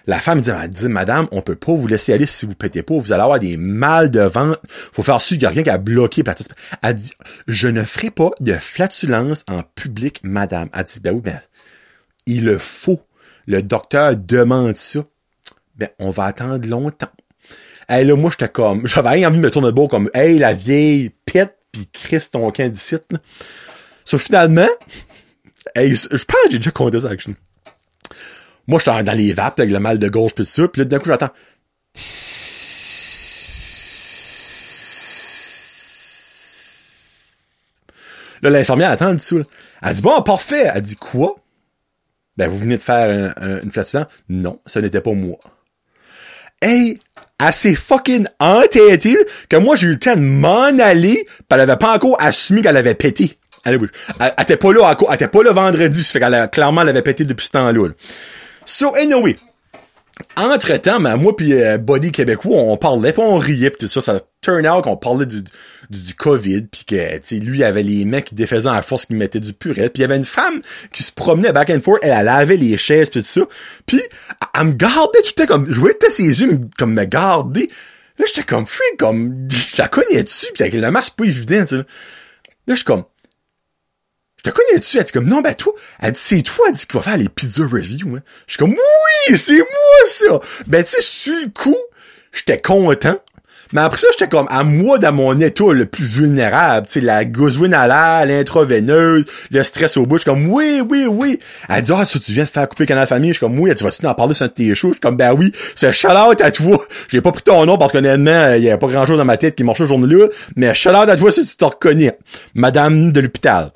La 0.07 0.19
femme 0.19 0.41
dit, 0.41 0.49
elle 0.49 0.69
dit, 0.69 0.87
madame, 0.87 1.27
on 1.31 1.41
peut 1.41 1.55
pas 1.55 1.73
vous 1.73 1.87
laisser 1.87 2.13
aller 2.13 2.25
si 2.25 2.45
vous 2.45 2.55
pétez 2.55 2.83
pas. 2.83 2.95
Vous 2.95 3.11
allez 3.11 3.21
avoir 3.21 3.39
des 3.39 3.57
mal 3.57 4.09
de 4.09 4.21
ventre. 4.21 4.61
Faut 4.91 5.03
faire 5.03 5.21
sûr 5.21 5.35
qu'il 5.35 5.43
y 5.43 5.45
a 5.45 5.49
rien 5.49 5.63
qui 5.63 5.69
a 5.69 5.77
bloqué. 5.77 6.23
Elle 6.81 6.95
dit, 6.95 7.11
je 7.47 7.67
ne 7.67 7.83
ferai 7.83 8.09
pas 8.09 8.31
de 8.39 8.53
flatulence 8.53 9.43
en 9.47 9.63
public, 9.63 10.21
madame. 10.23 10.69
Elle 10.73 10.83
dit, 10.85 10.99
ben 11.01 11.13
oui, 11.13 11.21
ben, 11.21 11.39
il 12.25 12.45
le 12.45 12.57
faut. 12.57 13.01
Le 13.47 13.61
docteur 13.61 14.15
demande 14.15 14.75
ça. 14.75 15.03
Ben, 15.75 15.89
on 15.99 16.09
va 16.09 16.25
attendre 16.25 16.67
longtemps. 16.67 17.11
Hey, 17.89 18.05
là, 18.05 18.15
moi, 18.15 18.31
j'étais 18.31 18.49
comme, 18.49 18.85
j'avais 18.87 19.25
envie 19.25 19.37
de 19.37 19.43
me 19.43 19.51
tourner 19.51 19.67
de 19.67 19.73
beau 19.73 19.87
comme, 19.87 20.09
hey, 20.13 20.39
la 20.39 20.53
vieille 20.53 21.11
pète 21.25 21.57
pis 21.71 21.87
Chris 21.91 22.27
ton 22.31 22.49
d'ici, 22.51 22.95
là. 23.09 23.19
So, 24.03 24.17
finalement, 24.17 24.67
je 25.75 26.25
pense 26.25 26.41
que 26.45 26.51
j'ai 26.51 26.57
déjà 26.59 26.71
compté 26.71 26.99
ça, 26.99 27.09
actually. 27.09 27.37
Moi, 28.67 28.79
j'étais 28.79 29.03
dans 29.03 29.13
les 29.13 29.33
vapes, 29.33 29.57
là, 29.57 29.63
avec 29.63 29.73
le 29.73 29.79
mal 29.79 29.99
de 29.99 30.09
gauche 30.09 30.33
pis 30.33 30.43
tout 30.43 30.49
ça, 30.49 30.67
pis 30.67 30.79
là, 30.79 30.85
d'un 30.85 30.99
coup, 30.99 31.07
j'entends... 31.07 31.29
Là, 38.41 38.49
l'infirmière 38.49 38.91
attend 38.91 39.09
en 39.09 39.13
dessous. 39.13 39.43
Elle 39.83 39.95
dit, 39.95 40.01
bon, 40.01 40.21
parfait. 40.23 40.71
Elle 40.73 40.81
dit, 40.81 40.95
quoi? 40.95 41.35
Ben, 42.41 42.49
vous 42.49 42.57
venez 42.57 42.77
de 42.77 42.81
faire 42.81 43.07
un- 43.07 43.33
un- 43.39 43.61
une 43.61 43.71
flatulence? 43.71 44.07
Non, 44.27 44.59
ce 44.65 44.79
n'était 44.79 44.99
pas 44.99 45.11
moi. 45.11 45.37
Hey, 46.59 46.99
s'est 47.53 47.75
fucking 47.75 48.25
entêtée 48.39 49.15
que 49.47 49.57
moi, 49.57 49.75
j'ai 49.75 49.85
eu 49.87 49.91
le 49.91 49.99
temps 49.99 50.15
de 50.15 50.21
m'en 50.21 50.79
aller, 50.79 51.27
pis 51.27 51.45
elle 51.51 51.59
avait 51.59 51.77
pas 51.77 51.93
encore 51.95 52.15
assumé 52.19 52.63
qu'elle 52.63 52.77
avait 52.77 52.95
pété. 52.95 53.37
Elle, 53.63 53.79
était 54.41 54.57
pas 54.57 54.73
là 54.73 54.95
elle 55.09 55.15
était 55.15 55.27
pas 55.27 55.43
là 55.43 55.51
vendredi, 55.51 56.01
ça 56.03 56.13
fait 56.13 56.19
qu'elle 56.19 56.49
clairement, 56.49 56.81
elle 56.81 56.89
avait 56.89 57.03
pété 57.03 57.25
depuis 57.25 57.45
ce 57.45 57.51
temps-là. 57.51 57.87
là. 57.89 57.93
So, 58.65 58.95
anyway. 58.95 59.35
Entre-temps, 60.35 60.99
ben, 60.99 61.15
moi 61.17 61.35
pis 61.35 61.53
euh, 61.53 61.77
Buddy 61.77 62.11
Québécois, 62.11 62.57
on 62.57 62.77
parlait, 62.77 63.13
puis 63.13 63.21
on 63.25 63.37
riait, 63.37 63.69
pis 63.69 63.77
tout 63.77 63.87
ça. 63.87 64.01
Ça 64.01 64.19
turn 64.41 64.67
out 64.67 64.83
qu'on 64.83 64.97
parlait 64.97 65.25
du, 65.25 65.41
du, 65.89 66.01
du 66.01 66.15
COVID, 66.15 66.63
puis 66.63 66.83
que, 66.85 67.17
tu 67.19 67.39
lui, 67.39 67.59
il 67.59 67.63
avait 67.63 67.83
les 67.83 68.05
mecs 68.05 68.25
qui 68.25 68.35
défaisaient 68.35 68.69
à 68.69 68.81
force 68.81 69.05
qui 69.05 69.13
mettaient 69.13 69.39
du 69.39 69.53
purée. 69.53 69.89
Puis 69.89 69.99
il 69.99 70.01
y 70.01 70.03
avait 70.03 70.17
une 70.17 70.25
femme 70.25 70.61
qui 70.91 71.03
se 71.03 71.11
promenait 71.11 71.51
back 71.51 71.69
and 71.69 71.79
forth, 71.81 71.99
elle, 72.01 72.11
elle 72.11 72.25
lavait 72.25 72.57
les 72.57 72.77
chaises, 72.77 73.09
pis 73.09 73.21
tout 73.21 73.27
ça. 73.27 73.41
Puis 73.85 74.01
elle, 74.57 74.65
me 74.65 74.73
gardait, 74.73 75.21
tout 75.23 75.29
était 75.29 75.47
comme, 75.47 75.69
je 75.69 75.79
voyais 75.79 75.95
ses 76.09 76.41
yeux 76.41 76.47
me- 76.51 76.69
comme 76.77 76.93
me 76.93 77.05
garder. 77.05 77.69
Là, 78.17 78.25
j'étais 78.27 78.43
comme, 78.43 78.67
freak, 78.67 78.97
comme, 78.99 79.47
je 79.49 79.77
la 79.77 79.87
connais-tu? 79.87 80.51
Pis 80.53 80.61
avec 80.61 80.73
le 80.73 80.91
masque, 80.91 81.13
c'est 81.17 81.23
pas 81.23 81.29
évident, 81.29 81.65
tu. 81.65 81.75
Là, 81.75 81.83
je 82.67 82.75
suis 82.75 82.85
comme, 82.85 83.03
je 84.43 84.49
te 84.49 84.55
connais-tu? 84.55 84.97
Elle 84.97 85.03
dit 85.03 85.11
comme, 85.11 85.29
non, 85.29 85.41
ben 85.41 85.53
toi, 85.53 85.73
elle 86.01 86.13
dit, 86.13 86.19
c'est 86.19 86.41
toi, 86.41 86.65
elle 86.67 86.73
dit, 86.73 86.87
qui 86.87 86.97
va 86.97 87.03
faire 87.03 87.17
les 87.17 87.29
pizza 87.29 87.63
review, 87.63 88.15
hein. 88.15 88.21
Je 88.47 88.53
suis 88.53 88.57
comme, 88.57 88.71
oui, 88.71 89.37
c'est 89.37 89.57
moi, 89.57 90.07
ça! 90.07 90.39
Ben, 90.65 90.83
tu 90.83 90.91
sais, 90.91 91.01
sur 91.01 91.33
le 91.33 91.49
coup, 91.49 91.77
j'étais 92.31 92.59
content. 92.59 93.17
Mais 93.73 93.81
après 93.81 93.99
ça, 93.99 94.07
j'étais 94.11 94.27
comme, 94.27 94.47
à 94.49 94.63
moi, 94.63 94.97
dans 94.97 95.13
mon 95.13 95.39
état 95.39 95.71
le 95.71 95.85
plus 95.85 96.03
vulnérable, 96.03 96.87
tu 96.87 96.93
sais, 96.93 97.01
la 97.01 97.23
gouzouine 97.23 97.75
à 97.75 97.87
l'air, 97.87 98.25
l'intraveineuse, 98.25 99.25
le 99.51 99.63
stress 99.63 99.95
au 99.95 100.07
bout, 100.07 100.17
je 100.17 100.23
suis 100.23 100.31
comme, 100.31 100.47
oui, 100.47 100.81
oui, 100.89 101.05
oui. 101.07 101.39
Elle 101.69 101.83
dit, 101.83 101.91
ah, 101.95 102.05
ça, 102.05 102.17
tu 102.17 102.31
viens 102.31 102.43
de 102.43 102.49
faire 102.49 102.67
couper 102.67 102.87
Canal 102.87 103.07
Famille? 103.07 103.29
Je 103.29 103.35
suis 103.35 103.45
comme, 103.45 103.57
oui, 103.59 103.69
elle 103.69 103.77
dit, 103.77 103.83
vas-tu 103.83 104.05
en 104.07 104.13
parler 104.15 104.33
sur 104.33 104.45
un 104.45 104.47
de 104.47 104.53
tes 104.53 104.73
shows? 104.73 104.89
Je 104.89 104.93
suis 104.93 105.01
comme, 105.01 105.17
ben 105.17 105.33
oui, 105.33 105.51
c'est 105.75 105.91
shout-out 105.91 106.41
à 106.41 106.49
toi. 106.49 106.83
J'ai 107.09 107.21
pas 107.21 107.31
pris 107.31 107.43
ton 107.43 107.63
nom 107.65 107.77
parce 107.77 107.91
qu'honnêtement, 107.91 108.55
il 108.55 108.63
y 108.63 108.69
avait 108.69 108.79
pas 108.79 108.87
grand-chose 108.87 109.19
dans 109.19 109.25
ma 109.25 109.37
tête 109.37 109.55
qui 109.55 109.63
marchait 109.63 109.83
ce 109.83 109.89
journée-là, 109.89 110.25
mais 110.55 110.73
shout-out 110.73 111.07
à 111.07 111.15
toi 111.15 111.31
si 111.31 111.45
tu 111.45 111.55
te 111.55 111.63
reconnais. 111.63 112.17
Madame 112.55 113.13
de 113.13 113.21
l'hôpital. 113.21 113.71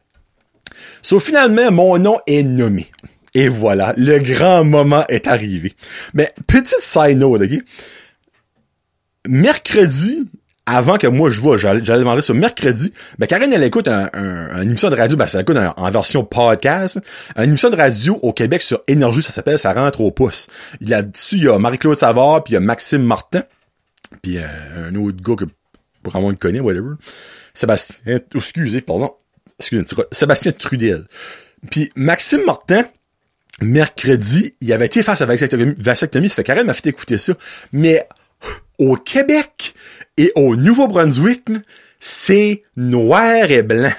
So, 1.05 1.19
finalement, 1.19 1.69
mon 1.71 1.99
nom 1.99 2.17
est 2.25 2.41
nommé. 2.41 2.89
Et 3.35 3.47
voilà, 3.47 3.93
le 3.95 4.17
grand 4.17 4.63
moment 4.63 5.03
est 5.07 5.27
arrivé. 5.27 5.75
Mais, 6.15 6.33
petite 6.47 6.79
side 6.79 7.17
note, 7.19 7.43
ok? 7.43 7.59
Mercredi, 9.27 10.27
avant 10.65 10.97
que 10.97 11.07
moi 11.07 11.29
je 11.29 11.39
vois, 11.41 11.57
j'allais 11.57 11.81
demander 11.81 12.21
ça, 12.21 12.33
mercredi, 12.33 12.91
ben 13.19 13.27
Karen, 13.27 13.51
elle 13.53 13.63
écoute 13.63 13.87
un, 13.87 14.09
un- 14.13 14.61
une 14.63 14.69
émission 14.69 14.89
de 14.89 14.95
radio, 14.95 15.15
ben 15.17 15.27
ça 15.27 15.41
écoute 15.41 15.57
en 15.57 15.91
version 15.91 16.23
podcast, 16.23 16.99
une 17.37 17.43
émission 17.49 17.69
de 17.69 17.75
radio 17.75 18.17
au 18.23 18.33
Québec 18.33 18.61
sur 18.61 18.81
Énergie, 18.87 19.21
ça 19.21 19.31
s'appelle 19.31 19.59
Ça 19.59 19.73
rentre 19.73 20.01
au 20.01 20.09
pouce. 20.11 20.47
Là-dessus, 20.81 21.35
il 21.37 21.43
y 21.43 21.47
a 21.49 21.57
Marie-Claude 21.59 21.97
Savard, 21.97 22.43
puis 22.43 22.51
il 22.51 22.55
y 22.55 22.57
a 22.57 22.61
Maxime 22.61 23.03
Martin, 23.03 23.43
puis 24.23 24.37
euh, 24.39 24.43
un 24.89 24.95
autre 24.95 25.17
gars 25.23 25.35
que 25.35 25.45
vraiment 26.03 26.29
le 26.29 26.35
connaît, 26.35 26.59
whatever. 26.61 26.93
Sébastien, 27.53 28.19
oh, 28.33 28.37
excusez, 28.37 28.81
pardon. 28.81 29.11
Excusez, 29.59 29.83
Sébastien 30.11 30.51
Trudel. 30.51 31.05
Puis 31.71 31.89
Maxime 31.95 32.43
Martin, 32.45 32.85
mercredi, 33.61 34.55
il 34.61 34.73
avait 34.73 34.85
été 34.87 35.03
face 35.03 35.21
à 35.21 35.25
vasectomie, 35.25 36.29
ça 36.29 36.43
fait 36.43 36.63
m'a 36.63 36.73
fait 36.73 36.87
écouter 36.87 37.17
ça. 37.17 37.33
Mais 37.71 38.07
au 38.77 38.95
Québec 38.95 39.73
et 40.17 40.31
au 40.35 40.55
Nouveau-Brunswick, 40.55 41.49
c'est 41.99 42.63
noir 42.75 43.49
et 43.49 43.63
blanc. 43.63 43.93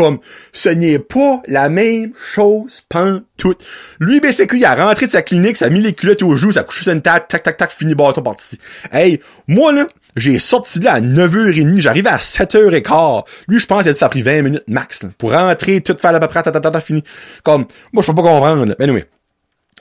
Comme, 0.00 0.18
ce 0.54 0.70
n'est 0.70 0.98
pas 0.98 1.42
la 1.46 1.68
même 1.68 2.12
chose, 2.16 2.82
pantoute. 2.88 3.66
Lui, 3.98 4.18
BCQ, 4.20 4.56
il 4.56 4.64
a 4.64 4.74
rentré 4.74 5.04
de 5.04 5.10
sa 5.10 5.20
clinique, 5.20 5.58
ça 5.58 5.66
a 5.66 5.68
mis 5.68 5.82
les 5.82 5.92
culottes 5.92 6.22
aux 6.22 6.36
joues, 6.36 6.52
ça 6.52 6.60
a 6.60 6.62
couché 6.62 6.84
sur 6.84 6.92
une 6.94 7.02
table, 7.02 7.26
tac, 7.28 7.42
tac, 7.42 7.58
tac, 7.58 7.70
fini 7.70 7.94
bâton 7.94 8.22
parti. 8.22 8.58
Hey, 8.92 9.20
moi, 9.46 9.72
là, 9.72 9.86
j'ai 10.16 10.38
sorti 10.38 10.80
de 10.80 10.86
là 10.86 10.94
à 10.94 11.00
9h30, 11.02 11.80
j'arrivais 11.80 12.08
à 12.08 12.16
7h15. 12.16 13.24
Lui, 13.46 13.58
je 13.58 13.66
pense 13.66 13.84
que 13.84 13.92
ça 13.92 14.06
a 14.06 14.08
pris 14.08 14.22
20 14.22 14.40
minutes 14.40 14.64
max, 14.68 15.02
là, 15.02 15.10
pour 15.18 15.32
rentrer, 15.32 15.82
tout 15.82 15.94
faire 16.00 16.14
à 16.14 16.18
peu 16.18 16.28
près, 16.28 16.42
ta, 16.42 16.50
ta, 16.50 16.60
ta, 16.62 16.80
fini. 16.80 17.04
Comme, 17.42 17.66
moi, 17.92 18.02
je 18.02 18.06
peux 18.06 18.14
pas 18.14 18.22
comprendre, 18.22 18.64
là. 18.64 18.74
Mais 18.78 18.84
anyway. 18.86 19.04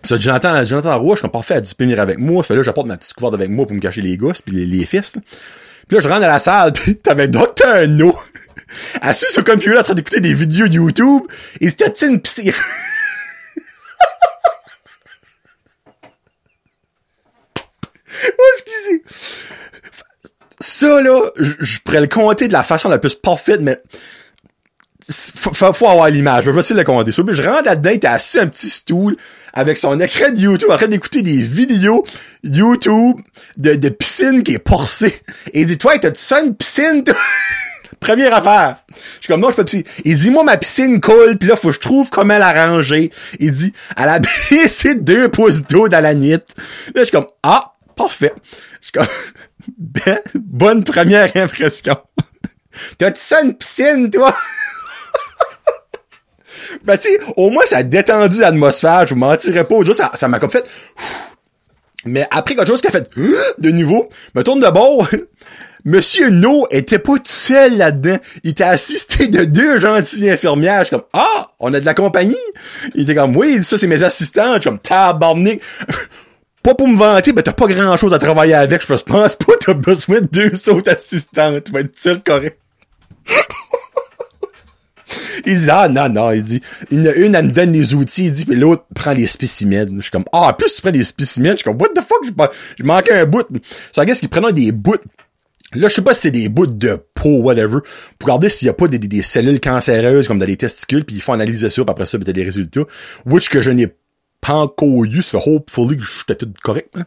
Ça, 0.03 0.17
Jonathan, 0.17 0.65
Jonathan 0.65 0.99
Roy, 0.99 1.15
je 1.15 1.19
suis 1.21 1.29
parfait 1.29 1.55
à 1.55 1.61
venir 1.79 2.01
avec 2.01 2.17
moi. 2.17 2.43
Fait 2.43 2.55
là, 2.57 2.61
j'apporte 2.61 2.87
ma 2.87 2.97
petite 2.97 3.13
couverte 3.13 3.35
avec 3.35 3.49
moi 3.49 3.65
pour 3.65 3.73
me 3.73 3.79
cacher 3.79 4.01
les 4.01 4.17
gosses 4.17 4.41
puis 4.41 4.53
les, 4.53 4.65
les 4.65 4.85
fils. 4.85 5.17
Puis 5.87 5.95
là, 5.95 6.01
je 6.01 6.09
rentre 6.09 6.21
dans 6.21 6.27
la 6.27 6.39
salle, 6.39 6.73
puis 6.73 6.97
t'avais 6.97 7.29
Dr. 7.29 7.87
No 7.87 8.13
assis 9.01 9.31
sur 9.31 9.41
le 9.41 9.51
computer 9.51 9.77
en 9.77 9.83
train 9.83 9.93
d'écouter 9.93 10.21
des 10.21 10.33
vidéos 10.33 10.65
YouTube. 10.67 11.23
Et 11.61 11.69
c'était 11.69 12.07
une 12.07 12.21
psy... 12.21 12.51
oh, 18.23 18.51
excusez. 18.55 19.03
Ça, 20.59 21.01
là, 21.01 21.31
je 21.37 21.79
pourrais 21.79 22.01
le 22.01 22.07
compter 22.07 22.47
de 22.47 22.53
la 22.53 22.63
façon 22.63 22.89
la 22.89 22.97
plus 22.97 23.15
parfaite, 23.15 23.61
mais 23.61 23.81
faut, 25.11 25.73
faut, 25.73 25.87
avoir 25.87 26.09
l'image. 26.09 26.45
Je 26.45 26.51
vais 26.51 26.59
essayer 26.59 26.75
de 26.75 26.81
le 26.81 26.85
compter. 26.85 27.11
Je 27.11 27.21
rentre 27.41 27.63
là-dedans, 27.65 27.89
était 27.89 28.07
assis 28.07 28.39
un 28.39 28.47
petit 28.47 28.69
stool 28.69 29.15
avec 29.53 29.77
son 29.77 29.99
écran 29.99 30.31
de 30.31 30.39
YouTube 30.39 30.69
en 30.69 30.77
train 30.77 30.87
d'écouter 30.87 31.21
des 31.21 31.37
vidéos 31.37 32.05
YouTube 32.43 33.17
de, 33.57 33.89
piscine 33.89 34.43
qui 34.43 34.53
est 34.53 34.59
porcée. 34.59 35.21
Et 35.53 35.61
il 35.61 35.65
dit, 35.65 35.77
toi, 35.77 35.97
t'as-tu 35.97 36.21
ça 36.21 36.41
une 36.41 36.55
piscine? 36.55 37.03
Première 37.99 38.33
affaire. 38.33 38.77
Je 38.89 38.95
suis 39.19 39.27
comme, 39.27 39.41
non, 39.41 39.49
je 39.49 39.61
suis 39.61 39.83
pas. 39.83 39.89
Il 40.05 40.15
dit, 40.15 40.29
moi, 40.29 40.43
ma 40.43 40.57
piscine 40.57 41.01
coule, 41.01 41.37
puis 41.37 41.49
là, 41.49 41.55
faut 41.55 41.67
que 41.69 41.73
je 41.75 41.79
trouve 41.79 42.09
comment 42.09 42.37
la 42.37 42.53
ranger. 42.67 43.11
Il 43.39 43.51
dit, 43.51 43.73
elle 43.97 44.09
a 44.09 44.19
baissé 44.49 44.95
deux 44.95 45.29
pouces 45.29 45.63
d'eau 45.63 45.87
dans 45.89 46.01
la 46.01 46.13
nuit. 46.13 46.31
Là, 46.31 46.39
je 46.95 47.03
suis 47.03 47.11
comme, 47.11 47.27
ah, 47.43 47.73
parfait. 47.95 48.33
Je 48.79 48.85
suis 48.85 48.91
comme, 48.93 49.07
ben, 49.77 50.19
bonne 50.35 50.83
première 50.83 51.35
impression. 51.35 51.97
T'as-tu 52.97 53.19
ça 53.19 53.41
une 53.41 53.53
piscine, 53.55 54.09
toi? 54.09 54.35
Ben, 56.83 56.97
tu 56.97 57.07
au 57.35 57.49
moins, 57.49 57.65
ça 57.65 57.77
a 57.77 57.83
détendu 57.83 58.39
l'atmosphère, 58.41 59.05
je 59.07 59.13
vous 59.13 59.19
mentirais 59.19 59.63
pas. 59.63 59.83
Ça- 59.93 60.11
ça 60.13 60.27
m'a 60.27 60.39
comme 60.39 60.51
fait... 60.51 60.65
Mais 62.05 62.27
après 62.31 62.55
quelque 62.55 62.67
chose 62.67 62.79
qui 62.79 62.87
a 62.87 62.91
fait 62.91 63.09
de 63.57 63.71
nouveau, 63.71 64.09
me 64.35 64.43
tourne 64.43 64.59
de 64.61 64.69
bord. 64.69 65.07
Monsieur 65.85 66.29
No 66.29 66.67
était 66.71 66.99
pas 66.99 67.13
seul 67.23 67.77
là-dedans. 67.77 68.17
Il 68.43 68.51
était 68.51 68.63
assisté 68.63 69.27
de 69.27 69.45
deux 69.45 69.79
gentilles 69.79 70.29
infirmières. 70.29 70.79
Je 70.79 70.85
suis 70.85 70.95
comme, 70.95 71.05
ah, 71.13 71.51
on 71.59 71.73
a 71.73 71.79
de 71.79 71.85
la 71.85 71.93
compagnie? 71.93 72.35
Il 72.95 73.03
était 73.03 73.15
comme, 73.15 73.35
oui, 73.35 73.63
ça, 73.63 73.77
c'est 73.77 73.87
mes 73.87 74.03
assistants. 74.03 74.55
Je 74.55 74.61
suis 74.61 74.69
comme, 74.69 74.79
tabarnak. 74.79 75.61
Pas 76.61 76.75
pour 76.75 76.89
me 76.89 76.97
vanter, 76.97 77.31
ben 77.31 77.41
t'as 77.41 77.53
pas 77.53 77.67
grand 77.67 77.95
chose 77.95 78.13
à 78.13 78.19
travailler 78.19 78.53
avec. 78.53 78.81
Je 78.81 78.87
pense 78.87 79.35
pas 79.35 79.53
t'as 79.65 79.73
besoin 79.73 80.19
de 80.19 80.27
deux 80.27 80.69
autres 80.69 80.91
assistants. 80.91 81.57
Tu 81.61 81.71
vas 81.71 81.79
être 81.79 81.97
seul 81.97 82.21
correct. 82.21 82.59
Il 85.45 85.57
dit, 85.57 85.69
ah, 85.69 85.87
non, 85.87 86.09
non, 86.09 86.31
il 86.31 86.43
dit, 86.43 86.61
il 86.91 87.03
y 87.03 87.07
en 87.07 87.11
a 87.11 87.15
une, 87.15 87.35
elle 87.35 87.45
me 87.45 87.51
donne 87.51 87.71
les 87.71 87.95
outils, 87.95 88.25
il 88.25 88.31
dit, 88.31 88.45
puis 88.45 88.55
l'autre 88.55 88.83
prend 88.93 89.13
les 89.13 89.25
spécimens. 89.25 89.87
Je 89.97 90.01
suis 90.01 90.11
comme, 90.11 90.25
ah, 90.31 90.49
en 90.49 90.53
plus, 90.53 90.75
tu 90.75 90.81
prends 90.81 90.91
des 90.91 91.03
spécimens. 91.03 91.51
Je 91.51 91.57
suis 91.57 91.63
comme, 91.63 91.81
what 91.81 91.89
the 91.95 92.01
fuck, 92.01 92.51
j'ai 92.77 92.83
manqué 92.83 93.13
un 93.13 93.25
bout. 93.25 93.47
Ça, 93.95 94.05
qu'est-ce 94.05 94.19
qu'ils 94.19 94.29
prennent 94.29 94.51
des 94.51 94.71
bouts? 94.71 94.97
Là, 95.73 95.87
je 95.87 95.93
sais 95.93 96.01
pas 96.01 96.13
si 96.13 96.21
c'est 96.21 96.31
des 96.31 96.49
bouts 96.49 96.65
de 96.65 96.99
peau, 97.13 97.41
whatever, 97.41 97.79
pour 98.17 98.27
regarder 98.27 98.49
s'il 98.49 98.65
y 98.65 98.69
a 98.69 98.73
pas 98.73 98.87
des, 98.87 98.97
des, 98.97 99.07
des 99.07 99.21
cellules 99.21 99.59
cancéreuses 99.59 100.27
comme 100.27 100.39
dans 100.39 100.45
les 100.45 100.57
testicules, 100.57 101.05
puis 101.05 101.15
il 101.15 101.21
faut 101.21 101.33
analyser 101.33 101.69
ça, 101.69 101.83
puis 101.83 101.91
après 101.91 102.07
ça, 102.07 102.17
puis 102.17 102.25
t'as 102.25 102.33
des 102.33 102.43
résultats. 102.43 102.85
Which 103.25 103.49
que 103.49 103.61
je 103.61 103.69
n'ai 103.69 103.87
pas 104.41 104.53
encore 104.53 105.05
eu, 105.05 105.21
ça 105.21 105.39
fait 105.39 105.49
hopefully 105.49 105.97
que 105.97 106.03
j'étais 106.03 106.35
tout 106.35 106.51
correct, 106.63 106.89
hein. 106.95 107.05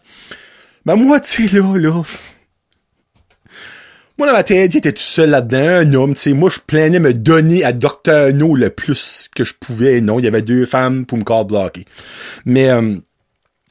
Mais 0.84 0.96
moi, 0.96 1.20
tu 1.20 1.48
sais, 1.48 1.56
là, 1.56 1.76
là, 1.76 2.02
moi, 4.18 4.26
dans 4.26 4.34
ma 4.34 4.44
tête, 4.44 4.72
j'étais 4.72 4.92
tout 4.92 5.02
seul 5.02 5.30
là-dedans, 5.30 5.88
un 5.88 5.94
homme, 5.94 6.14
tu 6.14 6.20
sais. 6.20 6.32
Moi, 6.32 6.50
je 6.50 6.60
planais 6.60 7.00
me 7.00 7.14
donner 7.14 7.64
à 7.64 7.72
Dr. 7.72 8.32
No 8.34 8.54
le 8.54 8.68
plus 8.70 9.28
que 9.34 9.42
je 9.42 9.54
pouvais. 9.58 10.00
Non, 10.00 10.18
il 10.18 10.24
y 10.24 10.28
avait 10.28 10.42
deux 10.42 10.66
femmes 10.66 11.06
pour 11.06 11.18
me 11.18 11.24
call 11.24 11.46
bloquer. 11.46 11.86
Mais, 12.44 12.68
euh, 12.68 12.96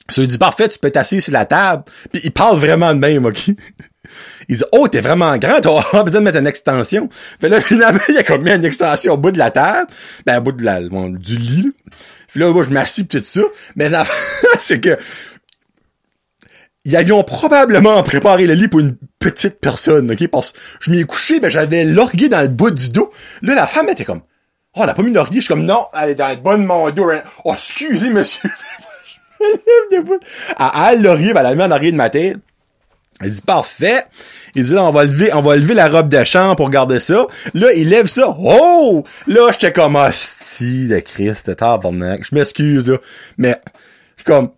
ça 0.08 0.20
lui 0.20 0.28
dit, 0.28 0.38
parfait, 0.38 0.68
tu 0.68 0.78
peux 0.78 0.90
t'asseoir 0.90 1.22
sur 1.22 1.32
la 1.32 1.44
table. 1.44 1.84
Puis 2.12 2.22
il 2.24 2.32
parle 2.32 2.58
vraiment 2.58 2.92
de 2.92 2.98
même, 2.98 3.24
OK? 3.24 3.50
Il 4.48 4.56
dit, 4.56 4.64
oh, 4.72 4.88
t'es 4.88 5.00
vraiment 5.00 5.36
grand, 5.38 5.60
t'as 5.60 6.02
besoin 6.04 6.20
de 6.20 6.24
mettre 6.24 6.38
une 6.38 6.46
extension. 6.46 7.08
Fait 7.40 7.48
là, 7.48 7.60
finalement, 7.62 8.00
il 8.08 8.16
a 8.16 8.22
comme 8.22 8.42
mis 8.42 8.52
une 8.52 8.64
extension 8.64 9.14
au 9.14 9.16
bout 9.16 9.30
de 9.32 9.38
la 9.38 9.50
table. 9.50 9.88
Ben, 10.26 10.38
au 10.38 10.42
bout 10.42 10.52
de 10.52 10.64
la, 10.64 10.80
du 10.80 11.36
lit, 11.36 11.62
là. 11.62 11.70
Puis 12.28 12.40
là, 12.40 12.50
moi, 12.50 12.62
je 12.62 12.70
m'assis 12.70 13.04
pis 13.04 13.18
tout 13.18 13.24
ça. 13.24 13.42
Mais 13.76 13.90
la 13.90 14.04
c'est 14.58 14.80
que, 14.80 14.98
ils 16.84 16.96
avions 16.96 17.22
probablement 17.22 18.02
préparé 18.02 18.46
le 18.46 18.54
lit 18.54 18.68
pour 18.68 18.80
une 18.80 18.96
petite 19.18 19.60
personne, 19.60 20.10
ok? 20.10 20.26
Parce 20.28 20.52
que 20.52 20.58
je 20.80 20.90
m'y 20.90 21.00
ai 21.00 21.04
couché, 21.04 21.38
ben 21.40 21.48
j'avais 21.48 21.84
l'orgueil 21.84 22.28
dans 22.28 22.40
le 22.40 22.48
bout 22.48 22.70
du 22.70 22.88
dos. 22.88 23.12
Là, 23.42 23.54
la 23.54 23.66
femme 23.66 23.88
était 23.90 24.04
comme, 24.04 24.22
oh, 24.74 24.80
elle 24.82 24.88
a 24.88 24.94
pas 24.94 25.02
mis 25.02 25.12
l'orgueil. 25.12 25.36
Je 25.36 25.42
suis 25.42 25.54
comme, 25.54 25.64
non, 25.64 25.86
elle 26.00 26.10
est 26.10 26.14
dans 26.14 26.30
le 26.30 26.36
bas 26.36 26.56
de 26.56 26.62
mon 26.62 26.90
dos. 26.90 27.10
Oh, 27.44 27.52
excusez, 27.52 28.08
monsieur. 28.10 28.50
je 29.40 29.98
me. 29.98 30.18
Elle, 30.90 31.02
l'orgueil, 31.02 31.32
elle 31.36 31.42
l'a 31.42 31.54
mis 31.54 31.62
en 31.62 31.70
arrière 31.70 31.92
de 31.92 31.96
ma 31.96 32.10
tête. 32.10 32.38
Elle 33.20 33.30
dit, 33.30 33.40
parfait. 33.40 34.04
Il 34.54 34.64
dit, 34.64 34.74
là, 34.74 34.84
on 34.84 34.90
va 34.90 35.04
lever, 35.04 35.32
on 35.32 35.42
va 35.42 35.56
lever 35.56 35.74
la 35.74 35.88
robe 35.88 36.08
de 36.08 36.24
chambre 36.24 36.56
pour 36.56 36.70
garder 36.70 37.00
ça. 37.00 37.26
Là, 37.54 37.72
il 37.72 37.88
lève 37.88 38.06
ça. 38.06 38.36
Oh! 38.38 39.04
Là, 39.26 39.50
j'étais 39.52 39.72
comme, 39.72 39.96
hostie 39.96 40.88
de 40.88 40.98
Christ, 40.98 41.54
tabarnak. 41.56 42.24
Je 42.28 42.34
m'excuse, 42.34 42.86
là. 42.86 42.98
Mais, 43.38 43.54
comme, 44.24 44.50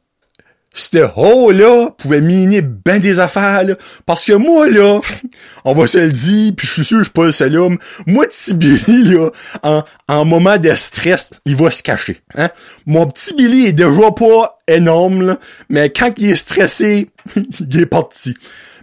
ce 0.74 1.08
haut-là 1.16 1.90
pouvait 1.96 2.20
miner 2.20 2.60
ben 2.60 3.00
des 3.00 3.20
affaires. 3.20 3.64
Parce 4.04 4.24
que 4.24 4.32
moi, 4.32 4.68
là, 4.68 5.00
on 5.64 5.72
va 5.72 5.86
se 5.86 5.98
le 5.98 6.10
dire, 6.10 6.52
puis 6.56 6.66
je 6.66 6.72
suis 6.72 6.84
sûr 6.84 6.98
que 6.98 7.04
je 7.04 7.08
suis 7.08 7.12
pas 7.12 7.24
le 7.26 7.32
seul 7.32 7.56
homme. 7.56 7.78
Moi, 8.06 8.26
petit 8.26 8.54
là, 9.12 9.30
en, 9.62 9.84
en 10.08 10.24
moment 10.24 10.58
de 10.58 10.74
stress, 10.74 11.30
il 11.46 11.56
va 11.56 11.70
se 11.70 11.82
cacher. 11.82 12.20
Hein? 12.36 12.50
Mon 12.86 13.06
petit 13.06 13.34
Billy 13.34 13.66
est 13.66 13.72
déjà 13.72 14.10
pas 14.10 14.58
énorme, 14.66 15.36
mais 15.68 15.90
quand 15.90 16.12
il 16.18 16.30
est 16.30 16.36
stressé, 16.36 17.08
il 17.36 17.80
est 17.80 17.86
parti. 17.86 18.34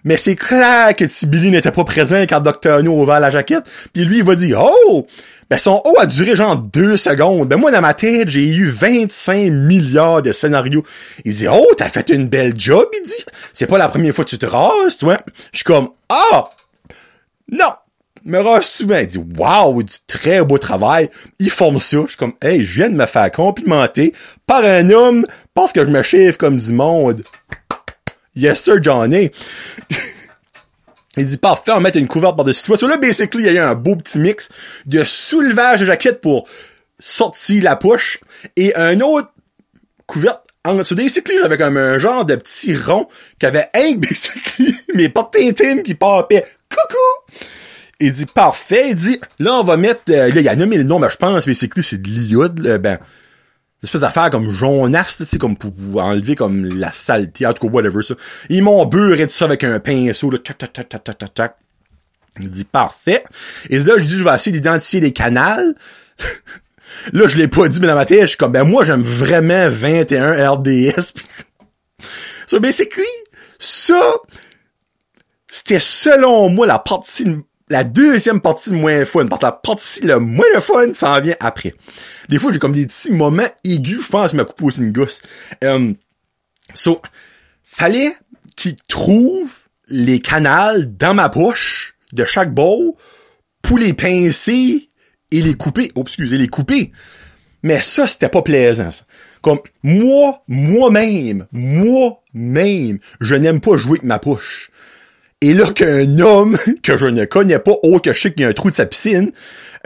Mais 0.04 0.18
c'est 0.18 0.36
clair 0.36 0.96
que 0.96 1.06
petit 1.06 1.28
Billy 1.28 1.52
n'était 1.52 1.72
pas 1.72 1.84
présent 1.84 2.22
quand 2.22 2.40
Dr. 2.40 2.82
No 2.84 2.94
a 2.94 3.04
ouvert 3.04 3.20
la 3.20 3.32
jaquette. 3.32 3.70
Puis 3.94 4.04
lui, 4.04 4.20
il 4.20 4.24
va 4.24 4.36
dire, 4.36 4.60
oh! 4.62 5.06
Ben, 5.52 5.58
son 5.58 5.82
haut 5.84 6.00
a 6.00 6.06
duré 6.06 6.34
genre 6.34 6.56
deux 6.56 6.96
secondes. 6.96 7.50
Ben, 7.50 7.58
moi, 7.58 7.72
dans 7.72 7.82
ma 7.82 7.94
tête, 7.94 8.30
j'ai 8.30 8.48
eu 8.48 8.68
25 8.68 9.52
milliards 9.52 10.22
de 10.22 10.32
scénarios. 10.32 10.86
Il 11.26 11.34
dit, 11.34 11.48
oh, 11.50 11.74
t'as 11.76 11.90
fait 11.90 12.08
une 12.08 12.30
belle 12.30 12.54
job, 12.56 12.88
il 12.94 13.06
dit. 13.06 13.26
C'est 13.52 13.68
pas 13.68 13.78
la 13.78 13.90
première 13.90 14.16
fois 14.16 14.24
que 14.24 14.30
tu 14.30 14.38
te 14.38 14.46
rases, 14.46 14.96
toi. 14.98 15.18
Je 15.52 15.58
suis 15.58 15.66
comme, 15.66 15.90
ah! 16.08 16.52
Non! 17.52 17.74
me 18.24 18.40
rase 18.40 18.68
souvent. 18.68 19.00
Il 19.00 19.08
dit, 19.08 19.18
wow, 19.18 19.84
du 19.84 19.94
très 20.08 20.42
beau 20.42 20.58
travail. 20.58 21.10
Il 21.38 21.50
forme 21.50 21.80
ça. 21.80 21.98
Je 22.04 22.12
suis 22.12 22.18
comme, 22.18 22.36
hey, 22.42 22.64
je 22.64 22.76
viens 22.76 22.90
de 22.90 22.96
me 22.96 23.06
faire 23.06 23.30
complimenter 23.30 24.14
par 24.48 24.64
un 24.64 24.90
homme 24.90 25.26
parce 25.54 25.74
que 25.74 25.84
je 25.84 25.90
me 25.90 26.02
chiffre 26.02 26.38
comme 26.38 26.60
du 26.60 26.72
monde. 26.72 27.24
Yes, 28.38 28.64
sir, 28.64 28.82
Johnny. 28.82 29.32
Il 31.18 31.26
dit, 31.26 31.38
parfait, 31.38 31.72
on 31.74 31.82
mettre 31.82 31.98
une 31.98 32.08
couverte 32.08 32.38
par-dessus 32.38 32.64
toi. 32.64 32.78
Sur 32.78 32.88
là, 32.88 32.98
basically, 32.98 33.44
il 33.44 33.46
y 33.46 33.50
a 33.50 33.54
eu 33.54 33.60
un 33.60 33.76
beau 33.76 33.96
petit 33.98 34.18
mix 34.18 34.50
de 34.86 35.04
soulevage 35.04 35.82
de 35.82 35.86
jaquette 35.86 36.22
pour 36.22 36.48
sortir 37.00 37.64
la 37.64 37.76
poche 37.76 38.20
et 38.56 38.74
un 38.76 39.02
autre 39.02 39.30
couverte 40.06 40.42
en 40.64 40.76
dessous. 40.76 40.96
Basically, 40.96 41.38
j'avais 41.42 41.58
comme 41.58 41.76
un 41.76 42.00
genre 42.00 42.24
de 42.24 42.36
petit 42.36 42.76
rond 42.76 43.08
qui 43.40 43.46
avait 43.46 43.70
un 43.74 43.96
basically 43.98 44.76
mes 44.94 45.10
portes 45.10 45.36
intimes 45.38 45.84
qui 45.84 45.96
papaient. 45.96 46.46
Coucou! 46.70 47.46
Il 48.00 48.14
dit, 48.14 48.26
parfait. 48.26 48.90
Il 48.90 48.96
dit, 48.96 49.20
là, 49.40 49.56
on 49.56 49.64
va 49.64 49.78
mettre, 49.78 50.02
euh, 50.10 50.30
là, 50.30 50.42
il 50.42 50.48
a 50.48 50.56
nommé 50.56 50.78
le 50.78 50.84
nom, 50.84 50.98
mais 50.98 51.10
je 51.10 51.18
pense, 51.18 51.46
basically, 51.46 51.84
c'est 51.84 52.02
de 52.02 52.08
l'iode, 52.08 52.66
euh, 52.66 52.78
ben, 52.78 52.98
espèce 53.84 54.02
d'affaire 54.02 54.30
comme 54.30 54.52
jaunasse, 54.52 55.24
c'est 55.24 55.38
comme 55.38 55.58
pour, 55.58 55.74
enlever 55.96 56.36
comme 56.36 56.66
la 56.66 56.94
saleté, 56.94 57.46
en 57.46 57.54
tout 57.54 57.68
cas, 57.68 57.74
whatever, 57.74 58.04
ça. 58.04 58.16
Ils 58.50 58.64
m'ont 58.64 58.86
beurré 58.86 59.26
tout 59.26 59.34
ça 59.34 59.46
avec 59.46 59.64
un 59.64 59.80
pinceau, 59.80 60.30
là, 60.30 60.38
tac, 60.38 60.58
tac, 60.58 60.74
tac, 60.74 60.90
tac, 60.90 61.04
tac, 61.04 61.18
tac, 61.18 61.34
tac. 61.34 61.58
Il 62.40 62.50
dit, 62.50 62.64
parfait. 62.64 63.24
Et 63.70 63.80
là, 63.80 63.96
je 63.98 64.06
dis, 64.06 64.18
je 64.18 64.24
vais 64.24 64.34
essayer 64.34 64.52
d'identifier 64.52 65.00
les 65.00 65.12
canals. 65.12 65.76
là, 67.14 67.28
je 67.28 67.38
l'ai 67.38 67.48
pas 67.48 67.68
dit, 67.68 67.80
mais 67.82 67.88
dans 67.88 67.96
ma 67.96 68.06
tête, 68.06 68.22
je 68.22 68.26
suis 68.28 68.38
comme, 68.38 68.52
ben, 68.52 68.64
moi, 68.64 68.84
j'aime 68.84 69.02
vraiment 69.02 69.68
21 69.70 70.52
RDS. 70.52 71.14
so, 72.48 72.60
basically, 72.60 73.04
ça, 73.60 74.14
c'était 75.48 75.80
selon 75.80 76.50
moi 76.50 76.68
la 76.68 76.80
partie 76.80 77.26
la 77.72 77.84
deuxième 77.84 78.42
partie 78.42 78.70
le 78.70 78.76
moins 78.76 79.06
fun, 79.06 79.26
parce 79.28 79.40
que 79.40 79.46
la 79.46 79.52
partie 79.54 80.02
le 80.02 80.20
moins 80.20 80.60
fun, 80.60 80.94
ça 80.94 81.12
en 81.12 81.22
vient 81.22 81.36
après. 81.40 81.74
Des 82.32 82.40
fois, 82.40 82.54
j'ai 82.54 82.60
comme 82.60 82.72
des 82.72 82.88
petits 82.88 83.12
moments 83.12 83.50
aigus, 83.66 84.06
je 84.06 84.08
pense, 84.08 84.34
me 84.34 84.46
coupe 84.46 84.64
aussi 84.64 84.80
une 84.80 84.94
gosse. 84.94 85.22
Um, 85.62 85.96
so, 86.74 87.02
fallait 87.62 88.16
qu'il 88.56 88.78
trouve 88.88 89.50
les 89.90 90.22
canals 90.22 90.96
dans 90.96 91.14
ma 91.14 91.28
poche 91.28 91.96
de 92.14 92.24
chaque 92.24 92.54
bowl 92.54 92.94
pour 93.62 93.78
les 93.78 93.92
pincer 93.92 94.90
et 95.30 95.42
les 95.42 95.56
couper. 95.56 95.92
Oh, 95.96 96.04
excusez, 96.04 96.38
les 96.38 96.48
couper. 96.48 96.94
Mais 97.64 97.82
ça, 97.82 98.08
c'était 98.08 98.30
pas 98.30 98.42
plaisant, 98.42 98.92
ça. 98.92 99.04
Comme, 99.42 99.60
moi, 99.84 100.42
moi-même, 100.48 101.46
moi-même, 101.52 103.00
je 103.20 103.36
n'aime 103.36 103.60
pas 103.60 103.76
jouer 103.76 103.98
avec 103.98 104.04
ma 104.04 104.20
poche. 104.20 104.72
Et 105.42 105.56
là 105.56 105.72
qu'un 105.72 106.20
homme 106.20 106.58
que 106.84 106.98
je 106.98 107.08
ne 107.08 107.26
connais 107.26 107.60
pas, 107.60 107.74
oh 107.84 108.00
que 108.00 108.14
je 108.14 108.22
sais 108.22 108.32
qu'il 108.32 108.44
y 108.44 108.46
a 108.46 108.50
un 108.50 108.54
trou 108.54 108.70
de 108.70 108.76
sa 108.76 108.86
piscine, 108.86 109.32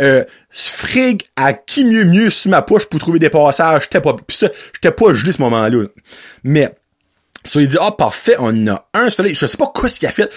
euh, 0.01 0.23
frigue 0.49 1.23
à 1.37 1.53
qui 1.53 1.85
mieux 1.85 2.03
mieux 2.03 2.29
sur 2.29 2.51
ma 2.51 2.61
poche 2.61 2.85
pour 2.85 2.99
trouver 2.99 3.19
des 3.19 3.29
passages. 3.29 3.83
J'étais 3.83 4.01
pas, 4.01 4.15
pis 4.15 4.35
ça, 4.35 4.49
j'étais 4.73 4.91
pas 4.91 5.13
gelé 5.13 5.31
ce 5.31 5.41
moment-là. 5.41 5.85
Mais, 6.43 6.75
ça, 7.45 7.61
il 7.61 7.69
dit, 7.69 7.77
ah, 7.79 7.91
parfait, 7.91 8.35
on 8.39 8.67
a 8.67 8.87
un, 8.93 9.07
je 9.07 9.45
sais 9.45 9.57
pas 9.57 9.71
quoi 9.73 9.87
ce 9.87 9.99
qu'il 9.99 10.09
a 10.09 10.11
fait. 10.11 10.29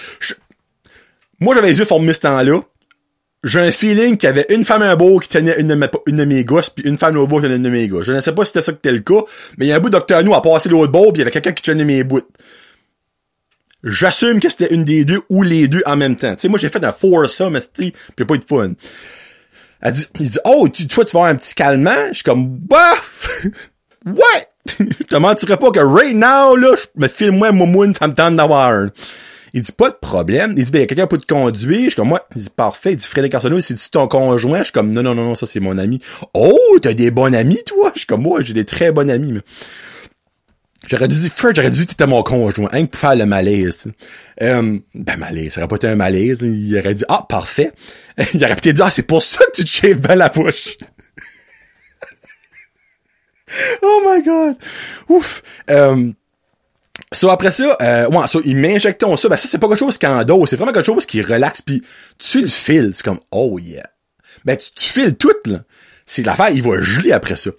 Moi, 1.41 1.53
j'avais 1.55 1.69
les 1.69 1.79
yeux 1.79 1.85
formés 1.85 2.13
ce 2.13 2.19
temps-là. 2.21 2.61
J'ai 3.45 3.59
un 3.59 3.71
feeling 3.71 4.17
qu'il 4.17 4.27
y 4.27 4.29
avait 4.29 4.45
une 4.49 4.65
femme 4.65 4.81
un 4.81 4.97
beau 4.97 5.17
qui 5.19 5.29
tenait 5.29 5.57
une 5.59 5.67
de, 5.67 6.25
mes, 6.25 6.43
gosses, 6.43 6.69
puis 6.69 6.83
une 6.85 6.97
femme 6.97 7.15
au 7.15 7.25
beau 7.25 7.37
qui 7.37 7.43
tenait 7.43 7.55
une 7.55 7.63
de 7.63 7.69
mes 7.69 7.87
gosses. 7.87 8.05
Je 8.05 8.11
ne 8.11 8.19
sais 8.19 8.33
pas 8.33 8.43
si 8.43 8.49
c'était 8.49 8.65
ça 8.65 8.73
que 8.73 8.77
c'était 8.77 8.91
le 8.91 8.99
cas, 8.99 9.23
mais 9.57 9.65
il 9.65 9.69
y 9.69 9.71
a 9.71 9.77
un 9.77 9.79
bout 9.79 9.93
Nous 10.23 10.33
à 10.33 10.41
passer 10.41 10.67
l'autre 10.67 10.91
beau, 10.91 11.11
puis 11.11 11.15
il 11.15 11.19
y 11.19 11.21
avait 11.21 11.31
quelqu'un 11.31 11.53
qui 11.53 11.63
tenait 11.63 11.85
mes 11.85 12.03
bouts 12.03 12.21
j'assume 13.83 14.39
que 14.39 14.49
c'était 14.49 14.73
une 14.73 14.83
des 14.83 15.05
deux 15.05 15.21
ou 15.29 15.43
les 15.43 15.67
deux 15.67 15.81
en 15.85 15.95
même 15.95 16.15
temps. 16.15 16.33
Tu 16.35 16.41
sais, 16.41 16.47
moi, 16.47 16.59
j'ai 16.59 16.69
fait 16.69 16.83
un 16.83 16.91
foursome, 16.91 17.53
mais 17.53 17.61
c'était, 17.61 17.93
puis 18.15 18.25
pas 18.25 18.37
de 18.37 18.43
fun. 18.43 18.71
Elle 19.81 19.93
dit, 19.93 20.07
il 20.19 20.29
dit, 20.29 20.39
oh, 20.43 20.67
tu, 20.67 20.87
toi, 20.87 21.05
tu 21.05 21.13
vas 21.13 21.21
avoir 21.21 21.31
un 21.31 21.35
petit 21.35 21.55
calmant? 21.55 22.07
Je 22.09 22.15
suis 22.15 22.23
comme, 22.23 22.57
bah, 22.57 22.95
ouais! 24.05 24.47
je 24.79 25.05
te 25.05 25.15
mentirais 25.15 25.57
pas 25.57 25.71
que 25.71 25.79
right 25.79 26.15
now, 26.15 26.55
là, 26.55 26.75
je 26.75 26.85
me 26.95 27.07
filme 27.07 27.37
moi, 27.37 27.51
moumoune, 27.51 27.95
ça 27.95 28.07
me 28.07 28.13
tente 28.13 28.35
d'avoir. 28.35 28.89
Il 29.53 29.61
dit, 29.61 29.71
pas 29.71 29.89
de 29.89 29.95
problème. 29.95 30.53
Il 30.57 30.63
dit, 30.63 30.71
ben, 30.71 30.85
quelqu'un 30.85 31.07
pour 31.07 31.17
te 31.17 31.25
conduire. 31.25 31.85
Je 31.85 31.89
suis 31.89 31.95
comme, 31.95 32.09
moi, 32.09 32.27
il 32.35 32.43
dit, 32.43 32.49
parfait. 32.49 32.91
Il 32.91 32.97
dit, 32.97 33.05
Frédéric 33.05 33.35
Arsenault, 33.35 33.61
c'est 33.61 33.75
ton 33.89 34.07
conjoint? 34.07 34.59
Je 34.59 34.65
suis 34.65 34.73
comme, 34.73 34.91
non, 34.91 35.01
non, 35.01 35.15
non, 35.15 35.23
non, 35.23 35.35
ça, 35.35 35.45
c'est 35.45 35.59
mon 35.59 35.77
ami. 35.77 35.99
Oh, 36.33 36.77
t'as 36.81 36.93
des 36.93 37.09
bons 37.09 37.33
amis, 37.33 37.63
toi? 37.65 37.91
Je 37.95 37.99
suis 37.99 38.07
comme, 38.07 38.21
moi, 38.21 38.41
j'ai 38.41 38.53
des 38.53 38.65
très 38.65 38.91
bons 38.91 39.09
amis, 39.09 39.31
mais... 39.31 39.41
J'aurais 40.89 41.07
dû 41.07 41.19
dire, 41.19 41.31
Fred, 41.31 41.55
j'aurais 41.55 41.69
dû 41.69 41.77
dire 41.77 41.85
que 41.85 41.91
t'étais 41.91 42.07
mon 42.07 42.23
conjoint, 42.23 42.69
hein, 42.71 42.85
pour 42.87 42.99
faire 42.99 43.15
le 43.15 43.25
malaise. 43.27 43.85
Euh, 44.41 44.79
ben, 44.95 45.17
malaise, 45.17 45.53
ça 45.53 45.61
aurait 45.61 45.67
pas 45.67 45.75
été 45.75 45.87
un 45.87 45.95
malaise. 45.95 46.39
Il 46.41 46.77
aurait 46.79 46.95
dit, 46.95 47.03
ah, 47.07 47.25
parfait. 47.29 47.71
Il 48.33 48.43
aurait 48.43 48.55
peut-être 48.55 48.77
dit, 48.77 48.81
ah, 48.83 48.89
c'est 48.89 49.03
pour 49.03 49.21
ça 49.21 49.45
que 49.45 49.51
tu 49.51 49.63
te 49.65 49.69
chèves 49.69 49.99
bien 49.99 50.15
la 50.15 50.29
bouche. 50.29 50.77
oh 53.83 54.01
my 54.03 54.23
god. 54.23 54.55
Ouf. 55.09 55.43
Euh, 55.69 56.11
So, 57.11 57.29
après 57.29 57.49
ça, 57.49 57.75
euh, 57.81 58.07
ouais, 58.07 58.27
so, 58.27 58.39
il 58.45 58.55
m'injecte 58.57 59.03
ça. 59.15 59.29
Ben, 59.29 59.37
ça, 59.37 59.47
c'est 59.47 59.57
pas 59.57 59.67
quelque 59.67 59.79
chose 59.79 59.97
qui 59.97 60.05
dos. 60.25 60.45
C'est 60.45 60.57
vraiment 60.57 60.71
quelque 60.71 60.85
chose 60.85 61.07
qui 61.07 61.21
relaxe, 61.23 61.61
puis 61.61 61.81
tu 62.19 62.41
le 62.41 62.47
files. 62.47 62.91
C'est 62.93 63.03
comme, 63.03 63.19
oh 63.31 63.57
yeah. 63.57 63.89
Ben, 64.45 64.55
tu, 64.55 64.71
tu 64.71 64.89
files 64.89 65.15
tout, 65.15 65.33
là. 65.45 65.63
C'est 66.05 66.23
l'affaire, 66.23 66.49
il 66.49 66.61
va 66.61 66.79
geler 66.81 67.11
après 67.11 67.35
ça. 67.35 67.51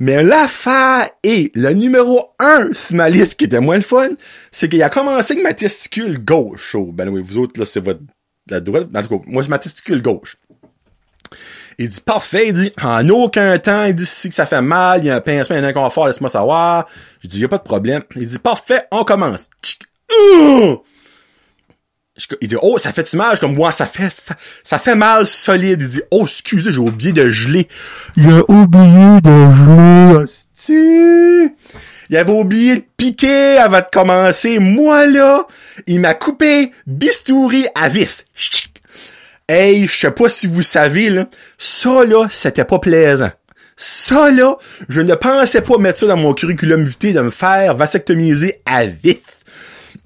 Mais 0.00 0.22
l'affaire 0.22 1.10
est 1.22 1.54
le 1.56 1.72
numéro 1.72 2.30
un 2.38 2.72
sur 2.72 2.96
ma 2.96 3.08
liste 3.08 3.36
qui 3.36 3.44
était 3.44 3.60
moins 3.60 3.76
le 3.76 3.82
fun, 3.82 4.08
c'est 4.50 4.68
qu'il 4.68 4.82
a 4.82 4.88
commencé 4.88 5.34
avec 5.34 5.44
ma 5.44 5.54
testicule 5.54 6.24
gauche. 6.24 6.76
Ben 6.92 7.08
oui, 7.08 7.22
vous 7.22 7.38
autres, 7.38 7.58
là, 7.58 7.66
c'est 7.66 7.80
votre, 7.80 8.00
la 8.48 8.60
droite. 8.60 8.88
En 8.94 9.02
tout 9.02 9.18
cas, 9.18 9.24
moi, 9.26 9.42
c'est 9.42 9.48
ma 9.48 9.58
testicule 9.58 10.02
gauche. 10.02 10.36
Il 11.78 11.88
dit, 11.88 12.00
parfait, 12.00 12.48
il 12.48 12.54
dit, 12.54 12.72
en 12.82 13.08
aucun 13.08 13.58
temps, 13.58 13.84
il 13.84 13.94
dit, 13.94 14.06
si 14.06 14.28
que 14.28 14.34
ça 14.34 14.46
fait 14.46 14.60
mal, 14.60 15.02
il 15.02 15.06
y 15.06 15.10
a 15.10 15.16
un 15.16 15.20
pincement, 15.20 15.56
il 15.56 15.62
y 15.62 15.64
a 15.64 15.66
un 15.66 15.70
inconfort, 15.70 16.06
laisse-moi 16.06 16.28
savoir. 16.28 16.86
Je 17.20 17.28
dis, 17.28 17.40
y 17.40 17.44
a 17.44 17.48
pas 17.48 17.58
de 17.58 17.62
problème. 17.62 18.02
Il 18.16 18.26
dit, 18.26 18.38
parfait, 18.38 18.84
on 18.90 19.04
commence. 19.04 19.48
Il 22.42 22.48
dit, 22.48 22.56
oh, 22.60 22.76
ça 22.76 22.92
fait 22.92 23.10
du 23.10 23.16
mal? 23.16 23.38
comme, 23.38 23.54
moi, 23.54 23.72
ça 23.72 23.86
fait, 23.86 24.12
ça 24.62 24.78
fait 24.78 24.94
mal 24.94 25.26
solide. 25.26 25.80
Il 25.80 25.88
dit, 25.88 26.02
oh, 26.10 26.24
excusez, 26.24 26.70
j'ai 26.70 26.78
oublié 26.78 27.12
de 27.12 27.30
geler. 27.30 27.68
Il 28.16 28.28
a 28.28 28.42
oublié 28.50 29.20
de 29.22 30.26
geler. 30.68 31.52
Il 32.10 32.16
avait 32.18 32.32
oublié 32.32 32.76
de 32.76 32.84
piquer 32.98 33.56
avant 33.56 33.78
de 33.78 33.86
commencer. 33.90 34.58
Moi, 34.58 35.06
là, 35.06 35.46
il 35.86 36.00
m'a 36.00 36.12
coupé 36.12 36.72
bistouri 36.86 37.66
à 37.74 37.88
vif. 37.88 38.24
Hey, 39.48 39.86
je 39.86 39.96
sais 39.96 40.10
pas 40.10 40.28
si 40.28 40.46
vous 40.46 40.62
savez, 40.62 41.08
là, 41.08 41.26
ça, 41.56 42.04
là, 42.04 42.26
c'était 42.30 42.66
pas 42.66 42.78
plaisant. 42.78 43.30
Ça, 43.76 44.30
là, 44.30 44.58
je 44.90 45.00
ne 45.00 45.14
pensais 45.14 45.62
pas 45.62 45.78
mettre 45.78 46.00
ça 46.00 46.06
dans 46.06 46.16
mon 46.18 46.34
curriculum 46.34 46.84
vitae 46.84 47.12
de 47.12 47.20
me 47.22 47.30
faire 47.30 47.74
vasectomiser 47.74 48.60
à 48.66 48.84
vif. 48.84 49.41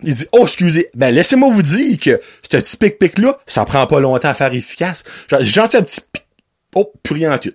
Il 0.06 0.14
dit, 0.14 0.26
oh, 0.30 0.44
excusez, 0.44 0.88
ben 0.94 1.10
laissez-moi 1.10 1.50
vous 1.50 1.62
dire 1.62 1.98
que 1.98 2.20
ce 2.48 2.56
petit 2.56 2.76
pic-pic-là, 2.76 3.38
ça 3.44 3.64
prend 3.64 3.88
pas 3.88 3.98
longtemps 3.98 4.28
à 4.28 4.34
faire 4.34 4.54
efficace. 4.54 5.02
J'ai 5.28 5.42
gentil 5.42 5.78
un 5.78 5.82
petit 5.82 6.00
pic. 6.12 6.24
Oh, 6.76 6.92
plus 7.02 7.16
rien 7.16 7.34
en 7.34 7.38
tout. 7.38 7.52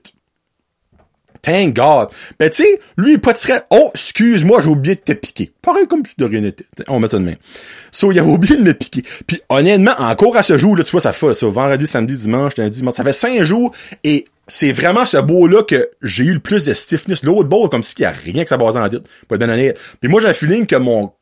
Thank 1.41 1.75
God. 1.77 2.09
Ben, 2.37 2.49
tu 2.49 2.63
sais, 2.63 2.79
lui, 2.97 3.13
il 3.13 3.19
potisserait, 3.21 3.63
oh, 3.69 3.89
excuse-moi, 3.93 4.59
j'ai 4.59 4.67
oublié 4.67 4.95
de 4.95 4.99
te 4.99 5.13
piquer. 5.13 5.53
Pareil 5.61 5.87
comme 5.87 6.05
si 6.05 6.13
de 6.17 6.25
rien 6.25 6.41
n'était. 6.41 6.65
On 6.89 6.99
met 6.99 7.07
ça 7.07 7.19
de 7.19 7.23
main. 7.23 7.35
So, 7.93 8.11
il 8.11 8.19
avait 8.19 8.29
oublié 8.29 8.57
de 8.57 8.63
me 8.63 8.73
piquer. 8.73 9.03
Puis, 9.25 9.41
honnêtement, 9.47 9.95
encore 9.97 10.35
à 10.35 10.43
ce 10.43 10.57
jour, 10.57 10.75
là, 10.75 10.83
tu 10.83 10.91
vois, 10.91 11.01
ça 11.01 11.13
fait, 11.13 11.33
ça, 11.33 11.47
vendredi, 11.47 11.87
samedi, 11.87 12.17
dimanche, 12.17 12.57
lundi, 12.57 12.79
dimanche, 12.79 12.95
ça 12.95 13.05
fait 13.05 13.13
cinq 13.13 13.41
jours, 13.43 13.73
et 14.03 14.25
c'est 14.49 14.73
vraiment 14.73 15.05
ce 15.05 15.17
beau-là 15.17 15.63
que 15.63 15.89
j'ai 16.01 16.25
eu 16.25 16.33
le 16.33 16.39
plus 16.39 16.65
de 16.65 16.73
stiffness. 16.73 17.23
L'autre 17.23 17.47
beau, 17.47 17.69
comme 17.69 17.83
si 17.83 17.95
il 17.99 18.01
y 18.01 18.05
a 18.05 18.11
rien 18.11 18.43
que 18.43 18.49
ça 18.49 18.57
base 18.57 18.75
en 18.75 18.87
dit. 18.89 18.97
Pas 19.29 19.37
de 19.37 19.45
bien 19.45 19.73
Puis 20.01 20.09
moi, 20.09 20.19
j'ai 20.19 20.27
un 20.27 20.33
feeling 20.33 20.65
que 20.65 20.75
mon, 20.75 21.13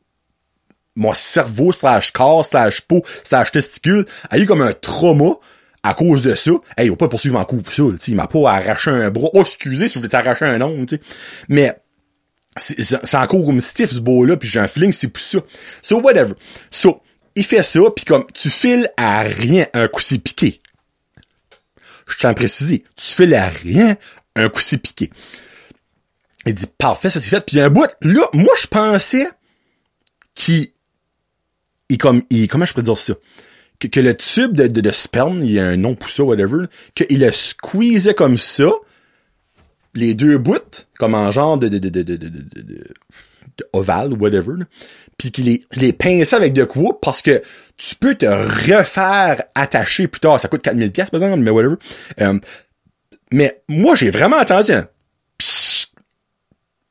mon 0.95 1.13
cerveau 1.13 1.71
slash 1.71 2.11
corps 2.11 2.45
slash 2.45 2.81
peau 2.81 3.03
slash 3.23 3.51
testicule 3.51 4.05
a 4.29 4.37
eu 4.37 4.45
comme 4.45 4.61
un 4.61 4.73
trauma 4.73 5.35
à 5.83 5.93
cause 5.93 6.23
de 6.23 6.35
ça, 6.35 6.51
hey, 6.77 6.87
il 6.87 6.89
va 6.89 6.97
pas 6.97 7.07
poursuivre 7.07 7.39
en 7.39 7.45
coup 7.45 7.61
pour 7.61 7.73
ça, 7.73 7.83
il 8.07 8.15
m'a 8.15 8.27
pas 8.27 8.51
arraché 8.51 8.91
un 8.91 9.09
bras. 9.09 9.29
Oh, 9.33 9.41
excusez 9.41 9.87
si 9.87 9.93
je 9.93 9.99
voulais 9.99 10.09
t'arracher 10.09 10.45
un 10.45 10.61
ongle, 10.61 10.85
tu 10.85 10.95
sais. 10.95 11.01
Mais, 11.47 11.73
c'est 12.57 13.15
encore 13.15 13.45
comme 13.45 13.61
stiff 13.61 13.91
ce 13.91 13.99
beau-là, 13.99 14.35
puis 14.35 14.49
j'ai 14.49 14.59
un 14.59 14.67
feeling 14.67 14.91
c'est 14.91 15.07
pour 15.07 15.21
ça. 15.21 15.39
So, 15.81 16.01
whatever. 16.01 16.33
So, 16.69 17.01
il 17.35 17.45
fait 17.45 17.63
ça, 17.63 17.79
puis 17.95 18.03
comme, 18.03 18.25
tu 18.33 18.49
files 18.49 18.91
à 18.97 19.21
rien 19.21 19.67
un 19.73 19.87
coup 19.87 20.01
c'est 20.01 20.17
piqué. 20.17 20.61
Je 22.07 22.17
tiens 22.17 22.31
à 22.31 22.33
préciser, 22.33 22.83
tu 22.97 23.13
files 23.13 23.35
à 23.35 23.47
rien 23.47 23.95
un 24.35 24.49
coup 24.49 24.61
c'est 24.61 24.77
piqué. 24.77 25.09
Il 26.45 26.53
dit, 26.53 26.65
parfait, 26.77 27.09
ça 27.09 27.19
c'est 27.19 27.29
fait. 27.29 27.45
Puis 27.45 27.59
un 27.59 27.69
bout, 27.69 27.89
là, 28.01 28.27
moi, 28.33 28.53
je 28.59 28.67
pensais 28.67 29.27
qu'il, 30.35 30.67
il, 31.89 31.97
comme, 31.97 32.21
il, 32.29 32.47
comment 32.47 32.65
je 32.65 32.73
pourrais 32.73 32.83
dire 32.83 32.97
ça? 32.97 33.13
que, 33.79 33.99
le 33.99 34.15
tube 34.15 34.53
de, 34.53 34.67
de, 34.67 34.91
sperme, 34.91 35.41
il 35.43 35.51
y 35.51 35.59
a 35.59 35.65
un 35.65 35.77
nom 35.77 35.95
pour 35.95 36.09
ça, 36.09 36.23
whatever, 36.23 36.65
qu'il 36.95 37.19
le 37.19 37.31
squeezait 37.31 38.13
comme 38.13 38.37
ça, 38.37 38.69
les 39.95 40.13
deux 40.13 40.37
bouts, 40.37 40.85
comme 40.97 41.15
en 41.15 41.31
genre 41.31 41.57
de, 41.57 41.69
de, 41.69 41.77
de, 41.77 42.03
de, 42.03 42.93
ovale, 43.73 44.13
whatever, 44.13 44.65
puis 45.17 45.31
qu'il 45.31 45.45
les, 45.45 45.63
les 45.73 45.93
pinçait 45.93 46.35
avec 46.35 46.53
de 46.53 46.63
quoi, 46.63 46.99
parce 47.01 47.21
que 47.21 47.41
tu 47.77 47.95
peux 47.95 48.15
te 48.15 48.25
refaire 48.25 49.43
attacher 49.55 50.07
plus 50.07 50.19
tard. 50.19 50.39
Ça 50.39 50.47
coûte 50.47 50.61
4000 50.61 50.91
pièces 50.91 51.09
par 51.09 51.21
exemple, 51.21 51.43
mais 51.43 51.51
whatever. 51.51 51.75
Euh, 52.21 52.39
mais 53.31 53.61
moi, 53.67 53.95
j'ai 53.95 54.09
vraiment 54.09 54.37
entendu 54.37 54.71
un 54.71 54.87
pssst, 55.37 55.93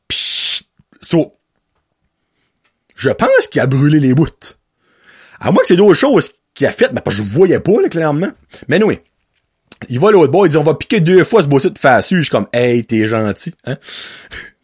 pssst. 0.09 0.65
So, 1.01 1.39
je 2.95 3.11
pense 3.11 3.49
qu'il 3.51 3.61
a 3.61 3.67
brûlé 3.67 3.99
les 3.99 4.15
bouts. 4.15 4.59
À 5.41 5.51
moins 5.53 5.61
que 5.61 5.67
c'est 5.67 5.77
d'autres 5.77 5.95
choses 5.95 6.31
qui 6.55 6.67
a 6.67 6.73
fait, 6.73 6.93
mais 6.93 7.01
pas 7.01 7.11
je 7.11 7.23
voyais 7.23 7.61
pas, 7.61 7.81
là, 7.83 7.89
clairement. 7.89 8.31
Mais 8.69 8.83
oui. 8.83 8.99
Il 9.89 10.01
va 10.01 10.11
l'autre 10.11 10.33
bord, 10.33 10.45
il 10.45 10.51
dit, 10.51 10.57
on 10.57 10.65
va 10.65 10.75
piquer 10.75 11.01
deux 11.01 11.23
fois 11.23 11.43
ce 11.43 11.49
bossu 11.49 11.71
de 11.71 11.79
facile. 11.79 12.19
Je 12.19 12.23
suis 12.25 12.31
comme, 12.31 12.49
hey, 12.53 12.85
t'es 12.85 13.07
gentil, 13.07 13.55
hein? 13.65 13.77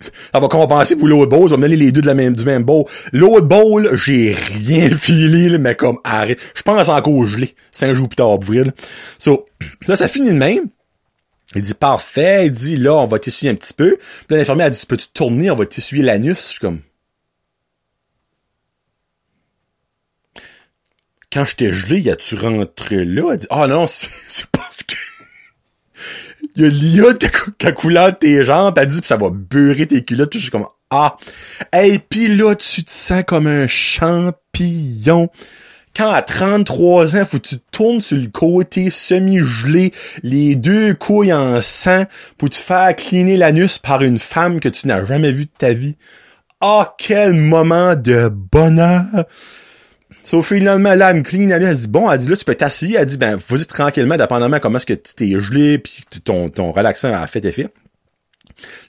Ça 0.00 0.40
va 0.40 0.48
compenser 0.48 0.96
pour 0.96 1.08
l'autre 1.08 1.30
bowl, 1.30 1.44
on 1.44 1.46
va 1.46 1.56
mener 1.56 1.76
les 1.76 1.92
deux 1.92 2.02
de 2.02 2.06
la 2.06 2.14
même, 2.14 2.34
du 2.34 2.44
même 2.44 2.64
bowl. 2.64 2.84
L'autre 3.12 3.46
bowl, 3.46 3.90
j'ai 3.94 4.32
rien 4.32 4.90
filé, 4.90 5.56
mais 5.56 5.76
comme, 5.76 5.98
arrête. 6.04 6.38
Je 6.54 6.62
pense 6.62 6.88
encore 6.88 7.24
gelé. 7.24 7.54
Cinq 7.72 7.94
jours 7.94 8.08
plus 8.08 8.16
tard, 8.16 8.38
là. 8.50 8.72
So, 9.18 9.46
là, 9.86 9.96
ça 9.96 10.08
finit 10.08 10.28
de 10.28 10.36
même. 10.36 10.64
Il 11.54 11.62
dit, 11.62 11.74
parfait. 11.74 12.46
Il 12.46 12.52
dit, 12.52 12.76
là, 12.76 12.94
on 12.94 13.06
va 13.06 13.18
t'essuyer 13.18 13.50
un 13.50 13.54
petit 13.54 13.72
peu. 13.72 13.96
Puis 13.96 14.26
là, 14.30 14.38
l'infirmière 14.38 14.66
a 14.66 14.70
dit, 14.70 14.84
peux-tu 14.86 15.06
tourner? 15.14 15.50
On 15.50 15.56
va 15.56 15.64
t'essuyer 15.64 16.02
l'anus. 16.02 16.36
Je 16.36 16.42
suis 16.42 16.60
comme, 16.60 16.80
quand 21.34 21.44
j'étais 21.44 21.72
gelé, 21.72 21.98
y 21.98 22.10
a-tu 22.10 22.36
rentré 22.36 23.04
là? 23.04 23.32
Elle 23.32 23.38
dit, 23.38 23.46
ah 23.50 23.66
non, 23.66 23.86
c'est 23.88 24.46
parce 24.52 24.84
que 24.84 24.94
il 26.56 26.62
y 26.62 26.66
a 26.66 26.68
l'iode 26.68 27.18
qui 27.18 27.66
a 27.66 28.12
tes 28.12 28.44
jambes, 28.44 28.78
elle 28.78 28.86
dit, 28.86 29.00
pis 29.00 29.08
ça 29.08 29.16
va 29.16 29.30
beurrer 29.30 29.86
tes 29.86 30.04
culottes, 30.04 30.34
je 30.34 30.38
suis 30.38 30.50
comme, 30.50 30.68
ah. 30.90 31.16
Et 31.76 31.98
puis 31.98 32.28
là, 32.28 32.54
tu 32.54 32.84
te 32.84 32.90
sens 32.90 33.24
comme 33.26 33.48
un 33.48 33.66
champignon. 33.66 35.28
Quand 35.96 36.10
à 36.10 36.22
33 36.22 37.16
ans, 37.16 37.24
faut 37.24 37.38
que 37.38 37.48
tu 37.48 37.56
tournes 37.72 38.00
sur 38.00 38.16
le 38.16 38.28
côté 38.28 38.90
semi-gelé, 38.90 39.92
les 40.22 40.54
deux 40.54 40.94
couilles 40.94 41.32
en 41.32 41.60
sang, 41.60 42.04
pour 42.38 42.50
te 42.50 42.56
faire 42.56 42.94
cleaner 42.94 43.36
l'anus 43.36 43.78
par 43.78 44.02
une 44.02 44.18
femme 44.18 44.60
que 44.60 44.68
tu 44.68 44.86
n'as 44.86 45.04
jamais 45.04 45.32
vue 45.32 45.46
de 45.46 45.50
ta 45.56 45.72
vie. 45.72 45.96
Ah, 46.60 46.94
quel 46.98 47.32
moment 47.32 47.96
de 47.96 48.28
bonheur! 48.28 49.26
So, 50.24 50.40
finalement, 50.40 50.94
là, 50.94 51.10
elle 51.10 51.18
me 51.18 51.22
clean, 51.22 51.50
elle, 51.50 51.62
elle 51.62 51.76
dit, 51.76 51.86
bon, 51.86 52.10
elle 52.10 52.18
dit, 52.18 52.28
là, 52.28 52.36
tu 52.36 52.46
peux 52.46 52.54
t'asseoir. 52.54 52.92
Elle 52.96 53.06
dit, 53.06 53.18
ben, 53.18 53.36
vas-y 53.36 53.66
tranquillement, 53.66 54.16
dépendamment 54.16 54.58
comment 54.58 54.78
est-ce 54.78 54.86
que 54.86 54.94
tu 54.94 55.14
t'es 55.14 55.38
gelé, 55.38 55.78
puis 55.78 56.00
ton, 56.24 56.48
ton 56.48 56.72
relaxant 56.72 57.12
a 57.12 57.26
fait 57.26 57.44
effet. 57.44 57.68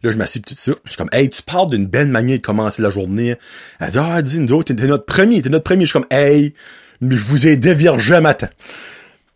Là, 0.02 0.12
je 0.12 0.18
m'assieds 0.18 0.42
tout 0.42 0.56
ça. 0.56 0.72
Je 0.86 0.92
suis 0.92 0.98
comme, 0.98 1.10
hey, 1.12 1.30
tu 1.30 1.42
parles 1.44 1.70
d'une 1.70 1.88
belle 1.88 2.08
manière 2.08 2.38
de 2.38 2.42
commencer 2.42 2.82
la 2.82 2.90
journée. 2.90 3.36
Elle 3.82 3.90
dit, 3.90 3.98
ah, 4.00 4.16
elle 4.18 4.24
dit, 4.24 4.40
nous 4.40 4.64
t'es 4.64 4.74
notre 4.74 5.06
premier, 5.06 5.42
t'es 5.42 5.50
notre 5.50 5.66
premier. 5.66 5.82
Je 5.82 5.90
suis 5.90 6.00
comme, 6.00 6.08
hey, 6.10 6.54
je 7.02 7.16
vous 7.16 7.48
ai 7.48 7.58
déviergé 7.58 8.22
matin. 8.22 8.48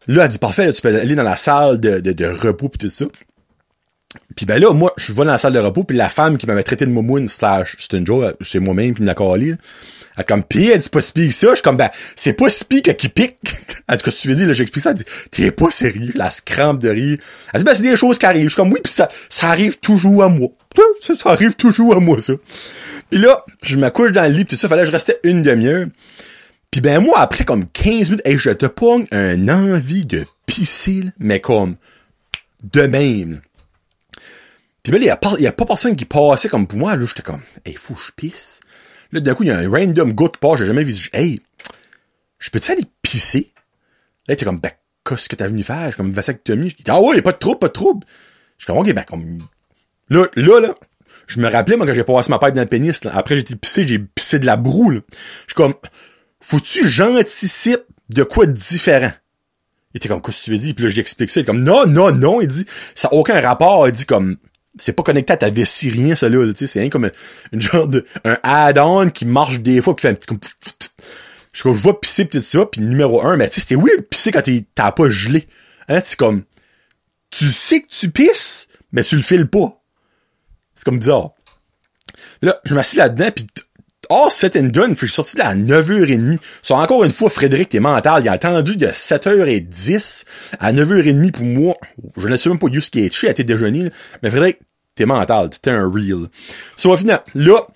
Là, 0.08 0.24
elle 0.24 0.30
dit, 0.30 0.38
parfait, 0.38 0.68
là, 0.68 0.72
tu 0.72 0.82
peux 0.82 0.98
aller 0.98 1.16
dans 1.16 1.24
la 1.24 1.36
salle 1.36 1.82
de, 1.82 2.00
de, 2.00 2.14
de 2.14 2.26
repos 2.26 2.70
puis 2.70 2.80
tout 2.80 2.90
ça. 2.90 3.06
Puis 4.38 4.46
ben 4.46 4.60
là, 4.60 4.74
moi, 4.74 4.94
je 4.98 5.12
vais 5.12 5.26
dans 5.26 5.34
la 5.34 5.38
salle 5.38 5.54
de 5.54 5.60
repos, 5.60 5.84
puis 5.84 5.98
la 5.98 6.10
femme 6.10 6.38
qui 6.38 6.48
m'avait 6.48 6.64
traité 6.64 6.86
de 6.86 6.92
momoun 6.92 7.28
slash 7.28 7.76
c'est 7.78 8.06
joke, 8.06 8.36
c'est 8.42 8.60
moi-même 8.60 8.96
qui 8.96 9.02
me 9.02 9.08
l'a 9.08 9.14
collé. 9.14 9.56
Elle 10.20 10.26
comme 10.26 10.44
pis, 10.44 10.70
elle 10.70 10.80
dit 10.80 10.90
pas 10.90 11.00
si 11.00 11.14
pire 11.14 11.30
que 11.30 11.34
ça. 11.34 11.48
Je 11.50 11.56
suis 11.56 11.64
comme 11.64 11.78
ben, 11.78 11.90
c'est 12.18 12.34
pas 12.34 12.50
si 12.50 12.66
pire 12.66 12.82
qui 12.82 13.10
pique. 13.10 13.38
En 13.88 13.98
tout 13.98 14.06
cas, 14.06 14.12
si 14.12 14.22
tu 14.22 14.28
veux 14.28 14.36
dire, 14.36 14.46
là, 14.46 14.54
j'explique 14.54 14.84
ça, 14.84 14.94
t'es 15.32 15.50
pas 15.50 15.72
sérieux, 15.72 16.12
la 16.14 16.30
scrampe 16.30 16.80
de 16.80 16.90
rire. 16.90 17.18
Elle 17.52 17.60
dit 17.60 17.66
ben 17.66 17.74
c'est 17.74 17.82
des 17.82 17.96
choses 17.96 18.20
qui 18.20 18.26
arrivent. 18.28 18.44
Je 18.44 18.50
suis 18.50 18.56
comme 18.56 18.72
oui, 18.72 18.82
pis 18.84 18.92
ça, 18.92 19.08
ça 19.30 19.48
arrive 19.48 19.80
toujours 19.80 20.24
à 20.24 20.30
moi. 20.30 20.50
Ça, 21.02 21.16
ça 21.16 21.30
arrive 21.30 21.56
toujours 21.56 21.96
à 21.96 22.00
moi, 22.00 22.20
ça. 22.20 22.34
Puis 23.10 23.20
là, 23.20 23.44
je 23.64 23.78
me 23.78 23.90
couche 23.90 24.12
dans 24.12 24.32
le 24.32 24.38
lit, 24.38 24.46
pis 24.46 24.56
tout 24.56 24.62
ça, 24.62 24.70
fallait 24.70 24.84
que 24.84 24.88
je 24.88 24.92
restais 24.92 25.20
une 25.24 25.42
demi-heure. 25.42 25.88
Puis 26.70 26.80
ben 26.80 27.00
moi, 27.00 27.20
après 27.20 27.44
comme 27.44 27.66
15 27.68 28.12
minutes, 28.12 28.22
je 28.26 28.52
te 28.52 28.68
pogne 28.68 29.08
un 29.12 29.50
envie 29.50 30.06
de 30.06 30.26
pisser, 30.46 31.06
mais 31.18 31.40
comme 31.40 31.76
de 32.64 32.84
même. 32.84 33.42
Puis 34.84 34.92
ben 34.92 35.00
là, 35.00 35.04
il 35.04 35.08
y 35.08 35.10
a, 35.10 35.18
pas, 35.18 35.36
y 35.40 35.48
a 35.48 35.52
pas 35.52 35.66
personne 35.66 35.96
qui 35.96 36.06
passait 36.06 36.50
comme 36.50 36.68
pour 36.68 36.78
moi. 36.78 36.96
Là, 36.96 37.06
j'étais 37.06 37.24
comme, 37.24 37.42
hey, 37.66 37.74
faut 37.74 37.96
que 37.96 38.02
je 38.02 38.12
pisse. 38.16 38.59
Là, 39.12 39.20
d'un 39.20 39.34
coup, 39.34 39.44
il 39.44 39.48
y 39.48 39.52
a 39.52 39.58
un 39.58 39.70
random 39.70 40.14
gars 40.14 40.28
qui 40.28 40.40
passe, 40.40 40.60
j'ai 40.60 40.66
jamais 40.66 40.84
vu. 40.84 40.94
Hey, 41.14 41.42
je 42.38 42.50
peux-tu 42.50 42.72
aller 42.72 42.86
pisser? 43.02 43.52
Là, 44.28 44.36
t'es 44.36 44.46
comme, 44.46 44.60
ben, 44.60 44.72
qu'est-ce 45.04 45.28
que 45.28 45.36
t'as 45.36 45.48
venu 45.48 45.64
faire? 45.64 45.92
Je 45.92 45.98
comme, 45.98 46.12
vasectomie. 46.12 46.70
Je 46.70 46.76
dis, 46.76 46.84
ah 46.88 47.02
ouais, 47.02 47.16
y 47.16 47.20
a 47.20 47.22
pas 47.22 47.32
de 47.32 47.38
trouble, 47.38 47.60
pas 47.60 47.68
de 47.68 47.74
trouble. 47.74 48.06
Je 48.58 48.64
suis 48.64 48.68
comme, 48.68 48.78
ok, 48.78 48.94
ben, 48.94 49.04
comme, 49.04 49.40
là, 50.10 50.28
là, 50.36 50.60
là, 50.60 50.76
je 51.28 51.40
me 51.40 51.50
rappelais, 51.50 51.78
moi, 51.78 51.86
quand 51.86 51.94
j'ai 51.94 52.04
passé 52.04 52.30
ma 52.30 52.40
pipe 52.40 52.54
dans 52.54 52.62
le 52.62 52.68
pénis, 52.68 53.04
là. 53.04 53.12
Après, 53.16 53.38
été 53.38 53.56
pissé, 53.56 53.88
j'ai 53.88 54.00
pissé 54.00 54.40
de 54.40 54.46
la 54.46 54.58
broue, 54.58 54.92
là. 54.92 55.00
Je 55.48 55.54
suis 55.54 55.56
comme, 55.56 55.74
faut-tu 56.42 56.88
j'anticipe 56.88 57.82
de 58.10 58.24
quoi 58.24 58.46
de 58.46 58.52
différent? 58.52 59.12
Il 59.94 59.98
était 59.98 60.08
comme, 60.08 60.22
qu'est-ce 60.22 60.40
que 60.40 60.46
tu 60.46 60.52
veux 60.52 60.58
dire? 60.58 60.76
Puis 60.76 60.84
là, 60.84 60.90
j'explique 60.90 61.30
ça. 61.30 61.40
Il 61.40 61.44
est 61.44 61.46
comme, 61.46 61.64
non, 61.64 61.88
non, 61.88 62.12
non. 62.12 62.42
Il 62.42 62.48
dit, 62.48 62.66
ça 62.94 63.08
n'a 63.08 63.18
aucun 63.18 63.42
rapport. 63.42 63.88
Il 63.88 63.92
dit 63.92 64.06
comme, 64.06 64.38
c'est 64.78 64.94
pas 64.94 65.04
connecté 65.04 65.34
à 65.34 65.38
ta 65.38 65.50
vessie, 65.50 65.90
rien, 65.90 66.16
ça 66.16 66.30
là, 66.30 66.46
tu 66.54 66.58
sais, 66.58 66.68
c'est 66.68 66.80
rien 66.80 66.90
comme 66.90 67.06
un, 67.06 67.12
une 67.52 67.62
genre 67.62 67.88
de, 67.88 68.06
un 68.24 68.38
add-on 68.44 69.10
qui 69.10 69.26
marche 69.26 69.60
des 69.60 69.82
fois, 69.82 69.96
qui 69.96 70.02
fait 70.02 70.10
un 70.10 70.14
petit 70.14 70.28
comme, 70.28 70.40
je, 71.54 71.64
je 71.64 71.70
vois 71.70 72.00
pisser 72.00 72.26
pis 72.26 72.40
tout 72.40 72.46
ça, 72.46 72.66
puis 72.66 72.82
numéro 72.82 73.26
un, 73.26 73.36
mais 73.36 73.50
tu 73.50 73.60
sais, 73.60 73.68
c'est 73.68 73.76
weird 73.76 74.04
pisser 74.10 74.32
quand 74.32 74.44
t'as 74.76 74.92
pas 74.92 75.10
gelé. 75.10 75.48
Hein, 75.88 76.02
c'est 76.04 76.18
comme, 76.18 76.44
tu 77.32 77.46
sais 77.52 77.82
que 77.82 77.88
tu 77.90 78.12
pisses, 78.12 78.68
mais 78.92 79.04
tu 79.04 79.16
le 79.16 79.22
files 79.22 79.48
pas. 79.48 79.82
C'est 80.76 80.86
comme 80.86 81.00
bizarre. 81.00 81.32
Là, 82.42 82.60
je 82.64 82.74
m'assis 82.74 82.98
là-dedans, 82.98 83.32
pis 83.32 83.48
oh, 84.10 84.28
c'est 84.30 84.58
and 84.58 84.70
done, 84.70 84.94
je 84.94 85.06
suis 85.06 85.10
sorti 85.10 85.38
là 85.38 85.50
à 85.50 85.56
9h30. 85.56 86.40
So, 86.62 86.76
encore 86.76 87.04
une 87.04 87.12
fois, 87.12 87.30
Frédéric, 87.30 87.70
t'es 87.70 87.80
mental. 87.80 88.24
Il 88.24 88.30
a 88.30 88.34
attendu 88.34 88.76
de 88.76 88.88
7h10 88.88 90.26
à 90.60 90.74
9h30 90.74 91.32
pour 91.32 91.46
moi. 91.46 91.76
Je 92.18 92.28
ne 92.28 92.36
sais 92.36 92.50
même 92.50 92.60
pas 92.60 92.68
ce 92.68 92.92
qui 92.92 93.06
est 93.06 93.14
chez 93.14 93.30
à 93.30 93.34
tes 93.34 93.44
déjeuners, 93.44 93.92
mais 94.22 94.30
Frédéric, 94.30 94.60
t'es 94.96 95.06
mental. 95.06 95.50
T'es 95.50 95.72
un 95.72 95.90
real. 95.90 96.28
So, 96.76 96.92
au 96.92 96.98
final, 96.98 97.22
là, 97.36 97.68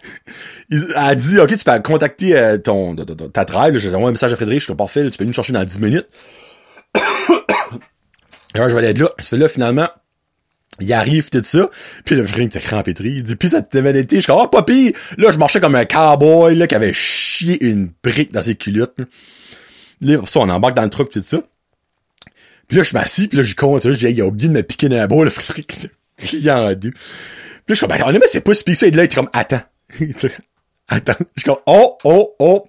il 0.70 0.86
a 0.94 1.14
dit, 1.14 1.38
OK, 1.38 1.56
tu 1.56 1.64
peux 1.64 1.78
contacter 1.80 2.36
euh, 2.36 2.58
ton, 2.58 2.94
ta 2.96 3.44
tribe. 3.44 3.76
J'ai 3.76 3.88
envoyé 3.88 4.08
un 4.08 4.12
message 4.12 4.32
à 4.32 4.36
Frédéric, 4.36 4.60
je 4.60 4.66
suis 4.66 4.74
parfait, 4.74 5.04
tu 5.10 5.18
peux 5.18 5.24
venir 5.24 5.30
me 5.30 5.34
chercher 5.34 5.52
dans 5.52 5.64
10 5.64 5.80
minutes. 5.80 6.08
Alors, 8.54 8.68
je 8.68 8.74
vais 8.74 8.80
aller 8.80 8.90
être 8.90 8.98
là. 8.98 9.10
C'est 9.18 9.38
là, 9.38 9.48
finalement, 9.48 9.88
il 10.80 10.92
arrive 10.92 11.28
tout 11.28 11.42
ça, 11.44 11.68
puis 12.04 12.14
le 12.14 12.26
frère 12.26 12.44
était 12.44 12.60
crampétri. 12.60 13.10
Il 13.16 13.22
dit, 13.22 13.36
puis 13.36 13.50
ça 13.50 13.62
t'avait 13.62 13.98
été, 13.98 14.16
je 14.16 14.22
suis 14.22 14.32
comme, 14.32 14.42
oh, 14.42 14.48
papy! 14.48 14.94
Là, 15.18 15.30
je 15.30 15.38
marchais 15.38 15.60
comme 15.60 15.74
un 15.74 15.84
cowboy, 15.84 16.54
là, 16.54 16.66
qui 16.66 16.74
avait 16.74 16.92
chié 16.92 17.62
une 17.64 17.90
brique 18.02 18.32
dans 18.32 18.42
ses 18.42 18.54
culottes. 18.54 18.98
Là, 20.00 20.18
ça, 20.26 20.40
on 20.40 20.48
embarque 20.48 20.74
dans 20.74 20.82
le 20.82 20.90
truc, 20.90 21.10
tout 21.10 21.22
ça. 21.22 21.42
Puis 22.68 22.76
là, 22.78 22.82
je 22.82 22.94
m'assis, 22.94 23.28
puis 23.28 23.36
là, 23.38 23.44
j'y 23.44 23.54
compte, 23.54 23.82
je 23.82 23.90
dis, 23.90 24.06
il 24.06 24.20
a 24.22 24.26
oublié 24.26 24.48
de 24.48 24.54
me 24.54 24.62
piquer 24.62 24.88
dans 24.88 24.96
la 24.96 25.06
boule, 25.06 25.24
le 25.26 25.30
frère, 25.30 25.64
il 26.32 26.50
en 26.50 26.72
deux. 26.74 26.90
Puis 26.90 26.90
là, 26.90 27.62
je 27.68 27.74
suis 27.74 27.86
comme, 27.86 27.96
ben, 27.96 28.04
honnêtement, 28.04 28.26
c'est 28.30 28.40
pas 28.40 28.54
si 28.54 28.64
piqué 28.64 28.74
ça, 28.74 28.86
et 28.86 28.90
là, 28.90 29.02
il 29.02 29.06
était 29.06 29.16
comme, 29.16 29.30
attends. 29.32 29.62
attends. 30.88 31.14
Je 31.36 31.42
suis 31.42 31.44
comme, 31.44 31.62
oh, 31.66 31.96
oh, 32.04 32.34
oh, 32.38 32.64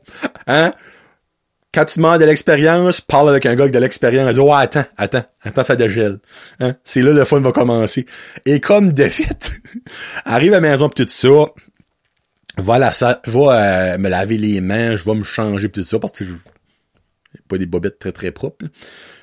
hein? 0.45 0.73
Quand 1.73 1.85
tu 1.85 1.99
demandes 1.99 2.19
de 2.19 2.25
l'expérience, 2.25 3.01
parle 3.01 3.29
avec 3.29 3.45
un 3.45 3.55
gars 3.55 3.67
de 3.67 3.79
l'expérience. 3.79 4.33
Dis, 4.33 4.39
oh, 4.39 4.53
attends, 4.53 4.85
attends, 4.97 5.23
attends, 5.41 5.63
ça 5.63 5.75
dégèle. 5.75 6.19
Hein? 6.59 6.75
C'est 6.83 7.01
là 7.01 7.11
le 7.13 7.25
fun 7.25 7.39
va 7.39 7.51
commencer. 7.51 8.05
Et 8.45 8.59
comme 8.59 8.93
de 8.93 9.05
fait, 9.05 9.53
arrive 10.25 10.53
à 10.53 10.59
la 10.59 10.69
maison 10.69 10.89
pis 10.89 11.05
tout 11.05 11.11
ça, 11.11 11.45
voilà 12.57 12.91
ça, 12.91 13.21
je 13.25 13.31
vais 13.31 13.47
euh, 13.49 13.97
me 13.97 14.09
laver 14.09 14.37
les 14.37 14.61
mains, 14.61 14.95
je 14.95 15.03
vais 15.03 15.15
me 15.15 15.23
changer 15.23 15.67
pis 15.69 15.81
tout 15.81 15.87
ça, 15.87 15.99
parce 15.99 16.13
que 16.13 16.25
je 16.25 16.33
pas 17.47 17.57
des 17.57 17.65
bobettes 17.65 17.99
très 17.99 18.11
très 18.11 18.31
propres. 18.31 18.65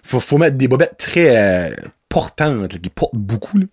Faut, 0.03 0.21
faut 0.21 0.39
mettre 0.39 0.57
des 0.57 0.69
bobettes 0.69 0.97
très 0.99 1.37
euh, 1.37 1.75
portantes, 2.09 2.81
qui 2.81 2.91
portent 2.91 3.15
beaucoup. 3.15 3.59
Là. 3.59 3.67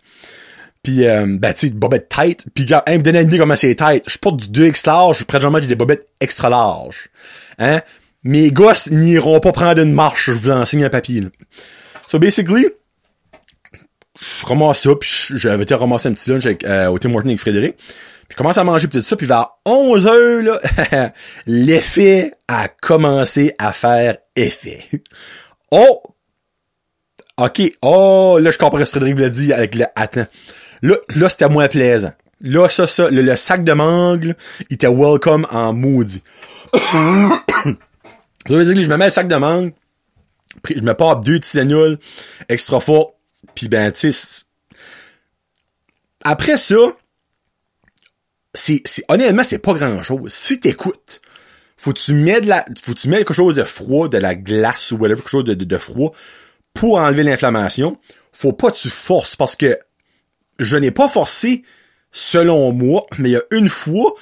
Puis, 0.83 1.05
euh, 1.05 1.25
ben, 1.27 1.53
tu 1.53 1.67
sais, 1.67 1.73
bobettes 1.73 2.07
tight. 2.07 2.45
Puis, 2.53 2.65
gars, 2.65 2.83
hein, 2.85 2.97
me 2.97 3.03
donner 3.03 3.21
une 3.21 3.27
idée 3.27 3.39
comment 3.39 3.55
c'est 3.55 3.75
tight. 3.75 4.03
Je 4.07 4.17
porte 4.17 4.37
du 4.37 4.61
2X 4.61 4.85
large, 4.85 5.19
je 5.19 5.25
prends 5.25 5.39
jamais 5.39 5.59
des 5.61 5.75
bobettes 5.75 6.07
extra 6.21 6.49
larges. 6.49 7.09
Hein? 7.57 7.81
Mes 8.27 8.51
gosses 8.51 8.91
n'iront 8.91 9.39
pas 9.39 9.53
prendre 9.53 9.81
une 9.81 9.93
marche, 9.93 10.25
je 10.25 10.31
vous 10.37 10.51
enseigne 10.51 10.83
un 10.83 10.89
papier. 10.89 11.21
Là. 11.21 11.29
So, 12.09 12.19
basically, 12.19 12.67
je 14.19 14.45
ramasse 14.45 14.81
ça, 14.81 14.89
puis 14.99 15.09
j'avais 15.35 15.63
été 15.63 15.73
ramasser 15.73 16.09
un 16.09 16.11
petit 16.11 16.29
lunch 16.29 16.45
avec, 16.45 16.65
euh, 16.65 16.87
au 16.87 16.99
Tim 16.99 17.13
Hortons 17.13 17.29
avec 17.29 17.39
Frédéric. 17.39 17.77
Puis 17.77 17.87
je 18.31 18.35
commence 18.35 18.57
à 18.57 18.65
manger 18.65 18.89
tout 18.89 19.01
ça, 19.01 19.15
puis 19.15 19.27
vers 19.27 19.51
11 19.65 20.07
heures, 20.07 20.43
là, 20.43 21.13
l'effet 21.47 22.33
a 22.49 22.67
commencé 22.67 23.55
à 23.59 23.71
faire 23.71 24.17
effet. 24.35 24.83
Oh! 25.71 26.03
OK. 27.37 27.61
Oh, 27.81 28.39
là, 28.41 28.51
je 28.51 28.57
comprends 28.57 28.79
ce 28.79 28.91
que 28.91 28.99
Frédéric 28.99 29.19
l'a 29.19 29.29
dit 29.29 29.53
avec 29.53 29.73
le 29.73 29.85
«attends». 29.95 30.27
Là, 30.81 30.95
là 31.15 31.29
c'était 31.29 31.47
moins 31.47 31.69
plaisant. 31.69 32.11
Là, 32.41 32.67
ça, 32.67 32.87
ça, 32.87 33.09
le, 33.09 33.35
sac 33.37 33.63
de 33.63 33.71
mangue, 33.71 34.35
il 34.69 34.73
était 34.73 34.87
welcome 34.87 35.47
en 35.49 35.71
maudit. 35.71 36.21
dire 38.47 38.83
je 38.83 38.89
me 38.89 38.97
mets 38.97 39.05
le 39.05 39.11
sac 39.11 39.27
de 39.27 39.35
mangue, 39.35 39.73
je 40.69 40.81
me 40.81 40.93
pars 40.93 41.19
deux 41.19 41.39
tisanoules 41.39 41.97
extra 42.49 42.79
fort, 42.79 43.13
puis 43.55 43.67
ben, 43.67 43.91
tu 43.91 44.11
sais, 44.11 44.43
après 46.23 46.57
ça, 46.57 46.75
c'est, 48.53 48.81
honnêtement, 49.07 49.43
c'est 49.43 49.59
pas 49.59 49.73
grand 49.73 50.01
chose. 50.01 50.33
Si 50.33 50.59
t'écoutes, 50.59 51.21
faut 51.77 51.93
que 51.93 51.99
tu 51.99 52.13
mets 52.13 52.41
de 52.41 52.47
la, 52.47 52.65
faut 52.83 52.93
que 52.93 52.99
tu 52.99 53.07
mets 53.07 53.17
quelque 53.17 53.33
chose 53.33 53.55
de 53.55 53.63
froid, 53.63 54.09
de 54.09 54.17
la 54.17 54.35
glace 54.35 54.91
ou 54.91 54.97
whatever, 54.97 55.21
quelque 55.21 55.29
chose 55.29 55.43
de, 55.43 55.53
de, 55.53 55.63
de 55.63 55.77
froid 55.77 56.13
pour 56.73 56.97
enlever 56.97 57.23
l'inflammation. 57.23 57.97
Faut 58.33 58.53
pas 58.53 58.71
que 58.71 58.77
tu 58.77 58.89
forces 58.89 59.35
parce 59.35 59.55
que 59.55 59.79
je 60.59 60.77
n'ai 60.77 60.91
pas 60.91 61.07
forcé 61.07 61.63
selon 62.11 62.71
moi, 62.71 63.05
mais 63.19 63.29
il 63.29 63.33
y 63.33 63.37
a 63.37 63.43
une 63.51 63.69
fois, 63.69 64.13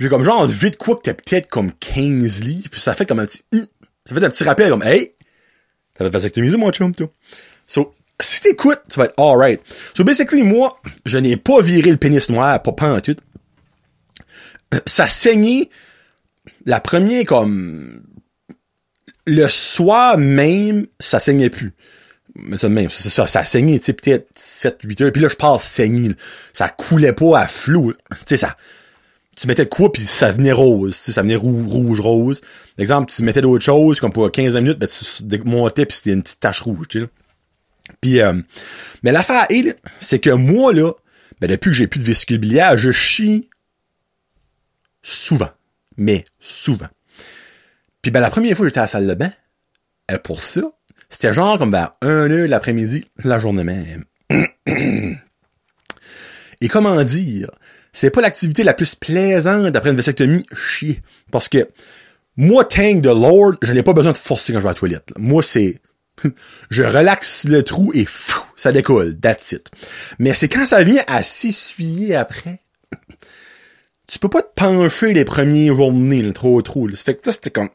j'ai 0.00 0.08
comme 0.08 0.24
genre 0.24 0.48
de 0.48 0.76
quoi 0.76 0.96
que 0.96 1.02
t'es 1.02 1.14
peut-être 1.14 1.48
comme 1.48 1.72
15 1.72 2.42
livres, 2.42 2.68
puis 2.70 2.80
ça 2.80 2.94
fait 2.94 3.06
comme 3.06 3.20
un 3.20 3.26
petit, 3.26 3.42
hum, 3.52 3.66
ça 4.06 4.14
fait 4.14 4.24
un 4.24 4.30
petit 4.30 4.44
rappel 4.44 4.70
comme, 4.70 4.82
hey, 4.82 5.12
t'as 5.94 6.04
la 6.04 6.10
vasectomie, 6.10 6.50
mon 6.56 6.72
chum, 6.72 6.94
toi. 6.94 7.06
So, 7.66 7.92
si 8.18 8.40
t'écoutes, 8.40 8.80
tu 8.90 8.98
vas 8.98 9.04
être 9.04 9.18
alright. 9.18 9.60
So, 9.94 10.02
basically, 10.02 10.42
moi, 10.42 10.74
je 11.04 11.18
n'ai 11.18 11.36
pas 11.36 11.60
viré 11.60 11.90
le 11.90 11.98
pénis 11.98 12.28
noir, 12.30 12.62
pas, 12.62 12.72
pas 12.72 12.94
en 12.94 13.00
tout. 13.00 13.16
Ça 14.86 15.06
saignait 15.06 15.68
la 16.64 16.80
première 16.80 17.26
comme, 17.26 18.02
le 19.26 19.48
soir 19.48 20.16
même, 20.16 20.86
ça 20.98 21.20
saignait 21.20 21.50
plus 21.50 21.74
mais 22.34 22.58
ça 22.58 22.68
même, 22.68 22.88
c'est 22.90 23.08
ça, 23.08 23.26
ça 23.26 23.44
saignait, 23.44 23.78
tu 23.78 23.86
sais, 23.86 23.92
peut-être 23.92 24.28
7, 24.34 24.78
8 24.84 25.00
heures. 25.00 25.12
Puis 25.12 25.22
là, 25.22 25.28
je 25.28 25.36
parle 25.36 25.60
saigner, 25.60 26.14
Ça 26.52 26.68
coulait 26.68 27.12
pas 27.12 27.40
à 27.40 27.46
flou. 27.46 27.92
Tu 27.92 28.16
sais, 28.26 28.36
ça. 28.36 28.56
Tu 29.40 29.46
mettais 29.46 29.66
quoi, 29.66 29.90
puis 29.90 30.02
ça 30.02 30.30
venait 30.32 30.52
rose. 30.52 30.94
Ça 30.94 31.22
venait 31.22 31.36
rouge, 31.36 32.00
rose. 32.00 32.42
Exemple, 32.76 33.10
tu 33.10 33.22
mettais 33.22 33.40
d'autres 33.40 33.64
choses, 33.64 33.98
comme 33.98 34.12
pour 34.12 34.30
15 34.30 34.54
minutes, 34.56 34.78
ben, 34.78 34.86
tu 34.86 35.22
démontais, 35.22 35.86
puis 35.86 35.96
c'était 35.96 36.10
une 36.12 36.22
petite 36.22 36.40
tache 36.40 36.60
rouge, 36.60 36.88
tu 36.88 37.00
sais. 37.00 37.06
Puis, 38.02 38.20
euh, 38.20 38.34
mais 39.02 39.12
l'affaire 39.12 39.46
est, 39.48 39.76
c'est 39.98 40.18
que 40.18 40.28
moi, 40.28 40.74
là, 40.74 40.92
ben, 41.40 41.48
depuis 41.48 41.70
que 41.70 41.76
j'ai 41.76 41.86
plus 41.86 42.00
de 42.00 42.04
vésicule 42.04 42.36
biliaire, 42.36 42.76
je 42.76 42.90
chie 42.90 43.48
souvent. 45.00 45.48
Mais 45.96 46.26
souvent. 46.38 46.88
Puis 48.02 48.10
ben, 48.10 48.20
la 48.20 48.28
première 48.28 48.54
fois 48.56 48.64
que 48.64 48.68
j'étais 48.68 48.80
à 48.80 48.82
la 48.82 48.88
salle 48.88 49.06
de 49.06 49.14
bain, 49.14 49.32
euh, 50.10 50.18
pour 50.18 50.42
ça, 50.42 50.60
c'était 51.08 51.32
genre 51.32 51.58
comme 51.58 51.70
vers 51.70 51.94
1 52.02 52.30
heure 52.30 52.46
l'après-midi, 52.46 53.06
la 53.24 53.38
journée 53.38 53.64
même. 53.64 54.04
Et 56.60 56.68
comment 56.68 57.02
dire, 57.02 57.50
c'est 57.92 58.10
pas 58.10 58.20
l'activité 58.20 58.62
la 58.62 58.74
plus 58.74 58.94
plaisante 58.94 59.66
d'après 59.72 59.90
une 59.90 59.96
vasectomie, 59.96 60.46
chier. 60.54 61.02
Parce 61.30 61.48
que, 61.48 61.68
moi, 62.36 62.64
tank 62.64 63.02
de 63.02 63.10
Lord, 63.10 63.54
je 63.62 63.72
n'ai 63.72 63.82
pas 63.82 63.92
besoin 63.92 64.12
de 64.12 64.16
forcer 64.16 64.52
quand 64.52 64.60
je 64.60 64.64
vais 64.64 64.68
à 64.68 64.72
la 64.72 64.78
toilette. 64.78 65.12
Moi, 65.18 65.42
c'est, 65.42 65.80
je 66.70 66.82
relaxe 66.82 67.44
le 67.44 67.62
trou 67.62 67.92
et 67.94 68.04
fou, 68.04 68.42
ça 68.56 68.72
décolle, 68.72 69.18
that's 69.18 69.52
it. 69.52 69.68
Mais 70.18 70.34
c'est 70.34 70.48
quand 70.48 70.66
ça 70.66 70.82
vient 70.82 71.04
à 71.06 71.22
s'essuyer 71.22 72.14
après, 72.14 72.60
tu 74.06 74.18
peux 74.18 74.28
pas 74.28 74.42
te 74.42 74.54
pencher 74.54 75.12
les 75.12 75.24
premiers 75.24 75.68
journées, 75.68 76.22
là, 76.22 76.32
trop 76.32 76.62
trop. 76.62 76.88
Ça 76.90 77.04
fait 77.04 77.14
que 77.14 77.20
ça, 77.24 77.32
c'était 77.32 77.50
comme, 77.50 77.70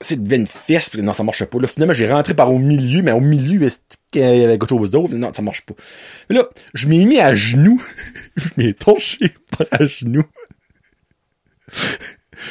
c'est 0.00 0.22
devenu 0.22 0.42
une 0.42 0.46
fesse, 0.48 0.92
non, 0.94 1.12
ça 1.12 1.22
marchait 1.22 1.46
pas. 1.46 1.58
Là, 1.58 1.68
finalement, 1.68 1.94
j'ai 1.94 2.10
rentré 2.10 2.34
par 2.34 2.52
au 2.52 2.58
milieu, 2.58 3.02
mais 3.02 3.12
au 3.12 3.20
milieu, 3.20 3.68
il 4.14 4.20
y 4.20 4.24
avait 4.24 4.58
quelque 4.58 4.68
chose 4.68 4.90
d'autre? 4.90 5.14
Non, 5.14 5.32
ça 5.32 5.42
marche 5.42 5.62
pas. 5.62 5.74
Là, 6.28 6.48
je 6.74 6.88
m'ai 6.88 7.04
mis 7.04 7.20
à 7.20 7.34
genoux. 7.34 7.80
je 8.36 8.48
m'ai 8.56 8.74
torché 8.74 9.32
par 9.56 9.66
à 9.70 9.86
genoux. 9.86 10.24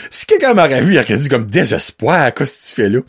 si 0.10 0.26
quelqu'un 0.26 0.54
m'aurait 0.54 0.82
vu, 0.82 0.94
il 0.94 1.00
aurait 1.00 1.18
dit 1.18 1.28
comme 1.28 1.46
désespoir, 1.46 2.34
qu'est-ce 2.34 2.62
que 2.62 2.70
tu 2.70 2.82
fais 2.82 2.90
là? 2.90 3.00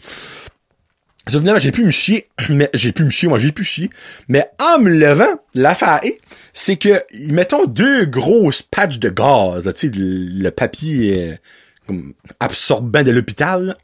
Ça, 1.29 1.39
finalement, 1.39 1.61
j'ai 1.61 1.71
pu 1.71 1.85
me 1.85 1.93
chier, 1.93 2.29
mais 2.49 2.69
j'ai 2.75 2.91
pu 2.91 3.05
me 3.05 3.11
chier, 3.11 3.29
moi 3.29 3.39
j'ai 3.39 3.53
pu 3.53 3.63
chier. 3.63 3.91
Mais 4.27 4.45
en 4.59 4.81
me 4.81 4.91
levant, 4.91 5.41
l'affaire 5.55 6.01
est, 6.03 6.19
c'est 6.53 6.77
que, 6.77 7.01
mettons 7.31 7.67
deux 7.67 8.07
grosses 8.07 8.63
patchs 8.63 8.99
de 8.99 9.11
gaz, 9.11 9.73
tu 9.77 9.87
sais, 9.87 9.93
le 9.95 10.51
papier, 10.51 11.39
absorbant 12.41 13.03
de 13.03 13.11
l'hôpital. 13.11 13.77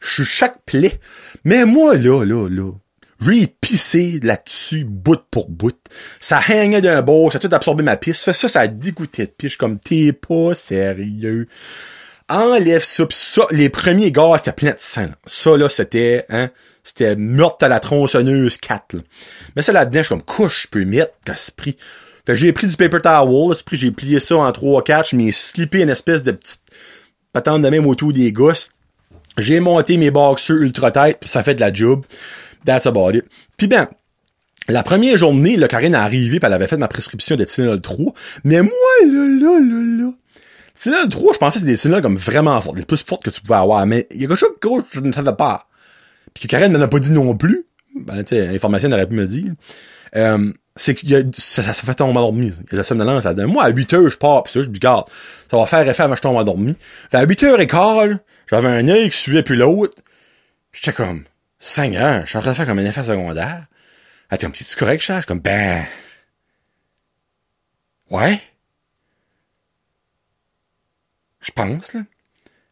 Je 0.00 0.14
suis 0.14 0.24
chaque 0.24 0.62
plaie. 0.64 1.00
Mais 1.44 1.64
moi, 1.64 1.96
là, 1.96 2.24
là, 2.24 2.48
là, 2.48 2.72
j'ai 3.20 3.46
pissé 3.46 4.20
là-dessus, 4.22 4.84
bout 4.84 5.20
pour 5.30 5.48
bout. 5.48 5.76
Ça 6.20 6.40
hangait 6.48 6.80
d'un 6.80 7.02
bord, 7.02 7.32
ça 7.32 7.38
a 7.38 7.40
tout 7.40 7.54
absorbé 7.54 7.82
ma 7.82 7.96
pisse. 7.96 8.30
Ça, 8.30 8.48
ça 8.48 8.60
a 8.60 8.66
dégoûté 8.66 9.26
de 9.26 9.30
pisse. 9.30 9.56
comme, 9.56 9.78
t'es 9.78 10.12
pas 10.12 10.54
sérieux. 10.54 11.48
Enlève 12.28 12.82
ça, 12.82 13.04
pis 13.04 13.16
ça, 13.16 13.46
les 13.50 13.68
premiers 13.68 14.10
gars, 14.10 14.34
c'était 14.38 14.52
plein 14.52 14.70
de 14.70 14.78
sang. 14.78 15.08
Ça, 15.26 15.56
là, 15.56 15.68
c'était, 15.68 16.24
hein, 16.30 16.50
c'était 16.82 17.16
meurtre 17.16 17.64
à 17.66 17.68
la 17.68 17.80
tronçonneuse 17.80 18.56
4, 18.56 18.96
Mais 19.54 19.62
ça, 19.62 19.72
là-dedans, 19.72 20.00
je 20.00 20.04
suis 20.04 20.08
comme, 20.08 20.22
couche, 20.22 20.62
je 20.62 20.68
peux 20.68 20.84
mettre, 20.84 21.12
prix. 21.56 21.76
Fait 22.26 22.36
j'ai 22.36 22.52
pris 22.54 22.66
du 22.66 22.76
paper 22.76 23.00
towel, 23.02 23.56
j'ai 23.72 23.90
plié 23.90 24.20
ça 24.20 24.36
en 24.36 24.50
3-4, 24.50 25.10
je 25.10 25.16
m'ai 25.16 25.32
slippé 25.32 25.82
une 25.82 25.90
espèce 25.90 26.22
de 26.22 26.32
petite 26.32 26.62
patente 27.34 27.60
de 27.60 27.68
même 27.68 27.86
autour 27.86 28.12
des 28.12 28.32
gosses. 28.32 28.70
J'ai 29.36 29.60
monté 29.60 29.96
mes 29.98 30.10
boxers 30.10 30.56
ultra 30.56 30.90
tête, 30.90 31.18
ça 31.24 31.42
fait 31.42 31.54
de 31.54 31.60
la 31.60 31.72
job. 31.72 32.06
That's 32.64 32.86
about 32.86 33.10
it. 33.12 33.24
Puis 33.56 33.66
ben, 33.66 33.88
la 34.68 34.82
première 34.82 35.16
journée, 35.18 35.56
le 35.56 35.66
Karine 35.66 35.92
est 35.92 35.98
arrivée, 35.98 36.40
pis 36.40 36.46
elle 36.46 36.52
avait 36.52 36.68
fait 36.68 36.76
ma 36.76 36.88
prescription 36.88 37.36
de 37.36 37.44
Tylenol 37.44 37.80
3. 37.80 38.14
Mais 38.44 38.62
moi, 38.62 38.70
là, 39.06 39.28
là, 39.28 39.58
là, 39.60 40.04
là. 40.04 40.12
Tylenol 40.74 41.08
3, 41.08 41.32
je 41.34 41.38
pensais 41.38 41.54
que 41.54 41.60
c'était 41.60 41.72
des 41.72 41.78
Tylenol 41.78 42.02
comme 42.02 42.16
vraiment 42.16 42.58
fortes, 42.60 42.78
les 42.78 42.84
plus 42.84 43.02
fortes 43.04 43.24
que 43.24 43.30
tu 43.30 43.40
pouvais 43.40 43.58
avoir. 43.58 43.84
Mais 43.84 44.06
il 44.12 44.22
y 44.22 44.24
a 44.24 44.28
quelque 44.28 44.38
chose 44.38 44.50
que 44.60 44.68
je 44.92 45.00
ne 45.00 45.12
savais 45.12 45.34
pas. 45.34 45.66
Puis 46.32 46.44
que 46.44 46.48
Karine 46.48 46.72
n'en 46.72 46.80
a 46.80 46.88
pas 46.88 47.00
dit 47.00 47.10
non 47.10 47.36
plus. 47.36 47.66
Ben, 47.94 48.22
tu 48.24 48.36
sais, 48.36 48.46
l'information 48.46 48.88
n'aurait 48.88 49.08
pu 49.08 49.14
me 49.14 49.26
dire. 49.26 49.52
Euh, 50.16 50.52
c'est 50.76 50.94
que 50.94 51.06
ça, 51.36 51.62
ça, 51.62 51.72
fait 51.72 51.94
tomber 51.94 52.18
endormi. 52.18 52.52
Il 52.66 52.72
y 52.72 52.74
a 52.74 52.78
la 52.78 52.82
somnolence 52.82 53.24
là 53.24 53.46
Moi, 53.46 53.62
à 53.62 53.68
8 53.68 53.92
heures, 53.92 54.10
je 54.10 54.18
pars, 54.18 54.42
pis 54.42 54.52
ça, 54.52 54.62
je 54.62 54.68
garde, 54.70 55.06
ça 55.48 55.56
va 55.56 55.66
faire 55.66 55.88
effet 55.88 56.02
avant 56.02 56.14
que 56.14 56.18
je 56.18 56.22
tombe 56.22 56.36
endormi. 56.36 56.74
Fait 57.10 57.18
à 57.18 57.22
8 57.22 57.42
heures 57.44 57.60
et 57.60 57.66
quart, 57.66 58.08
j'avais 58.50 58.68
un 58.68 58.88
œil 58.88 59.08
qui 59.10 59.16
suivait 59.16 59.44
plus 59.44 59.56
l'autre. 59.56 59.94
J'étais 60.72 60.92
comme, 60.92 61.24
Seigneur, 61.60 62.22
je 62.22 62.30
suis 62.30 62.38
en 62.38 62.40
train 62.40 62.50
de 62.50 62.56
faire 62.56 62.66
comme 62.66 62.80
un 62.80 62.84
effet 62.84 63.04
secondaire. 63.04 63.66
Elle 64.30 64.34
était 64.36 64.46
comme, 64.46 64.52
tu 64.52 64.64
correct, 64.76 65.00
suis 65.00 65.22
comme, 65.22 65.38
ben, 65.38 65.84
ouais. 68.10 68.40
Je 71.40 71.52
pense, 71.52 71.92
là. 71.92 72.00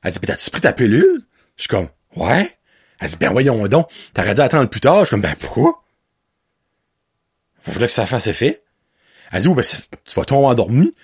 Elle 0.03 0.13
dit, 0.13 0.19
ben, 0.19 0.27
t'as-tu 0.27 0.51
pris 0.51 0.61
ta 0.61 0.73
pilule? 0.73 1.23
Je 1.57 1.63
suis 1.63 1.69
comme, 1.69 1.89
ouais. 2.17 2.51
Elle 2.99 3.11
dit, 3.11 3.17
ben, 3.17 3.31
voyons 3.31 3.67
donc. 3.69 3.89
T'aurais 4.13 4.35
dû 4.35 4.41
attendre 4.41 4.69
plus 4.69 4.81
tard. 4.81 5.01
Je 5.01 5.05
suis 5.05 5.11
comme, 5.11 5.21
ben, 5.21 5.37
pourquoi? 5.39 5.82
Faudrait 7.63 7.87
que 7.87 7.93
ça 7.93 8.07
fasse 8.07 8.27
effet. 8.27 8.63
Elle 9.31 9.41
dit, 9.41 9.49
oh, 9.49 9.55
ben, 9.55 9.63
tu 9.65 10.15
vas 10.15 10.25
tomber 10.25 10.47
endormi. 10.47 10.95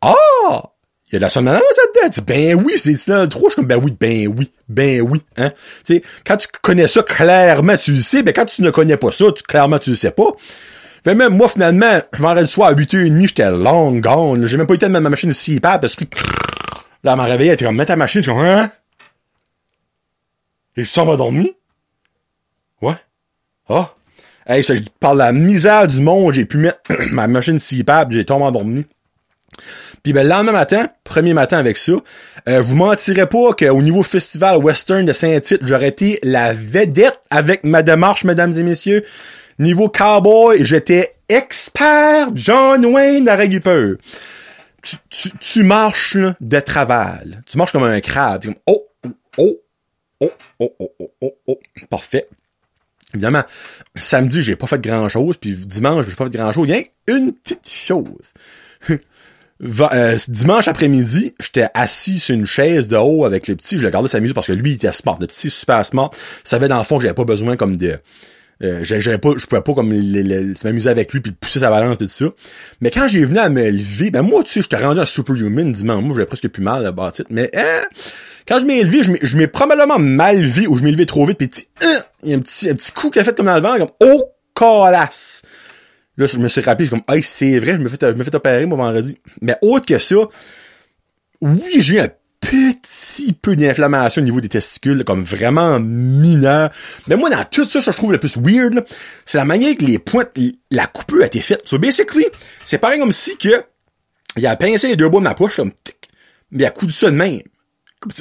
Ah! 0.00 0.62
Il 1.10 1.14
y 1.14 1.16
a 1.16 1.18
de 1.20 1.24
la 1.24 1.30
somnolence 1.30 1.62
là-dedans. 1.62 2.14
Elle 2.16 2.24
ben 2.24 2.64
oui, 2.64 2.74
c'est 2.76 2.92
le 3.08 3.26
trop. 3.28 3.48
Je 3.48 3.52
suis 3.52 3.56
comme, 3.56 3.66
ben 3.66 3.80
oui, 3.82 3.96
ben 3.98 4.28
oui, 4.28 4.52
ben 4.68 5.00
oui, 5.00 5.22
hein. 5.38 5.50
Tu 5.84 5.94
sais, 5.94 6.02
quand 6.26 6.36
tu 6.36 6.48
connais 6.60 6.86
ça, 6.86 7.02
clairement, 7.02 7.76
tu 7.78 7.92
le 7.92 7.98
sais. 7.98 8.22
Ben, 8.22 8.32
quand 8.34 8.44
tu 8.44 8.62
ne 8.62 8.70
connais 8.70 8.96
pas 8.98 9.10
ça, 9.10 9.24
clairement, 9.46 9.78
tu 9.78 9.90
le 9.90 9.96
sais 9.96 10.10
pas. 10.10 10.28
Fait 11.02 11.14
même, 11.14 11.34
moi, 11.34 11.48
finalement, 11.48 12.00
je 12.12 12.20
vendredi 12.20 12.50
soir 12.50 12.68
à 12.68 12.74
8h30, 12.74 13.28
j'étais 13.28 13.50
long 13.50 13.92
gone. 13.92 14.44
J'ai 14.46 14.58
même 14.58 14.66
pas 14.66 14.74
eu 14.74 14.76
le 14.76 14.80
temps 14.80 14.88
de 14.88 14.92
mettre 14.92 15.02
ma 15.02 15.10
machine 15.10 15.32
si 15.32 15.60
parce 15.60 15.96
que, 15.96 16.04
là, 17.04 17.12
elle 17.12 17.16
m'a 17.16 17.24
réveillé, 17.24 17.50
elle 17.50 17.54
était 17.54 17.64
comme, 17.64 17.76
mets 17.76 17.86
ta 17.86 17.96
machine. 17.96 18.20
Je 18.20 18.30
suis 18.30 18.32
comme, 18.36 18.44
hein? 18.44 18.70
Il 20.76 20.86
s'en 20.86 21.06
va 21.06 21.16
dormir? 21.16 21.48
Ouais. 22.82 22.94
Ah. 23.68 23.94
Hey, 24.50 24.64
ça, 24.64 24.72
par 24.98 25.14
la 25.14 25.30
misère 25.30 25.86
du 25.86 26.00
monde, 26.00 26.32
j'ai 26.32 26.46
pu 26.46 26.56
mettre 26.56 26.78
ma 27.12 27.26
machine 27.28 27.60
CPAP, 27.60 28.12
j'ai 28.12 28.24
tombé 28.24 28.44
endormi. 28.44 28.86
Puis 30.02 30.14
ben, 30.14 30.22
le 30.22 30.30
lendemain 30.30 30.52
matin, 30.52 30.88
premier 31.04 31.34
matin 31.34 31.58
avec 31.58 31.76
ça, 31.76 31.92
euh, 32.48 32.62
vous 32.62 32.74
mentirez 32.74 33.26
pas 33.26 33.52
qu'au 33.52 33.82
niveau 33.82 34.02
festival 34.02 34.56
western 34.56 35.04
de 35.04 35.12
Saint-Tite, 35.12 35.60
j'aurais 35.64 35.88
été 35.88 36.18
la 36.22 36.54
vedette 36.54 37.20
avec 37.28 37.62
ma 37.64 37.82
démarche, 37.82 38.24
mesdames 38.24 38.54
et 38.56 38.62
messieurs. 38.62 39.04
Niveau 39.58 39.90
cowboy, 39.90 40.64
j'étais 40.64 41.16
expert 41.28 42.28
John 42.34 42.86
Wayne 42.86 43.26
la 43.26 43.36
récupère. 43.36 43.96
Tu, 44.80 44.96
tu, 45.10 45.30
tu 45.38 45.62
marches 45.62 46.14
là, 46.14 46.36
de 46.40 46.60
travail. 46.60 47.38
Tu 47.44 47.58
marches 47.58 47.72
comme 47.72 47.84
un 47.84 48.00
crabe. 48.00 48.44
Comme, 48.44 48.54
oh, 48.66 48.86
oh, 49.04 49.56
oh, 50.20 50.30
oh, 50.60 50.72
oh, 50.78 50.90
oh, 51.00 51.10
oh, 51.20 51.34
oh. 51.48 51.60
Parfait. 51.90 52.26
Évidemment, 53.14 53.42
samedi, 53.94 54.42
j'ai 54.42 54.56
pas 54.56 54.66
fait 54.66 54.80
grand 54.80 55.08
chose, 55.08 55.36
puis 55.38 55.52
dimanche, 55.52 56.06
j'ai 56.08 56.14
pas 56.14 56.24
fait 56.24 56.36
grand 56.36 56.52
chose. 56.52 56.68
Il 56.68 56.74
y 56.74 56.78
a 56.78 57.16
une 57.16 57.32
petite 57.32 57.68
chose. 57.68 58.32
Euh, 59.60 60.16
dimanche 60.28 60.68
après-midi, 60.68 61.34
j'étais 61.40 61.66
assis 61.74 62.20
sur 62.20 62.32
une 62.36 62.46
chaise 62.46 62.86
de 62.86 62.96
haut 62.96 63.24
avec 63.24 63.48
le 63.48 63.56
petit, 63.56 63.76
je 63.76 63.82
le 63.82 63.88
regardais 63.88 64.08
s'amuser 64.08 64.32
parce 64.32 64.46
que 64.46 64.52
lui, 64.52 64.70
il 64.70 64.74
était 64.74 64.92
smart, 64.92 65.18
le 65.20 65.26
petit 65.26 65.50
super 65.50 65.84
smart. 65.84 66.12
savait 66.44 66.68
dans 66.68 66.78
le 66.78 66.84
fond 66.84 66.98
que 66.98 67.02
j'avais 67.02 67.14
pas 67.14 67.24
besoin 67.24 67.56
comme 67.56 67.76
de 67.76 67.98
euh, 68.62 68.80
j'avais 68.82 69.18
pas, 69.18 69.34
je 69.36 69.46
pouvais 69.46 69.62
pas 69.62 69.74
comme 69.74 69.88
m'amuser 69.88 70.90
avec 70.90 71.12
lui 71.12 71.20
puis 71.20 71.32
pousser 71.32 71.60
sa 71.60 71.70
balance 71.70 71.96
tout 71.98 72.08
ça. 72.08 72.26
Mais 72.80 72.90
quand 72.90 73.06
j'ai 73.06 73.24
venu 73.24 73.38
à 73.38 73.48
me 73.48 73.70
lever, 73.70 74.10
ben 74.10 74.22
moi, 74.22 74.42
tu 74.42 74.50
sais, 74.50 74.62
j'étais 74.62 74.76
rendu 74.76 75.00
un 75.00 75.06
superhuman 75.06 75.72
dimanche. 75.72 76.02
Moi, 76.02 76.14
j'avais 76.16 76.26
presque 76.26 76.48
plus 76.48 76.62
mal 76.62 76.84
à 76.84 76.90
la 76.90 77.12
Mais 77.30 77.50
hein, 77.54 77.82
quand 78.46 78.58
je 78.58 78.64
m'ai 78.64 78.82
levé, 78.82 79.02
je 79.22 79.36
m'ai 79.36 79.46
probablement 79.46 79.98
mal 79.98 80.40
levé 80.40 80.66
ou 80.66 80.76
je 80.76 80.82
m'ai 80.82 81.06
trop 81.06 81.24
vite. 81.24 81.38
Puis 81.38 81.68
hein, 81.82 82.00
il 82.24 82.30
y 82.30 82.34
a 82.34 82.36
un 82.36 82.40
petit, 82.40 82.68
un 82.68 82.74
petit 82.74 82.92
coup 82.92 83.10
qui 83.10 83.20
a 83.20 83.24
fait 83.24 83.36
comme 83.36 83.46
dans 83.46 83.54
le 83.54 83.60
vent, 83.60 83.78
comme 83.78 83.90
oh 84.00 84.24
colasse. 84.54 85.42
Là, 86.16 86.26
je 86.26 86.36
me 86.38 86.48
suis 86.48 86.60
rappelé, 86.60 86.88
comme, 86.88 87.02
hey, 87.08 87.22
c'est 87.22 87.60
vrai, 87.60 87.74
je 87.74 87.78
me 87.78 87.88
fais, 87.88 87.96
je 88.00 88.14
me 88.14 88.24
fais 88.24 88.34
opérer, 88.34 88.66
mon 88.66 88.74
vendredi. 88.74 89.16
Mais 89.40 89.56
autre 89.62 89.86
que 89.86 89.98
ça, 89.98 90.16
oui, 91.40 91.62
j'ai 91.78 91.94
eu 91.94 92.00
un 92.00 92.08
petit 92.40 93.32
peu 93.32 93.56
d'inflammation 93.56 94.22
au 94.22 94.24
niveau 94.24 94.40
des 94.40 94.48
testicules, 94.48 95.04
comme 95.04 95.22
vraiment 95.22 95.78
mineur. 95.80 96.70
Mais 97.06 97.16
moi, 97.16 97.30
dans 97.30 97.44
tout 97.44 97.64
ça, 97.64 97.80
ce 97.80 97.86
que 97.86 97.92
je 97.92 97.96
trouve 97.96 98.12
le 98.12 98.18
plus 98.18 98.36
weird, 98.38 98.84
c'est 99.26 99.38
la 99.38 99.44
manière 99.44 99.76
que 99.76 99.84
les 99.84 99.98
pointes, 99.98 100.30
la 100.70 100.86
coupure 100.86 101.22
a 101.22 101.26
été 101.26 101.40
faite. 101.40 101.62
So, 101.64 101.78
basically, 101.78 102.26
c'est 102.64 102.78
pareil 102.78 103.00
comme 103.00 103.12
si 103.12 103.36
que, 103.36 103.64
il 104.36 104.46
a 104.46 104.56
pincé 104.56 104.88
les 104.88 104.96
deux 104.96 105.08
bouts 105.08 105.18
de 105.18 105.24
ma 105.24 105.34
poche, 105.34 105.56
comme, 105.56 105.72
tic, 105.72 106.10
mais 106.50 106.62
il 106.62 106.66
a 106.66 106.70
coudu 106.70 106.92
ça 106.92 107.10
de 107.10 107.16
même. 107.16 107.42
Comme 108.00 108.12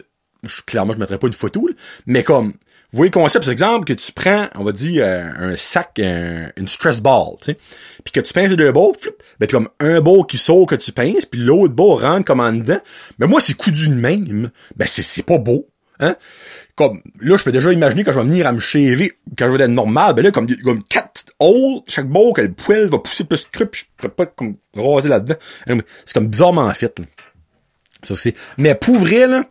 clairement, 0.65 0.93
je 0.93 0.99
mettrais 0.99 1.17
pas 1.17 1.27
une 1.27 1.33
photo, 1.33 1.69
mais 2.05 2.23
comme, 2.23 2.53
vous 2.93 2.97
voyez 2.97 3.09
le 3.09 3.19
concept, 3.19 3.43
c'est 3.43 3.51
exemple 3.51 3.85
que 3.85 3.91
tu 3.91 4.13
prends, 4.13 4.47
on 4.55 4.63
va 4.63 4.71
dire, 4.71 5.03
euh, 5.05 5.51
un 5.51 5.57
sac, 5.57 5.99
une 5.99 6.67
stress 6.69 7.01
ball, 7.01 7.35
tu 7.41 7.51
sais, 7.51 7.57
puis 8.05 8.13
que 8.13 8.21
tu 8.21 8.31
pinces 8.31 8.49
les 8.49 8.55
deux 8.55 8.71
balles, 8.71 8.93
ben 9.41 9.49
comme 9.49 9.67
un 9.81 9.99
ball 9.99 10.25
qui 10.25 10.37
sort 10.37 10.65
que 10.65 10.75
tu 10.75 10.93
pinces, 10.93 11.25
puis 11.25 11.41
l'autre 11.41 11.73
ball 11.73 12.01
rentre 12.01 12.23
comme 12.23 12.39
en 12.39 12.53
dedans. 12.53 12.79
Mais 13.19 13.27
moi, 13.27 13.41
c'est 13.41 13.55
coup 13.55 13.71
d'une 13.71 13.99
même. 13.99 14.51
Ben 14.77 14.87
c'est, 14.87 15.23
pas 15.23 15.37
beau. 15.37 15.67
Hein? 15.99 16.15
Comme, 16.75 17.01
là, 17.19 17.35
je 17.35 17.43
peux 17.43 17.51
déjà 17.51 17.73
imaginer 17.73 18.05
quand 18.05 18.13
je 18.13 18.19
vais 18.19 18.25
venir 18.25 18.47
à 18.47 18.53
me 18.53 18.59
chéver, 18.59 19.17
quand 19.37 19.47
je 19.49 19.57
vais 19.57 19.63
être 19.65 19.69
normal, 19.69 20.13
ben 20.13 20.21
là, 20.21 20.31
comme, 20.31 20.47
comme 20.63 20.81
quatre 20.83 21.25
holes, 21.39 21.81
chaque 21.87 22.07
ball 22.07 22.31
que 22.33 22.41
le 22.41 22.53
poil 22.53 22.87
va 22.87 22.99
pousser 22.99 23.25
plus 23.25 23.45
creux, 23.51 23.65
puis 23.65 23.81
je 23.81 23.85
pourrais 23.97 24.13
pas 24.13 24.25
comme 24.27 24.55
raser 24.73 25.09
là-dedans. 25.09 25.35
C'est 26.05 26.13
comme 26.13 26.27
bizarrement 26.27 26.73
fait, 26.73 26.99
là. 26.99 27.05
Ça, 28.03 28.13
mais 28.57 28.75
pour 28.75 28.95
vrai, 28.95 29.27
là, 29.27 29.43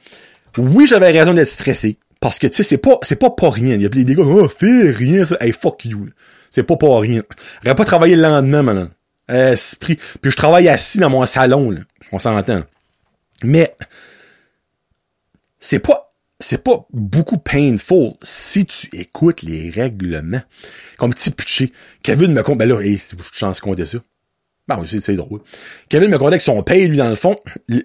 oui, 0.57 0.87
j'avais 0.87 1.11
raison 1.11 1.34
d'être 1.34 1.49
stressé. 1.49 1.99
Parce 2.20 2.38
que, 2.38 2.46
tu 2.46 2.56
sais, 2.56 2.62
c'est 2.62 2.78
pas, 2.78 2.98
c'est 3.02 3.16
pas 3.16 3.30
pas 3.30 3.50
rien. 3.50 3.74
Il 3.74 3.82
y 3.82 3.86
a 3.86 3.88
des 3.88 4.04
gars, 4.04 4.24
oh, 4.24 4.48
fais 4.48 4.90
rien, 4.90 5.26
ça. 5.26 5.36
Hey, 5.40 5.52
fuck 5.52 5.84
you. 5.84 6.08
C'est 6.50 6.62
pas 6.62 6.76
pas 6.76 6.98
rien. 6.98 7.22
J'aurais 7.62 7.74
pas 7.74 7.84
travaillé 7.84 8.16
le 8.16 8.22
lendemain, 8.22 8.62
maintenant. 8.62 8.88
Esprit. 9.28 9.96
Puis 10.20 10.30
je 10.30 10.36
travaille 10.36 10.68
assis 10.68 10.98
dans 10.98 11.10
mon 11.10 11.26
salon, 11.26 11.70
là. 11.70 11.80
On 12.12 12.18
s'entend. 12.18 12.62
Mais, 13.42 13.74
c'est 15.60 15.80
pas, 15.80 16.10
c'est 16.38 16.62
pas 16.62 16.86
beaucoup 16.92 17.38
painful 17.38 18.12
si 18.22 18.64
tu 18.64 18.88
écoutes 18.92 19.42
les 19.42 19.70
règlements. 19.70 20.42
Comme 20.96 21.12
petit 21.12 21.30
pitché. 21.30 21.72
Kevin 22.02 22.32
me 22.32 22.42
compte, 22.42 22.58
ben 22.58 22.68
là, 22.68 22.80
hey, 22.80 22.96
je 22.96 23.16
chance 23.32 23.60
qu'on 23.60 23.76
ça. 23.76 23.98
Ben 24.68 24.78
oui, 24.80 25.00
c'est 25.00 25.14
drôle. 25.14 25.40
Kevin 25.88 26.10
me 26.10 26.18
contait 26.18 26.38
que 26.38 26.42
son 26.42 26.62
père, 26.62 26.88
lui, 26.88 26.96
dans 26.96 27.08
le 27.08 27.14
fond, 27.14 27.36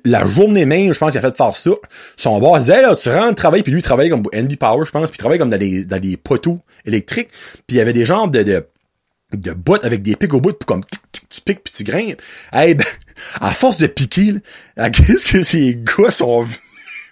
la 0.04 0.26
journée 0.26 0.66
même, 0.66 0.94
je 0.94 1.00
pense 1.00 1.12
qu'il 1.12 1.20
a 1.20 1.22
fait 1.22 1.38
faire 1.38 1.56
ça. 1.56 1.72
Son 2.18 2.40
boss 2.40 2.62
disait, 2.62 2.82
là, 2.82 2.96
tu 2.96 3.10
rentres 3.10 3.36
travailler, 3.36 3.62
puis 3.62 3.72
lui, 3.72 3.82
il 3.82 3.84
travaillait 3.84 4.10
comme 4.10 4.24
NB 4.34 4.56
Power, 4.56 4.84
je 4.86 4.92
pense, 4.92 5.10
puis 5.12 5.18
il 5.18 5.20
travaillait 5.20 5.38
comme 5.38 5.50
dans 5.50 5.58
des, 5.58 5.86
dans 5.86 6.00
des 6.00 6.18
poteaux 6.18 6.60
électriques, 6.86 7.30
puis 7.68 7.76
il 7.76 7.78
y 7.78 7.82
avait 7.82 7.94
des 7.94 8.06
genres 8.06 8.30
de, 8.30 8.42
de, 8.42 8.66
de 9.34 9.52
bottes 9.52 9.86
avec 9.86 10.02
des 10.02 10.16
pics 10.16 10.34
au 10.34 10.42
bout, 10.42 10.54
puis 10.54 10.66
comme, 10.66 10.82
tu 11.30 11.42
piques, 11.42 11.64
puis 11.64 11.74
tu 11.74 11.84
grimpes. 11.84 12.20
Eh 12.52 12.74
ben, 12.74 12.86
à 13.40 13.52
force 13.52 13.78
de 13.78 13.86
piquer, 13.86 14.36
là, 14.76 14.90
qu'est-ce 14.92 15.26
que 15.26 15.44
ces 15.44 15.78
gars 15.78 16.10
sont 16.10 16.44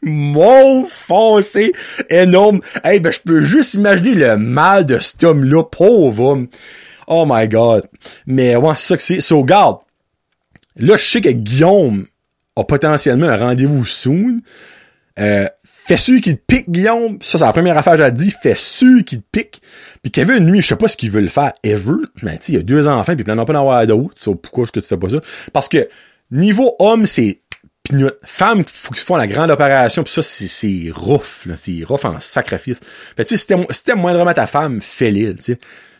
mon 0.01 0.86
foncé 0.86 1.74
énorme. 2.09 2.61
Eh 2.86 2.99
ben, 2.99 3.11
je 3.11 3.20
peux 3.20 3.41
juste 3.41 3.74
imaginer 3.74 4.15
le 4.15 4.38
mal 4.38 4.86
de 4.86 4.97
cet 4.99 5.24
homme-là, 5.24 5.63
pauvre 5.63 6.24
homme. 6.24 6.47
Oh 7.10 7.26
my 7.28 7.47
god. 7.49 7.84
Mais 8.28 8.55
ouais, 8.55 8.74
c'est 8.78 8.88
ça 8.88 8.97
que 8.97 9.03
c'est. 9.03 9.20
So, 9.20 9.43
garde. 9.43 9.80
Là, 10.78 10.95
je 10.95 11.03
sais 11.03 11.22
que 11.22 11.30
Guillaume 11.30 12.05
a 12.55 12.64
potentiellement 12.64 13.28
un 13.28 13.38
rendez-vous 13.38 13.84
soon. 13.84 14.39
Euh, 15.20 15.49
fais 15.64 15.97
sûr 15.97 16.22
qu'il 16.22 16.38
te 16.38 16.41
pique, 16.45 16.70
Guillaume. 16.70 17.18
Ça, 17.20 17.39
c'est 17.39 17.43
la 17.43 17.51
première 17.51 17.78
affaire 17.78 17.97
que 17.97 18.03
j'ai 18.03 18.12
dit. 18.12 18.34
Fais 18.41 18.55
sûr 18.55 19.03
qu'il 19.03 19.22
te 19.22 19.28
pique. 19.32 19.62
Puis 20.03 20.12
Kevin, 20.12 20.49
lui, 20.49 20.62
je 20.62 20.68
sais 20.68 20.76
pas 20.76 20.88
ce 20.88 20.95
qu'il 20.95 21.10
veut 21.10 21.22
le 21.22 21.28
faire 21.28 21.51
ever. 21.64 22.05
Mais 22.22 22.38
tu 22.38 22.53
il 22.53 22.57
a 22.57 22.62
deux 22.62 22.88
enfants, 22.88 23.16
puis 23.16 23.26
il 23.28 23.32
en 23.32 23.38
a 23.39 23.45
pas 23.45 23.53
d'en 23.53 23.62
avoir 23.62 23.86
d'autres. 23.88 24.16
So, 24.16 24.36
pourquoi 24.36 24.64
est-ce 24.64 24.72
que 24.72 24.80
tu 24.80 24.88
fais 24.88 24.97
pas 24.97 25.10
ça? 25.10 25.20
Parce 25.51 25.68
que 25.68 25.89
niveau 26.32 26.76
homme, 26.78 27.07
c'est 27.07 27.41
pignoute. 27.84 28.20
Femme, 28.24 28.64
faut 28.68 28.93
font 28.93 29.16
la 29.16 29.26
grande 29.28 29.49
opération, 29.49 30.03
puis 30.03 30.14
ça, 30.14 30.22
c'est 30.22 30.91
rough, 30.93 31.47
là. 31.47 31.55
C'est 31.57 31.84
rough 31.84 32.05
en 32.05 32.20
sacrifice. 32.20 32.80
Fait 33.18 33.26
tu 33.26 33.36
sais, 33.36 33.57
si 33.72 33.84
t'aimes 33.84 33.99
moindrement 33.99 34.34
ta 34.34 34.45
femme, 34.45 34.80
fais-le, 34.80 35.36
tu 35.36 35.41
sais. 35.43 35.60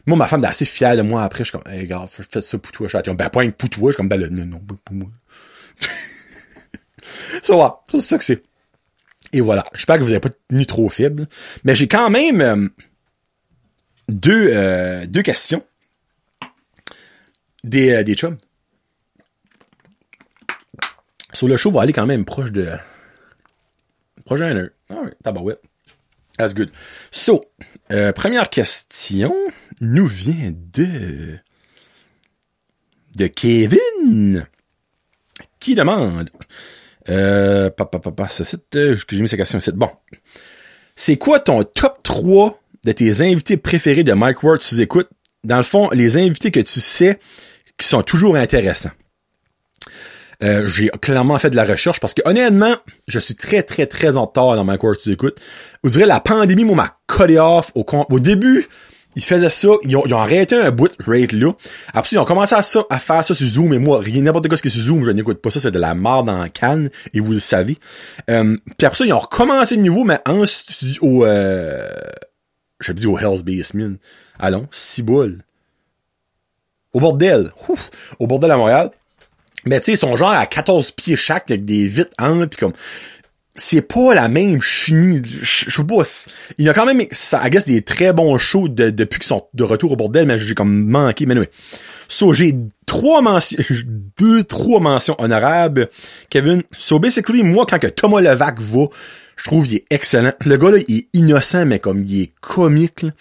Moi, 0.10 0.18
ma 0.18 0.28
femme 0.28 0.43
est 0.43 0.47
assez 0.47 0.66
fière 0.66 0.97
de 0.97 1.03
moi 1.03 1.22
après. 1.22 1.43
Je 1.43 1.51
suis 1.51 1.60
comme, 1.60 1.72
hey, 1.72 1.86
gars, 1.86 2.03
je 2.18 2.24
fais 2.24 2.41
ça 2.41 2.57
pour 2.57 2.72
toi, 2.72 2.88
chat. 2.88 3.03
Ben, 3.03 3.30
pas 3.30 3.30
toi. 3.30 3.43
Je 3.43 3.91
suis 3.91 3.95
comme, 3.95 4.10
ben, 4.10 4.20
non, 4.32 4.43
non, 4.43 4.60
pour 4.60 4.95
moi. 4.95 5.07
ça 7.43 7.55
va. 7.55 7.84
c'est 7.89 7.99
ça 7.99 8.18
que 8.18 8.24
c'est. 8.24 8.41
Et 9.34 9.39
voilà. 9.39 9.64
J'espère 9.76 9.97
que 9.97 10.01
vous 10.01 10.10
n'avez 10.10 10.20
pas 10.20 10.32
tenu 10.47 10.66
trop 10.66 10.89
faible. 10.89 11.28
Mais 11.64 11.76
j'ai 11.76 11.88
quand 11.88 12.10
même 12.10 12.41
euh, 12.41 12.68
deux, 14.07 14.49
euh, 14.51 15.05
deux 15.05 15.22
questions. 15.22 15.64
Des, 17.64 17.91
euh, 17.91 18.03
des 18.03 18.16
chums. 18.16 18.39
Sur 21.34 21.47
le 21.47 21.55
show, 21.55 21.70
va 21.70 21.84
aller 21.84 21.93
quand 21.93 22.07
même 22.07 22.26
proche 22.26 22.51
de. 22.51 22.68
Proche 24.26 24.39
d'un 24.39 24.55
heure. 24.55 24.70
Ah 24.89 25.01
oui, 25.03 25.12
tabarouette. 25.24 25.62
That's 26.36 26.55
good. 26.55 26.72
So, 27.12 27.41
première 28.16 28.49
question 28.49 29.36
nous 29.82 30.08
vient 30.08 30.52
de 30.74 31.38
de 33.18 33.28
Kevin 33.28 34.46
qui 35.60 35.76
demande 35.76 36.30
euh, 37.10 37.70
papa, 37.70 38.00
papa, 38.00 38.30
ça 38.30 38.44
c'est 38.44 38.76
euh, 38.76 38.96
j'ai 39.10 39.22
mis 39.22 39.30
sa 39.30 39.38
question 39.38 39.60
c'est 39.60 39.76
bon. 39.76 39.90
C'est 40.96 41.18
quoi 41.18 41.40
ton 41.40 41.64
top 41.64 42.04
3 42.04 42.62
de 42.84 42.92
tes 42.92 43.22
invités 43.22 43.58
préférés 43.58 44.04
de 44.04 44.14
Mike 44.14 44.44
Ward 44.44 44.60
tu 44.60 44.80
écoutes? 44.80 45.10
Dans 45.44 45.58
le 45.58 45.64
fond, 45.64 45.90
les 45.92 46.18
invités 46.18 46.52
que 46.52 46.60
tu 46.60 46.82
sais 46.82 47.20
qui 47.78 47.88
sont 47.88 48.04
toujours 48.04 48.36
intéressants. 48.36 48.92
Euh, 50.44 50.68
j'ai 50.68 50.90
clairement 51.02 51.38
fait 51.38 51.50
de 51.50 51.56
la 51.56 51.66
recherche 51.66 52.00
parce 52.00 52.14
que 52.14 52.22
honnêtement, 52.26 52.76
je 53.08 53.20
suis 53.20 53.36
très 53.36 53.64
très 53.64 53.88
très 53.88 54.18
en 54.18 54.26
retard 54.26 54.56
dans 54.56 54.64
ma 54.64 54.78
course 54.78 55.00
tu 55.00 55.12
écoutes. 55.12 55.40
Vous 55.84 55.90
direz 55.90 56.06
la 56.06 56.20
pandémie 56.20 56.64
m'a 56.64 57.00
collé 57.08 57.40
off 57.40 57.72
au 57.76 58.20
début. 58.20 58.68
Ils 59.16 59.24
faisaient 59.24 59.49
ça, 59.49 59.70
ils 59.84 59.97
ont, 59.97 60.20
arrêté 60.20 60.55
un 60.55 60.70
bout 60.72 60.91
rate 60.99 61.32
là. 61.32 61.51
Après, 61.93 62.10
ils 62.12 62.20
ont 62.20 62.26
commencé 62.26 62.53
à, 62.53 62.62
ça, 62.62 62.84
à 62.89 62.99
faire 62.99 63.26
ça 63.26 63.34
sur 63.34 63.47
Zoom, 63.47 63.74
et 63.74 63.80
moi, 63.80 63.99
rien 63.99 64.22
n'importe 64.22 64.47
quoi 64.47 64.55
ce 64.55 64.62
qui 64.62 64.68
est 64.68 64.72
sur 64.72 64.84
Zoom, 64.84 65.03
je 65.03 65.12
n'écoute 65.12 65.41
pas 65.41 65.49
ça, 65.49 65.60
c'est 65.60 65.72
de 65.72 65.80
la 65.80 65.95
merde 65.95 66.30
en 66.30 66.47
canne, 66.47 66.89
et 67.14 67.20
vous 67.20 67.32
le 67.32 67.39
savez. 67.39 67.78
Euh, 68.30 68.55
puis 68.78 68.86
après 68.86 68.97
ça, 68.97 69.05
ils 69.05 69.14
ont 69.14 69.20
recommencé 69.20 69.78
de 69.78 69.82
nouveau, 69.82 70.03
mais 70.03 70.20
en 70.28 70.45
studio, 70.45 71.26
euh, 71.26 71.89
je 72.80 72.91
dis 72.91 73.07
au 73.07 73.18
Hell's 73.18 73.43
Basement. 73.43 73.95
Allons, 74.38 74.68
six 74.72 75.01
boules. 75.01 75.39
Au 76.93 76.99
bordel. 76.99 77.51
Ouf, 77.68 77.89
au 78.20 78.28
bordel 78.28 78.51
à 78.51 78.57
Montréal. 78.57 78.91
Mais 79.66 79.80
tu 79.80 79.88
sais, 79.88 79.91
ils 79.93 79.97
sont 79.97 80.16
genre 80.16 80.32
à 80.32 80.45
14 80.45 80.91
pieds 80.91 81.16
chaque 81.16 81.51
avec 81.51 81.66
des 81.66 81.88
vitres 81.88 82.14
entre 82.20 82.47
pis 82.47 82.57
comme 82.57 82.74
c'est 83.60 83.82
pas 83.82 84.14
la 84.16 84.28
même 84.28 84.62
chimie. 84.62 85.22
Je 85.41 85.70
sais 85.70 85.84
pas. 85.84 86.03
Il 86.57 86.66
y 86.66 86.70
a 86.70 86.74
quand 86.74 86.86
même, 86.86 87.01
ça, 87.12 87.45
I 87.45 87.49
guess, 87.49 87.66
des 87.66 87.82
très 87.82 88.14
bons 88.14 88.38
shows 88.38 88.70
depuis 88.70 89.20
qu'ils 89.20 89.28
sont 89.28 89.45
de 89.53 89.64
retour 89.64 89.91
au 89.91 89.95
bordel, 89.95 90.26
mais 90.26 90.39
j'ai 90.39 90.55
comme 90.55 90.86
manqué. 90.86 91.26
Mais 91.26 91.38
oui. 91.38 91.45
So, 92.07 92.34
j'ai 92.34 92.55
trois 92.86 93.22
mentions, 93.22 93.57
deux, 94.18 94.43
trois 94.43 94.80
mentions 94.80 95.16
honorables, 95.20 95.89
Kevin. 96.30 96.64
So, 96.78 96.99
basically, 96.99 97.43
moi, 97.43 97.66
quand 97.70 97.80
que 97.80 97.88
Thomas 97.88 98.22
Levac 98.22 98.60
va, 98.60 98.86
Je 99.36 99.43
trouve 99.45 99.68
qu'il 99.68 99.78
est 99.78 99.86
excellent. 99.89 100.34
Le 100.45 100.57
gars, 100.57 100.72
là, 100.72 100.78
il 100.88 100.97
est 100.97 101.07
innocent, 101.14 101.66
mais 101.66 101.80
comme 101.80 102.03
il 102.03 102.22
est 102.24 102.34
comique. 102.41 103.03
Là. 103.03 103.12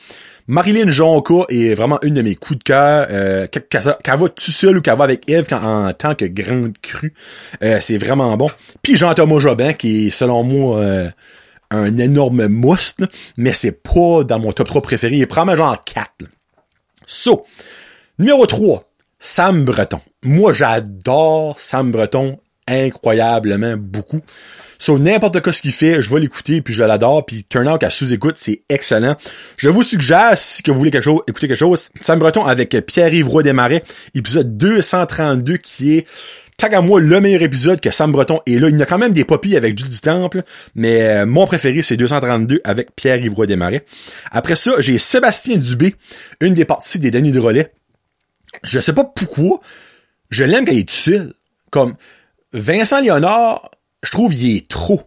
Marilyn 0.48 0.90
Jonka 0.90 1.44
est 1.50 1.74
vraiment 1.74 1.98
une 2.02 2.14
de 2.14 2.22
mes 2.22 2.34
coups 2.34 2.58
de 2.58 2.64
cœur. 2.64 3.06
Euh, 3.10 3.46
qu'elle 3.46 3.82
va 3.82 4.28
tout 4.30 4.50
seul 4.50 4.78
ou 4.78 4.80
qu'elle 4.80 4.96
va 4.96 5.04
avec 5.04 5.28
Eve 5.28 5.46
en 5.52 5.92
tant 5.92 6.14
que 6.14 6.24
grande 6.24 6.72
crue. 6.80 7.12
Euh, 7.62 7.78
c'est 7.82 7.98
vraiment 7.98 8.34
bon. 8.38 8.48
Puis 8.82 8.96
Jean-Thomas 8.96 9.40
Jobin, 9.40 9.74
qui 9.74 10.06
est 10.06 10.10
selon 10.10 10.44
moi 10.44 10.78
euh, 10.78 11.10
un 11.70 11.98
énorme 11.98 12.48
must, 12.48 13.04
mais 13.36 13.52
c'est 13.52 13.82
pas 13.82 14.24
dans 14.24 14.38
mon 14.38 14.52
top 14.52 14.68
3 14.68 14.80
préféré. 14.80 15.16
Il 15.16 15.22
est 15.22 15.26
probablement 15.26 15.56
genre 15.56 15.84
4. 15.84 16.08
So, 17.04 17.44
numéro 18.18 18.46
3, 18.46 18.90
Sam 19.18 19.64
Breton. 19.64 20.00
Moi, 20.22 20.54
j'adore 20.54 21.60
Sam 21.60 21.90
Breton 21.90 22.38
incroyablement 22.66 23.76
beaucoup. 23.76 24.20
Sur 24.78 24.98
n'importe 24.98 25.40
quoi 25.40 25.52
ce 25.52 25.60
qu'il 25.60 25.72
fait, 25.72 26.00
je 26.00 26.12
vais 26.12 26.20
l'écouter, 26.20 26.62
puis 26.62 26.72
je 26.72 26.84
l'adore, 26.84 27.26
puis 27.26 27.44
Turn 27.44 27.68
Out 27.68 27.82
à 27.82 27.90
sous-écoute, 27.90 28.36
c'est 28.38 28.62
excellent. 28.68 29.16
Je 29.56 29.68
vous 29.68 29.82
suggère, 29.82 30.38
si 30.38 30.62
vous 30.66 30.74
voulez 30.74 30.92
quelque 30.92 31.02
chose, 31.02 31.20
écouter 31.26 31.48
quelque 31.48 31.58
chose, 31.58 31.90
Sam 32.00 32.18
Breton 32.18 32.44
avec 32.44 32.70
Pierre-Yves 32.86 33.28
Roy 33.28 33.42
Desmarais, 33.42 33.82
épisode 34.14 34.56
232, 34.56 35.56
qui 35.56 35.96
est 35.96 36.06
tag 36.58 36.74
à 36.74 36.80
moi 36.80 37.00
le 37.00 37.20
meilleur 37.20 37.42
épisode 37.42 37.80
que 37.80 37.90
Sam 37.90 38.12
Breton 38.12 38.40
est 38.46 38.58
là. 38.58 38.68
Il 38.68 38.76
y 38.76 38.82
a 38.82 38.86
quand 38.86 38.98
même 38.98 39.12
des 39.12 39.24
poppies 39.24 39.56
avec 39.56 39.78
Jules 39.78 39.88
du 39.88 40.00
Temple, 40.00 40.42
mais 40.74 41.02
euh, 41.02 41.26
mon 41.26 41.46
préféré 41.46 41.82
c'est 41.82 41.96
232 41.96 42.60
avec 42.64 42.94
Pierre-Yves 42.94 43.34
Roy 43.34 43.46
Desmarais. 43.46 43.84
Après 44.30 44.56
ça, 44.56 44.72
j'ai 44.78 44.98
Sébastien 44.98 45.56
Dubé, 45.56 45.94
une 46.40 46.54
des 46.54 46.64
parties 46.64 46.98
des 46.98 47.10
Denis 47.10 47.32
de 47.32 47.40
Relais. 47.40 47.72
Je 48.64 48.80
sais 48.80 48.92
pas 48.92 49.04
pourquoi, 49.04 49.60
je 50.30 50.44
l'aime 50.44 50.64
quand 50.64 50.72
il 50.72 50.80
est 50.80 50.90
seul. 50.90 51.34
Comme 51.70 51.94
Vincent 52.52 53.00
Léonard, 53.00 53.70
je 54.02 54.10
trouve 54.10 54.34
il 54.34 54.56
est 54.56 54.68
trop. 54.68 55.02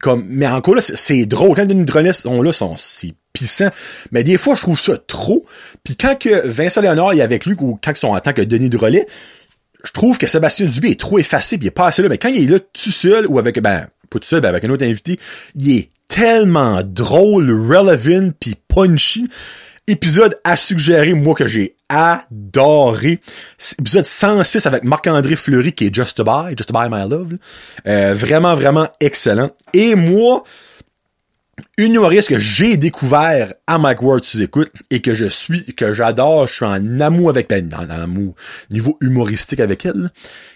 Comme, 0.00 0.26
mais 0.28 0.48
encore 0.48 0.74
là, 0.74 0.80
c'est 0.82 1.26
drôle. 1.26 1.54
Quand 1.54 1.64
Denis 1.64 1.84
Drolet 1.84 2.12
sont 2.12 2.42
là, 2.42 2.52
sont, 2.52 2.76
c'est 2.76 3.14
pissant. 3.32 3.70
Mais 4.10 4.24
des 4.24 4.36
fois, 4.36 4.54
je 4.54 4.62
trouve 4.62 4.80
ça 4.80 4.96
trop. 4.96 5.46
Puis 5.84 5.96
quand 5.96 6.18
que 6.18 6.46
Vincent 6.46 6.80
Léonard 6.80 7.12
est 7.12 7.20
avec 7.20 7.46
lui, 7.46 7.54
ou 7.60 7.78
quand 7.82 7.92
ils 7.92 7.96
sont 7.96 8.08
en 8.08 8.20
tant 8.20 8.32
que 8.32 8.42
Denis 8.42 8.68
Drolet, 8.68 9.06
je 9.84 9.92
trouve 9.92 10.18
que 10.18 10.26
Sébastien 10.26 10.66
Dubé 10.66 10.90
est 10.90 11.00
trop 11.00 11.18
effacé, 11.18 11.56
pis 11.56 11.66
il 11.66 11.68
est 11.68 11.72
pas 11.72 11.86
assez 11.86 12.02
là. 12.02 12.08
Mais 12.08 12.18
quand 12.18 12.28
il 12.28 12.44
est 12.44 12.52
là 12.52 12.58
tout 12.58 12.90
seul, 12.90 13.26
ou 13.26 13.38
avec, 13.38 13.60
ben, 13.60 13.86
pas 14.10 14.18
tout 14.18 14.26
seul, 14.26 14.40
ben 14.40 14.48
avec 14.48 14.64
un 14.64 14.70
autre 14.70 14.84
invité, 14.84 15.18
il 15.54 15.76
est 15.76 15.90
tellement 16.08 16.82
drôle, 16.84 17.50
relevant, 17.50 18.30
puis 18.38 18.54
punchy 18.68 19.28
épisode 19.86 20.38
à 20.44 20.56
suggérer, 20.56 21.12
moi, 21.12 21.34
que 21.34 21.46
j'ai 21.46 21.76
adoré. 21.88 23.20
Épisode 23.78 24.06
106 24.06 24.66
avec 24.66 24.84
Marc-André 24.84 25.36
Fleury, 25.36 25.72
qui 25.72 25.86
est 25.86 25.94
Just 25.94 26.22
Buy, 26.22 26.54
Just 26.56 26.72
Buy 26.72 26.88
My 26.90 27.08
Love. 27.08 27.34
Euh, 27.86 28.14
vraiment, 28.14 28.54
vraiment 28.54 28.88
excellent. 29.00 29.50
Et 29.72 29.94
moi, 29.94 30.44
une 31.76 31.94
humoriste 31.94 32.28
que 32.28 32.38
j'ai 32.38 32.76
découvert 32.76 33.54
à 33.66 33.78
Mike 33.78 34.02
Ward 34.02 34.24
sous 34.24 34.42
écoute 34.42 34.72
et 34.90 35.00
que 35.00 35.14
je 35.14 35.26
suis, 35.26 35.64
que 35.74 35.92
j'adore, 35.92 36.46
je 36.46 36.54
suis 36.54 36.64
en 36.64 37.00
amour 37.00 37.30
avec, 37.30 37.48
ben, 37.48 37.68
en 37.74 37.88
amour, 37.90 38.34
niveau 38.70 38.96
humoristique 39.00 39.60
avec 39.60 39.84
elle, 39.86 40.10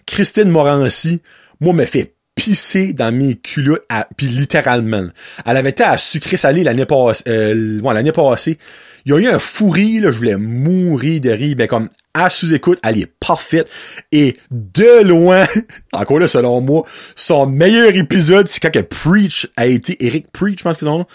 Christine 0.07 0.49
Morancy, 0.49 1.21
moi, 1.61 1.73
me 1.73 1.85
fait 1.85 2.16
pisser 2.37 2.93
dans 2.93 3.13
mes 3.13 3.35
culottes, 3.35 3.85
puis 4.17 4.27
littéralement. 4.27 5.07
Elle 5.45 5.57
avait 5.57 5.71
été 5.71 5.83
à 5.83 5.99
sucré 5.99 6.37
salé 6.37 6.63
l'année 6.63 6.87
passée, 6.87 7.25
euh, 7.27 7.81
l'année 7.83 8.13
passée. 8.13 8.59
Il 9.05 9.13
y 9.13 9.15
a 9.15 9.19
eu 9.19 9.27
un 9.29 9.39
fou 9.39 9.73
là, 9.73 10.11
je 10.11 10.19
voulais 10.19 10.37
mourir 10.37 11.21
de 11.21 11.31
rire, 11.31 11.57
ben 11.57 11.67
comme 11.67 11.89
à 12.13 12.31
sous-écoute, 12.31 12.79
elle 12.83 13.01
est 13.01 13.07
parfaite. 13.21 13.69
Et 14.13 14.37
de 14.51 15.03
loin, 15.03 15.47
encore 15.93 16.19
là, 16.19 16.29
selon 16.29 16.61
moi, 16.61 16.85
son 17.15 17.47
meilleur 17.47 17.95
épisode, 17.95 18.49
c'est 18.49 18.61
quand 18.61 18.71
que 18.71 18.81
Preach 18.81 19.49
a 19.57 19.67
été, 19.67 20.05
Eric 20.05 20.31
Preach, 20.33 20.59
je 20.59 20.65
pense 20.65 20.77
qu'ils 20.77 20.89
ont, 20.89 21.07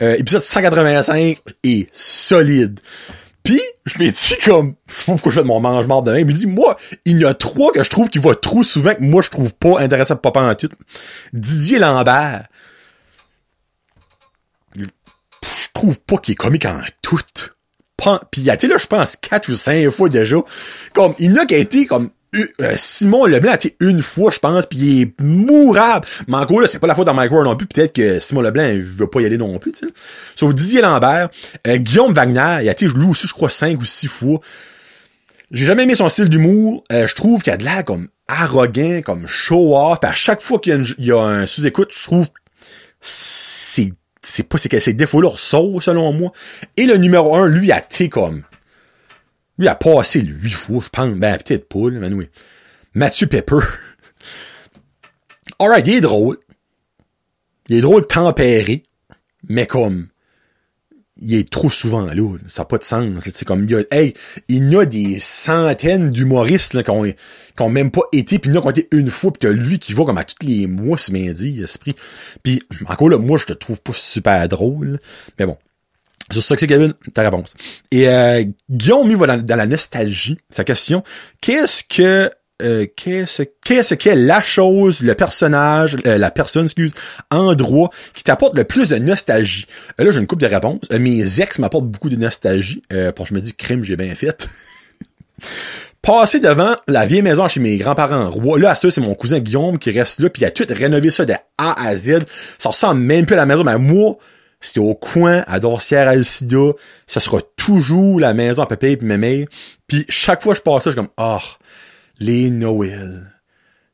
euh, 0.00 0.16
épisode 0.16 0.42
185 0.42 1.38
est 1.64 1.88
solide. 1.92 2.80
Puis, 3.42 3.60
je 3.86 3.98
m'ai 3.98 4.10
dit 4.10 4.34
comme, 4.44 4.74
je 4.86 4.94
sais 4.94 5.04
pas 5.06 5.12
pourquoi 5.12 5.32
je 5.32 5.36
fais 5.36 5.42
de 5.42 5.48
mon 5.48 5.60
mange-marde 5.60 6.06
de 6.06 6.12
même, 6.12 6.26
mais 6.26 6.32
il 6.34 6.38
dit, 6.38 6.46
moi, 6.46 6.76
il 7.04 7.18
y 7.18 7.24
a 7.24 7.34
trois 7.34 7.72
que 7.72 7.82
je 7.82 7.90
trouve 7.90 8.08
qui 8.08 8.18
va 8.18 8.34
trop 8.34 8.62
souvent 8.62 8.94
que 8.94 9.02
moi 9.02 9.22
je 9.22 9.30
trouve 9.30 9.54
pas 9.54 9.80
intéressant 9.80 10.16
pour 10.16 10.32
pas 10.32 10.42
en 10.42 10.54
tout. 10.54 10.68
Didier 11.32 11.78
Lambert, 11.78 12.46
je 14.76 14.84
trouve 15.72 16.00
pas 16.00 16.18
qu'il 16.18 16.32
est 16.32 16.36
comique 16.36 16.66
en 16.66 16.80
tout. 17.02 17.18
Puis 18.30 18.42
il 18.42 18.50
a 18.50 18.54
été 18.54 18.66
là, 18.66 18.78
je 18.78 18.86
pense, 18.86 19.16
quatre 19.16 19.50
ou 19.50 19.54
cinq 19.54 19.90
fois 19.90 20.08
déjà. 20.08 20.36
Comme, 20.92 21.14
il 21.18 21.32
n'a 21.32 21.46
qu'à 21.46 21.58
été 21.58 21.86
comme 21.86 22.10
Simon 22.76 23.26
Leblanc 23.26 23.52
a 23.52 23.54
été 23.56 23.76
une 23.80 24.02
fois, 24.02 24.30
je 24.30 24.38
pense, 24.38 24.66
puis 24.66 24.78
il 24.78 25.02
est 25.02 25.20
mourable. 25.20 26.06
Mais 26.28 26.36
en 26.36 26.44
gros, 26.44 26.60
là, 26.60 26.68
c'est 26.68 26.78
pas 26.78 26.86
la 26.86 26.94
faute 26.94 27.06
dans 27.06 27.14
Mike 27.14 27.32
Ward 27.32 27.44
non 27.44 27.56
plus. 27.56 27.66
Peut-être 27.66 27.92
que 27.92 28.20
Simon 28.20 28.40
Leblanc, 28.40 28.68
il 28.68 28.80
veut 28.80 29.08
pas 29.08 29.20
y 29.20 29.26
aller 29.26 29.38
non 29.38 29.58
plus, 29.58 29.72
tu 29.72 29.86
sais. 29.86 29.92
Sauf 30.36 30.54
Didier 30.54 30.80
Lambert. 30.80 31.30
Euh, 31.66 31.76
Guillaume 31.76 32.12
Wagner, 32.12 32.58
il 32.62 32.68
a 32.68 32.72
été 32.72 32.86
lui 32.86 33.06
aussi, 33.06 33.26
je 33.26 33.32
crois, 33.32 33.50
cinq 33.50 33.80
ou 33.80 33.84
six 33.84 34.08
fois. 34.08 34.38
J'ai 35.50 35.66
jamais 35.66 35.82
aimé 35.82 35.96
son 35.96 36.08
style 36.08 36.28
d'humour. 36.28 36.84
Euh, 36.92 37.06
je 37.06 37.14
trouve 37.14 37.42
qu'il 37.42 37.52
a 37.52 37.56
de 37.56 37.64
l'air 37.64 37.84
comme 37.84 38.08
arrogant, 38.28 39.00
comme 39.04 39.26
show-off. 39.26 39.98
à 40.02 40.12
chaque 40.12 40.40
fois 40.40 40.60
qu'il 40.60 40.94
y, 40.98 41.10
a 41.10 41.18
un 41.18 41.46
sous-écoute, 41.46 41.92
je 41.92 42.04
trouve 42.04 42.28
c'est 43.00 43.92
c'est 44.22 44.42
pas 44.42 44.58
c'est 44.58 44.80
ces 44.80 44.92
défauts-là 44.92 45.30
ressortent, 45.30 45.82
selon 45.82 46.12
moi. 46.12 46.32
Et 46.76 46.86
le 46.86 46.96
numéro 46.96 47.34
un, 47.34 47.48
lui, 47.48 47.72
a 47.72 47.80
été 47.80 48.08
comme. 48.08 48.42
Lui 49.60 49.68
a 49.68 49.74
passé 49.74 50.20
huit 50.20 50.50
fois, 50.50 50.80
je 50.82 50.88
pense. 50.88 51.14
Ben, 51.16 51.36
peut-être 51.36 51.68
pas, 51.68 51.90
mais 51.90 52.08
oui. 52.08 52.28
Mathieu 52.94 53.26
Pepper. 53.26 53.58
Alright, 55.58 55.86
il 55.86 55.94
est 55.96 56.00
drôle. 56.00 56.38
Il 57.68 57.76
est 57.76 57.80
drôle 57.82 58.06
tempéré. 58.06 58.82
Mais 59.48 59.66
comme 59.66 60.08
il 61.20 61.34
est 61.34 61.50
trop 61.50 61.68
souvent 61.68 62.06
là. 62.06 62.38
Ça 62.48 62.62
n'a 62.62 62.64
pas 62.64 62.78
de 62.78 62.84
sens. 62.84 63.22
C'est 63.22 63.44
comme 63.44 63.64
il 63.64 63.70
y 63.70 63.74
a, 63.74 63.82
hey, 63.90 64.14
il 64.48 64.72
y 64.72 64.76
a 64.76 64.86
des 64.86 65.18
centaines 65.20 66.10
d'humoristes 66.10 66.82
qui 66.82 66.90
ont, 66.90 67.02
qui 67.04 67.14
ont 67.58 67.68
même 67.68 67.90
pas 67.90 68.02
été, 68.12 68.38
puis 68.38 68.50
il 68.50 68.54
y 68.54 68.56
en 68.56 68.60
a 68.60 68.62
qui 68.62 68.66
ont 68.68 68.70
été 68.70 68.88
une 68.96 69.10
fois, 69.10 69.30
puis 69.30 69.40
t'as 69.40 69.52
lui 69.52 69.78
qui 69.78 69.92
va 69.92 70.04
comme 70.06 70.16
à 70.16 70.24
tous 70.24 70.46
les 70.46 70.66
mois 70.66 70.96
ce 70.96 71.12
midi, 71.12 71.62
esprit. 71.62 71.94
Puis 72.42 72.62
encore 72.86 73.10
là, 73.10 73.18
moi 73.18 73.36
je 73.36 73.44
te 73.44 73.52
trouve 73.52 73.82
pas 73.82 73.92
super 73.94 74.48
drôle. 74.48 74.98
Mais 75.38 75.44
bon. 75.44 75.58
C'est 76.30 76.40
ça 76.40 76.54
que 76.54 76.60
c'est, 76.60 76.66
Kevin, 76.66 76.94
ta 77.12 77.22
réponse. 77.22 77.54
Et 77.90 78.08
euh, 78.08 78.44
Guillaume, 78.70 79.10
il 79.10 79.16
va 79.16 79.36
dans, 79.36 79.56
la 79.56 79.66
nostalgie. 79.66 80.38
Sa 80.48 80.64
question, 80.64 81.02
qu'est-ce 81.40 81.82
que 81.84 82.30
euh, 82.62 82.86
qu'est-ce 82.94 83.42
qu'est-ce 83.64 83.94
qu'est 83.94 84.14
la 84.14 84.42
chose, 84.42 85.00
le 85.02 85.14
personnage, 85.14 85.96
euh, 86.06 86.18
la 86.18 86.30
personne, 86.30 86.66
excuse, 86.66 86.92
endroit 87.30 87.90
qui 88.14 88.22
t'apporte 88.22 88.56
le 88.56 88.64
plus 88.64 88.90
de 88.90 88.96
nostalgie? 88.96 89.66
Euh, 89.98 90.04
là, 90.04 90.10
j'ai 90.10 90.20
une 90.20 90.26
coupe 90.26 90.40
de 90.40 90.46
réponses. 90.46 90.90
mes 90.90 91.40
ex 91.40 91.58
m'apportent 91.58 91.86
beaucoup 91.86 92.10
de 92.10 92.16
nostalgie. 92.16 92.82
pour 93.16 93.26
je 93.26 93.34
me 93.34 93.40
dis 93.40 93.54
crime, 93.54 93.84
j'ai 93.84 93.96
bien 93.96 94.14
fait. 94.14 94.48
Passer 96.02 96.40
devant 96.40 96.74
la 96.88 97.04
vieille 97.04 97.22
maison 97.22 97.46
chez 97.46 97.60
mes 97.60 97.76
grands-parents. 97.76 98.32
Là, 98.56 98.74
ça, 98.74 98.90
c'est 98.90 99.02
mon 99.02 99.14
cousin 99.14 99.38
Guillaume 99.38 99.78
qui 99.78 99.90
reste 99.90 100.20
là, 100.20 100.30
puis 100.30 100.42
il 100.42 100.44
a 100.46 100.50
tout 100.50 100.66
rénové 100.68 101.10
ça 101.10 101.26
de 101.26 101.34
A 101.58 101.88
à 101.88 101.96
Z. 101.96 102.20
Ça 102.58 102.70
ressemble 102.70 103.00
même 103.00 103.26
plus 103.26 103.34
à 103.34 103.38
la 103.38 103.46
maison, 103.46 103.64
mais 103.64 103.76
moi, 103.78 104.16
c'était 104.60 104.80
au 104.80 104.94
coin, 104.94 105.42
à 105.46 105.58
Dorsière-Alcida. 105.58 106.72
Ça 107.06 107.20
sera 107.20 107.40
toujours 107.56 108.20
la 108.20 108.34
maison 108.34 108.62
à 108.62 108.66
Pépé 108.66 108.92
et 108.92 108.96
Mémé. 109.04 109.48
Puis 109.86 110.04
chaque 110.08 110.42
fois 110.42 110.52
que 110.52 110.58
je 110.58 110.62
passe 110.62 110.84
là, 110.84 110.92
je 110.92 111.00
suis 111.00 111.06
comme, 111.06 111.14
oh, 111.16 111.38
les 112.18 112.50
Noëls, 112.50 113.32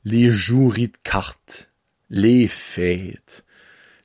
les 0.04 0.30
joueries 0.30 0.88
de 0.88 0.96
cartes, 1.04 1.70
les 2.10 2.48
fêtes, 2.48 3.44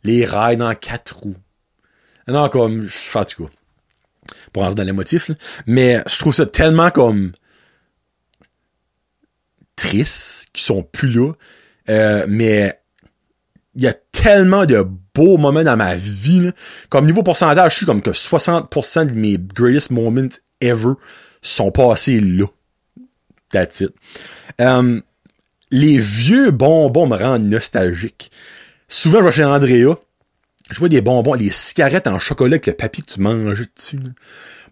les 0.03 0.23
rails 0.23 0.57
dans 0.57 0.75
quatre 0.75 1.17
roues. 1.17 1.35
Non, 2.27 2.47
comme, 2.49 2.83
je 2.83 2.91
suis 2.91 3.09
fatigué. 3.09 3.47
Pour 4.53 4.61
rentrer 4.61 4.75
dans 4.75 4.83
les 4.83 4.91
motifs, 4.91 5.31
mais 5.65 6.03
je 6.07 6.19
trouve 6.19 6.33
ça 6.33 6.45
tellement 6.45 6.91
comme 6.91 7.31
triste 9.75 10.49
qu'ils 10.53 10.63
sont 10.63 10.83
plus 10.83 11.09
là. 11.11 11.33
Euh, 11.89 12.25
mais 12.27 12.80
il 13.75 13.83
y 13.83 13.87
a 13.87 13.93
tellement 13.93 14.65
de 14.65 14.85
beaux 15.13 15.37
moments 15.37 15.63
dans 15.63 15.77
ma 15.77 15.95
vie. 15.95 16.51
Comme 16.89 17.05
niveau 17.05 17.23
pourcentage, 17.23 17.71
je 17.71 17.77
suis 17.77 17.85
comme 17.85 18.01
que 18.01 18.11
60% 18.11 19.11
de 19.11 19.17
mes 19.17 19.37
greatest 19.37 19.91
moments 19.91 20.29
ever 20.59 20.93
sont 21.41 21.71
passés 21.71 22.19
là. 22.19 22.45
That's 23.49 23.81
it. 23.81 23.91
Um, 24.59 25.03
les 25.71 25.97
vieux 25.97 26.51
bonbons 26.51 27.07
me 27.07 27.17
rendent 27.17 27.47
nostalgique. 27.47 28.31
Souvent, 28.87 29.19
je 29.19 29.25
vais 29.25 29.31
chez 29.31 29.45
Andrea, 29.45 29.95
je 30.69 30.79
vois 30.79 30.89
des 30.89 31.01
bonbons, 31.01 31.33
les 31.33 31.51
cigarettes 31.51 32.07
en 32.07 32.19
chocolat 32.19 32.55
avec 32.55 32.67
le 32.67 32.73
papier 32.73 33.03
que 33.03 33.11
tu 33.13 33.21
manges 33.21 33.65
dessus. 33.75 33.97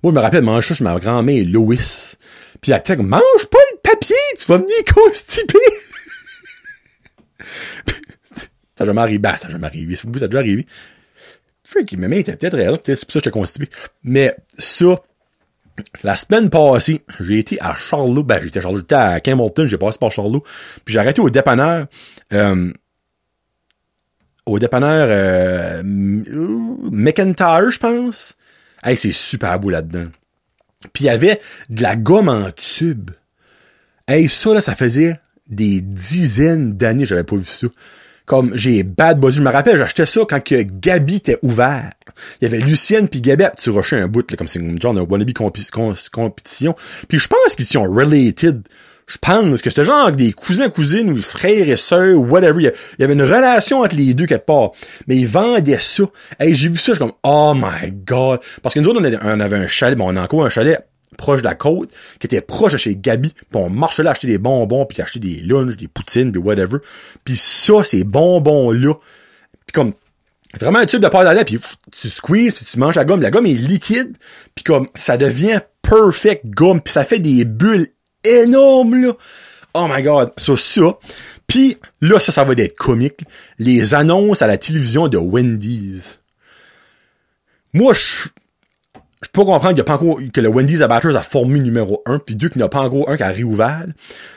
Moi, 0.03 0.11
je 0.13 0.15
me 0.15 0.19
rappelle, 0.19 0.43
manger 0.43 0.69
ça 0.69 0.75
chez 0.75 0.83
ma 0.83 0.97
grand-mère 0.97 1.45
Lois. 1.45 1.75
Puis 2.61 2.71
elle 2.71 2.81
dit, 2.85 3.03
mange 3.03 3.45
pas 3.51 3.59
le 3.71 3.79
papier, 3.81 4.15
tu 4.37 4.45
vas 4.47 4.57
venir 4.57 4.75
constiper. 4.93 5.59
Ça 8.79 8.85
jamais 8.85 9.01
arrivé. 9.01 9.19
Ben, 9.19 9.35
ça 9.35 9.49
jamais 9.49 9.67
arrivé. 9.67 9.95
Ça 9.95 10.07
a 10.07 10.27
déjà 10.27 10.39
arrivé. 10.39 10.65
Freak, 11.63 11.97
ma 11.97 12.07
mère 12.07 12.19
était 12.19 12.35
peut-être 12.35 12.55
réelle, 12.55 12.79
c'est 12.83 13.05
pour 13.05 13.11
ça 13.11 13.19
que 13.19 13.25
j'étais 13.25 13.29
constipé. 13.31 13.69
Mais 14.03 14.33
ça, 14.57 15.01
la 16.01 16.15
semaine 16.15 16.49
passée, 16.49 17.01
j'ai 17.19 17.39
été 17.39 17.61
à 17.61 17.75
Charlot. 17.75 18.23
Ben, 18.23 18.39
j'étais 18.41 18.59
à 18.59 18.61
Charlot. 18.61 18.79
J'étais 18.79 18.95
à 18.95 19.19
Campbellton, 19.19 19.67
j'ai 19.67 19.77
passé 19.77 19.97
par 19.99 20.11
Charlot. 20.11 20.43
Puis 20.85 20.93
j'ai 20.93 20.99
arrêté 20.99 21.21
au 21.21 21.29
dépanneur. 21.29 21.87
Euh, 22.33 22.71
au 24.45 24.59
dépanneur 24.59 25.07
euh, 25.09 25.81
McIntyre, 25.83 27.69
je 27.69 27.79
pense. 27.79 28.35
Hey, 28.81 28.95
c'est 28.95 29.11
super 29.11 29.59
beau 29.59 29.69
là-dedans. 29.69 30.07
Puis 30.93 31.03
il 31.03 31.07
y 31.07 31.09
avait 31.09 31.41
de 31.69 31.83
la 31.83 31.97
gomme 31.97 32.29
en 32.29 32.49
tube. 32.51 33.11
Hey, 34.07 34.29
ça, 34.29 34.53
là, 34.53 34.61
ça 34.61 34.73
faisait 34.73 35.19
des 35.47 35.81
dizaines 35.81 36.77
d'années 36.77 37.05
j'avais 37.05 37.23
pas 37.23 37.35
vu 37.35 37.43
ça. 37.43 37.67
Comme 38.29 38.55
j'ai 38.55 38.83
bad 38.83 39.19
buzz. 39.19 39.35
Je 39.35 39.41
me 39.41 39.49
rappelle, 39.49 39.79
j'achetais 39.79 40.05
ça 40.05 40.21
quand 40.29 40.39
que 40.43 40.61
Gabi 40.61 41.15
était 41.15 41.39
ouvert. 41.41 41.89
Il 42.39 42.43
y 42.43 42.45
avait 42.45 42.63
Lucienne 42.63 43.07
puis 43.07 43.21
Gabi 43.21 43.43
petit 43.55 43.71
rocher 43.71 43.95
un 43.95 44.07
bout, 44.07 44.29
là, 44.29 44.37
comme 44.37 44.47
c'est 44.47 44.59
une 44.59 44.79
genre 44.79 44.93
de 44.93 45.01
wannabe 45.01 45.33
compétition. 45.33 46.75
Puis 47.07 47.17
je 47.17 47.27
pense 47.27 47.55
qu'ils 47.55 47.65
sont 47.65 47.81
related. 47.91 48.61
Je 49.07 49.17
pense 49.17 49.63
que 49.63 49.71
c'était 49.71 49.83
genre 49.83 50.11
des 50.11 50.31
cousins, 50.31 50.69
cousines, 50.69 51.09
ou 51.09 51.19
frères 51.19 51.67
et 51.67 51.75
sœurs, 51.75 52.19
whatever. 52.19 52.61
Il 52.61 53.01
y 53.01 53.03
avait 53.03 53.13
une 53.13 53.23
relation 53.23 53.79
entre 53.79 53.95
les 53.95 54.13
deux 54.13 54.27
quelque 54.27 54.45
part. 54.45 54.73
Mais 55.07 55.17
ils 55.17 55.27
vendaient 55.27 55.79
ça. 55.79 56.03
Hey, 56.39 56.53
j'ai 56.53 56.69
vu 56.69 56.77
ça, 56.77 56.91
je 56.91 56.97
suis 56.97 56.99
comme, 56.99 57.15
oh 57.23 57.53
my 57.55 57.91
god. 57.91 58.41
Parce 58.61 58.75
que 58.75 58.79
nous 58.79 58.89
autres, 58.89 59.01
on 59.01 59.39
avait 59.39 59.57
un 59.57 59.67
chalet, 59.67 59.97
bon, 59.97 60.13
on 60.13 60.15
a 60.15 60.21
encore 60.21 60.45
un 60.45 60.49
chalet 60.49 60.79
proche 61.17 61.41
de 61.41 61.45
la 61.45 61.55
côte, 61.55 61.91
qui 62.19 62.27
était 62.27 62.41
proche 62.41 62.73
de 62.73 62.77
chez 62.77 62.95
Gabi, 62.95 63.33
puis 63.33 63.45
on 63.53 63.69
marchait 63.69 64.03
là 64.03 64.11
acheter 64.11 64.27
des 64.27 64.37
bonbons, 64.37 64.85
puis 64.85 65.01
acheter 65.01 65.19
des 65.19 65.41
lunchs, 65.41 65.75
des 65.75 65.87
poutines, 65.87 66.31
puis 66.31 66.41
whatever. 66.41 66.77
Puis 67.23 67.37
ça, 67.37 67.83
ces 67.83 68.03
bonbons-là, 68.03 68.93
puis 69.65 69.73
comme 69.73 69.93
vraiment 70.59 70.79
un 70.79 70.85
tube 70.85 71.01
de 71.01 71.07
pâte 71.07 71.27
à 71.27 71.33
lait, 71.33 71.45
puis 71.45 71.59
tu 71.91 72.09
squeezes, 72.09 72.55
puis 72.55 72.65
tu 72.65 72.79
manges 72.79 72.95
la 72.95 73.05
gomme. 73.05 73.21
La 73.21 73.31
gomme 73.31 73.45
est 73.45 73.53
liquide, 73.53 74.17
puis 74.55 74.63
comme 74.63 74.87
ça 74.95 75.17
devient 75.17 75.59
perfect 75.81 76.45
gomme, 76.47 76.81
puis 76.81 76.91
ça 76.91 77.03
fait 77.03 77.19
des 77.19 77.45
bulles 77.45 77.87
énormes, 78.23 79.01
là. 79.01 79.13
Oh 79.75 79.87
my 79.89 80.01
god, 80.01 80.31
ça, 80.37 80.57
ça. 80.57 80.97
Puis 81.45 81.77
là, 82.01 82.19
ça, 82.19 82.31
ça 82.31 82.43
va 82.43 82.53
être 82.53 82.75
comique. 82.75 83.21
Les 83.59 83.93
annonces 83.93 84.41
à 84.41 84.47
la 84.47 84.57
télévision 84.57 85.07
de 85.07 85.17
Wendy's. 85.17 86.19
Moi, 87.73 87.93
je 87.93 88.29
je 89.21 89.27
peux 89.33 89.43
comprendre 89.43 89.69
qu'il 89.69 89.79
y 89.79 89.81
a 89.81 89.83
pas 89.83 89.95
encore, 89.95 90.19
que 90.33 90.39
le 90.39 90.47
Wendy's 90.47 90.81
Abatters 90.81 91.15
a 91.15 91.21
formé 91.21 91.59
numéro 91.59 92.01
un, 92.05 92.19
puis 92.19 92.35
deux 92.35 92.47
qu'il 92.47 92.59
n'y 92.59 92.65
a 92.65 92.69
pas 92.69 92.79
encore 92.79 93.09
un 93.09 93.17
qui 93.17 93.23
a 93.23 93.29
réouvert. 93.29 93.85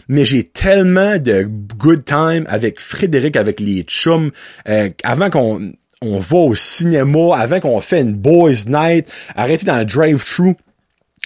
Mais 0.09 0.25
j'ai 0.25 0.45
tellement 0.45 1.19
de 1.19 1.49
good 1.79 2.05
time 2.05 2.45
avec 2.49 2.81
Frédéric, 2.81 3.37
avec 3.37 3.61
les 3.61 3.83
chums, 3.85 4.33
euh, 4.69 4.91
avant 5.05 5.31
qu'on 5.31 5.73
on 6.01 6.19
va 6.19 6.37
au 6.37 6.55
cinéma, 6.57 7.37
avant 7.37 7.61
qu'on 7.61 7.81
fait 7.81 8.01
une 8.01 8.15
boys 8.15 8.65
night, 8.67 9.09
arrêter 9.37 9.67
dans 9.67 9.79
le 9.79 9.85
drive-thru, 9.85 10.57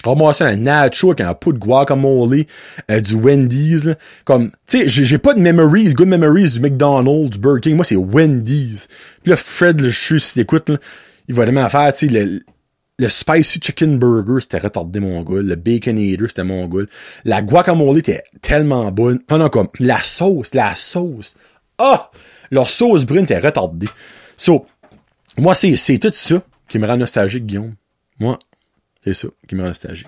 ramasser 0.03 0.43
un 0.43 0.55
nacho 0.55 1.09
avec 1.09 1.21
un 1.21 1.33
pot 1.33 1.51
de 1.51 1.57
guacamole, 1.57 2.45
euh, 2.91 3.01
du 3.01 3.15
Wendy's, 3.15 3.89
comme, 4.23 4.51
tu 4.67 4.87
sais, 4.87 4.87
j'ai 4.87 5.17
pas 5.17 5.33
de 5.33 5.39
memories, 5.39 5.95
good 5.95 6.07
memories 6.07 6.51
du 6.51 6.59
McDonald's, 6.59 7.31
du 7.31 7.39
Burger 7.39 7.61
King, 7.61 7.75
moi 7.75 7.85
c'est 7.85 7.95
Wendy's. 7.95 8.87
Puis 9.23 9.31
là, 9.31 9.37
Fred, 9.37 9.81
je 9.81 9.89
suis 9.89 10.21
si 10.21 10.35
t'écoutes, 10.35 10.71
il 11.27 11.33
va 11.33 11.45
vraiment 11.45 11.67
faire, 11.69 11.91
tu 11.91 12.07
sais, 12.07 12.39
le, 12.97 13.09
spicy 13.09 13.59
chicken 13.61 13.99
burger, 13.99 14.41
c'était 14.41 14.59
retardé 14.59 14.99
mon 14.99 15.21
gars. 15.23 15.41
Le 15.41 15.55
bacon 15.55 15.97
eater, 15.97 16.27
c'était 16.27 16.43
mon 16.43 16.67
gars. 16.67 16.85
La 17.25 17.41
guacamole 17.41 17.97
était 17.99 18.23
tellement 18.41 18.91
bonne. 18.91 19.19
Non, 19.29 19.37
non, 19.37 19.49
comme, 19.49 19.69
la 19.79 20.01
sauce, 20.03 20.53
la 20.53 20.75
sauce. 20.75 21.35
Ah! 21.77 22.11
leur 22.51 22.69
sauce 22.69 23.05
brune 23.05 23.23
était 23.23 23.39
retardée. 23.39 23.89
So, 24.37 24.65
moi, 25.37 25.55
c'est, 25.55 25.75
c'est 25.75 25.99
tout 25.99 26.11
ça 26.13 26.41
qui 26.67 26.79
me 26.79 26.87
rend 26.87 26.97
nostalgique, 26.97 27.45
Guillaume. 27.45 27.75
Moi, 28.19 28.37
c'est 29.03 29.13
ça 29.13 29.27
qui 29.47 29.55
me 29.55 29.61
rend 29.61 29.67
nostalgique. 29.69 30.07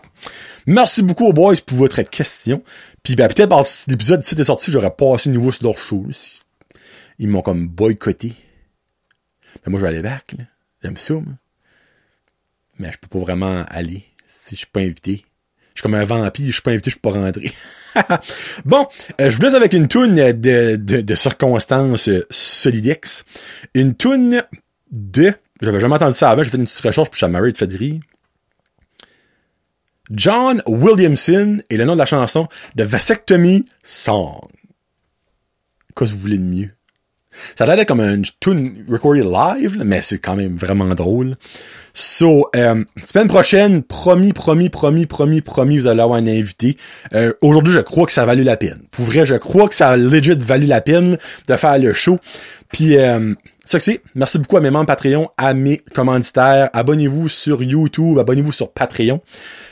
Merci 0.66 1.02
beaucoup 1.02 1.26
aux 1.26 1.34
boys 1.34 1.56
pour 1.66 1.78
votre 1.78 2.02
question. 2.04 2.64
Puis 3.04 3.16
ben, 3.16 3.28
peut-être 3.28 3.50
par 3.50 3.66
l'épisode 3.88 4.24
ci 4.24 4.36
est 4.40 4.44
sorti, 4.44 4.72
j'aurais 4.72 4.96
passé 4.96 5.30
nouveau 5.30 5.52
sur 5.52 5.66
leur 5.66 5.78
show. 5.78 6.06
Ils 7.18 7.28
m'ont 7.28 7.42
comme 7.42 7.68
boycotté. 7.68 8.34
Mais 9.66 9.72
moi, 9.72 9.80
je 9.80 9.86
vais 9.86 9.90
aller 9.90 10.02
back. 10.02 10.36
J'aime 10.82 10.98
ça, 10.98 11.14
moi 11.14 11.34
mais 12.80 12.92
je 12.92 12.98
peux 12.98 13.08
pas 13.08 13.20
vraiment 13.20 13.64
aller 13.70 14.06
si 14.28 14.56
je 14.56 14.62
suis 14.62 14.68
pas 14.68 14.80
invité. 14.80 15.24
Je 15.76 15.82
suis 15.82 15.84
comme 15.84 15.96
un 15.96 16.04
vampire, 16.04 16.48
je 16.48 16.52
suis 16.52 16.62
pas 16.62 16.72
invité, 16.72 16.90
je 16.90 16.96
peux 16.98 17.12
pas 17.12 17.20
rentrer. 17.20 17.52
bon, 18.66 18.88
euh, 19.22 19.30
je 19.30 19.38
vous 19.38 19.44
laisse 19.44 19.54
avec 19.54 19.74
une 19.74 19.88
toune 19.88 20.16
de, 20.16 20.76
de, 20.76 21.16
circonstances 21.16 22.10
solidex. 22.30 23.26
Une 23.74 23.96
toune 23.96 24.44
de... 24.92 25.34
J'avais 25.62 25.80
jamais 25.80 25.96
entendu 25.96 26.18
ça 26.18 26.32
avant, 26.32 26.44
j'ai 26.44 26.50
fait 26.50 26.58
une 26.58 26.66
petite 26.66 26.82
recherche, 26.82 27.10
puis 27.10 27.20
je 27.20 27.26
suis 27.26 27.52
de 27.52 27.58
Fedri. 27.58 28.00
John 30.12 30.64
Williamson 30.66 31.62
est 31.70 31.78
le 31.78 31.86
nom 31.86 31.94
de 31.94 32.00
la 32.00 32.06
chanson 32.06 32.48
de 32.76 32.84
Vasectomy 32.84 33.66
Song. 33.84 34.48
Qu'est-ce 35.96 36.12
que 36.12 36.16
vous 36.16 36.22
voulez 36.22 36.38
de 36.38 36.44
mieux? 36.44 36.79
Ça 37.58 37.66
a 37.66 37.76
l'air 37.76 37.86
comme 37.86 38.02
une 38.02 38.26
tune 38.40 38.86
recorded 38.90 39.26
live, 39.26 39.78
mais 39.84 40.02
c'est 40.02 40.20
quand 40.20 40.36
même 40.36 40.58
vraiment 40.58 40.94
drôle. 40.96 41.36
So, 41.94 42.50
euh, 42.56 42.84
semaine 43.06 43.28
prochaine, 43.28 43.84
promis, 43.84 44.34
promis, 44.34 44.70
promis, 44.70 45.06
promis, 45.06 45.42
promis, 45.42 45.80
vous 45.80 45.88
allez 45.88 46.02
avoir 46.02 46.18
un 46.18 46.28
invité. 46.28 46.78
Euh, 47.14 47.34
aujourd'hui, 47.42 47.74
je 47.74 47.80
crois 47.80 48.06
que 48.06 48.12
ça 48.12 48.24
a 48.24 48.26
valu 48.26 48.44
la 48.44 48.58
peine. 48.58 48.80
Pour 48.92 49.06
vrai, 49.06 49.26
je 49.26 49.36
crois 49.36 49.68
que 49.68 49.76
ça 49.76 49.90
a 49.90 49.98
legit 49.98 50.36
valu 50.36 50.66
la 50.66 50.82
peine 50.82 51.18
de 51.48 51.56
faire 51.56 51.78
le 51.78 51.94
show. 51.94 52.18
Puis, 52.72 52.98
euh, 52.98 53.34
ça 53.70 53.78
que 53.78 53.84
c'est. 53.84 54.02
Merci 54.16 54.40
beaucoup 54.40 54.58
à 54.58 54.62
mes 54.62 54.72
membres 54.72 54.88
Patreon, 54.88 55.30
à 55.38 55.54
mes 55.54 55.78
commanditaires. 55.94 56.72
Abonnez-vous 56.74 57.30
sur 57.30 57.62
YouTube, 57.62 58.18
abonnez-vous 58.18 58.52
sur 58.52 58.72
Patreon. 58.72 59.22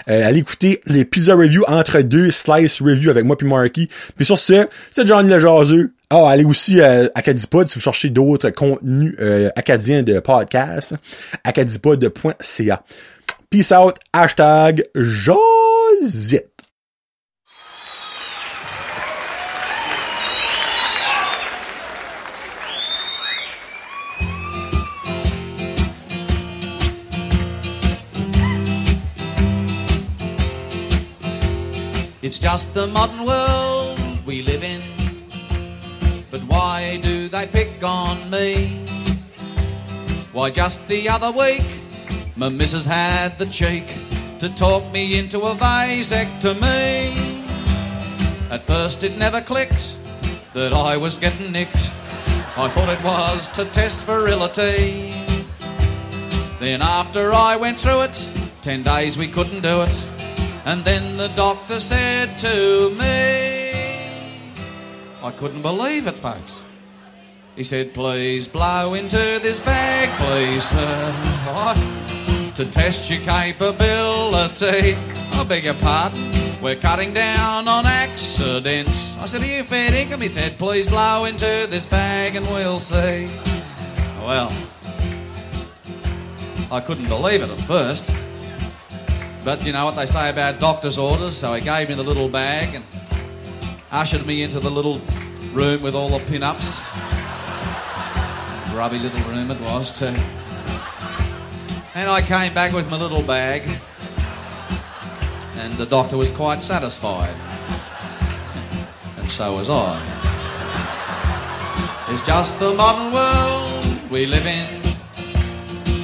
Euh, 0.08 0.28
allez 0.28 0.40
écouter 0.40 0.82
les 0.86 1.04
pizza 1.04 1.34
reviews 1.34 1.64
entre 1.68 2.02
deux 2.02 2.30
slice 2.30 2.80
review 2.82 3.10
avec 3.10 3.26
moi 3.26 3.36
puis 3.36 3.48
Marky. 3.48 3.90
Puis 4.16 4.26
sur 4.26 4.38
ce, 4.38 4.68
c'est 4.92 5.08
Johnny 5.08 5.30
le 5.30 5.40
jaseux. 5.40 5.94
Ah, 6.10 6.20
oh, 6.22 6.26
allez 6.26 6.46
aussi 6.46 6.80
à 6.82 7.10
Acadipod 7.16 7.68
si 7.68 7.76
vous 7.76 7.82
cherchez 7.82 8.10
d'autres 8.10 8.50
contenus 8.50 9.14
euh, 9.20 9.50
acadiens 9.58 10.04
de 10.04 10.20
podcast. 10.20 10.96
acadipod.ca. 11.44 12.84
Peace 13.50 13.74
out. 13.74 13.98
Hashtag 14.14 14.86
Josette. 14.96 16.54
It's 32.22 32.40
just 32.40 32.74
the 32.74 32.88
modern 32.88 33.26
world 33.26 34.26
we 34.26 34.42
live 34.42 34.64
in. 34.64 34.97
Why 36.48 37.00
do 37.04 37.28
they 37.28 37.46
pick 37.46 37.84
on 37.84 38.30
me? 38.30 38.86
Why, 40.32 40.50
just 40.50 40.88
the 40.88 41.10
other 41.10 41.32
week, 41.32 41.66
my 42.36 42.50
missus 42.50 42.86
had 42.86 43.38
the 43.38 43.46
cheek 43.46 43.86
to 44.40 44.50
talk 44.56 44.92
me 44.92 45.18
into 45.18 45.40
a 45.42 45.56
vasectomy. 45.56 47.16
At 48.50 48.64
first, 48.64 49.04
it 49.04 49.18
never 49.18 49.42
clicked 49.42 49.98
that 50.54 50.74
I 50.74 50.96
was 50.98 51.18
getting 51.18 51.52
nicked. 51.52 51.92
I 52.56 52.70
thought 52.70 52.90
it 52.90 53.04
was 53.04 53.48
to 53.50 53.66
test 53.66 54.06
virility. 54.06 55.14
Then, 56.60 56.82
after 56.82 57.34
I 57.34 57.56
went 57.56 57.78
through 57.78 58.02
it, 58.04 58.30
ten 58.62 58.84
days 58.84 59.18
we 59.18 59.28
couldn't 59.28 59.62
do 59.62 59.82
it. 59.82 60.10
And 60.66 60.84
then 60.84 61.18
the 61.18 61.30
doctor 61.30 61.80
said 61.80 62.38
to 62.40 62.90
me, 62.96 63.57
I 65.28 65.32
couldn't 65.32 65.62
believe 65.62 66.08
it, 66.08 66.16
folks. 66.16 66.64
He 67.58 67.64
said, 67.64 67.94
Please 67.94 68.48
blow 68.48 68.94
into 68.94 69.18
this 69.18 69.60
bag, 69.60 70.08
please, 70.18 70.64
sir. 70.64 71.12
What? 71.52 71.76
To 72.56 72.64
test 72.64 73.12
your 73.12 73.20
capability. 73.20 74.96
I 74.96 75.46
beg 75.46 75.66
your 75.66 75.74
pardon. 75.74 76.32
We're 76.62 76.78
cutting 76.78 77.14
down 77.14 77.68
on 77.68 77.86
accidents. 77.86 79.18
I 79.18 79.26
said, 79.26 79.42
Are 79.42 79.46
you 79.46 79.66
fair 79.66 79.94
income? 79.94 80.22
He 80.22 80.30
said, 80.30 80.58
Please 80.58 80.88
blow 80.88 81.26
into 81.26 81.68
this 81.70 81.86
bag 81.86 82.38
and 82.38 82.46
we'll 82.48 82.80
see. 82.80 83.30
Well, 84.22 84.50
I 86.72 86.80
couldn't 86.80 87.10
believe 87.10 87.42
it 87.42 87.50
at 87.50 87.60
first. 87.60 88.16
But 89.44 89.66
you 89.66 89.74
know 89.74 89.84
what 89.84 89.98
they 89.98 90.06
say 90.06 90.30
about 90.30 90.62
doctor's 90.62 90.98
orders, 90.98 91.36
so 91.36 91.54
he 91.54 91.60
gave 91.60 91.90
me 91.90 91.96
the 91.96 92.04
little 92.04 92.30
bag 92.30 92.76
and 92.76 92.86
ushered 93.92 94.26
me 94.26 94.44
into 94.44 94.60
the 94.60 94.70
little 94.70 95.00
room 95.58 95.82
with 95.82 95.96
all 95.96 96.10
the 96.10 96.24
pin 96.26 96.44
ups. 96.44 96.80
Grubby 98.72 99.00
little 99.00 99.20
room 99.32 99.50
it 99.50 99.60
was, 99.62 99.92
too. 99.92 100.14
And 101.96 102.10
I 102.10 102.22
came 102.22 102.54
back 102.54 102.74
with 102.74 102.90
my 102.92 102.98
little 102.98 103.24
bag, 103.24 103.68
and 105.56 105.74
the 105.74 105.86
doctor 105.88 106.16
was 106.16 106.30
quite 106.30 106.64
satisfied. 106.64 107.36
and 109.18 109.32
so 109.32 109.56
was 109.56 109.70
I. 109.72 110.00
It's 112.10 112.26
just 112.26 112.60
the 112.60 112.76
modern 112.76 113.12
world 113.12 114.12
we 114.12 114.28
live 114.28 114.46
in. 114.46 114.82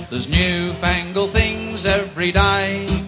There's 0.09 0.29
newfangled 0.29 1.29
things 1.29 1.85
every 1.85 2.31
day. 2.31 3.02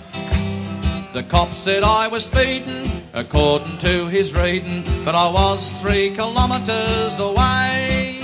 The 1.15 1.23
cop 1.23 1.53
said 1.53 1.81
I 1.83 2.09
was 2.09 2.25
speeding 2.25 2.91
according 3.13 3.77
to 3.77 4.07
his 4.09 4.33
reading, 4.33 4.83
but 5.05 5.15
I 5.15 5.31
was 5.31 5.81
three 5.81 6.13
kilometres 6.13 7.19
away. 7.19 8.19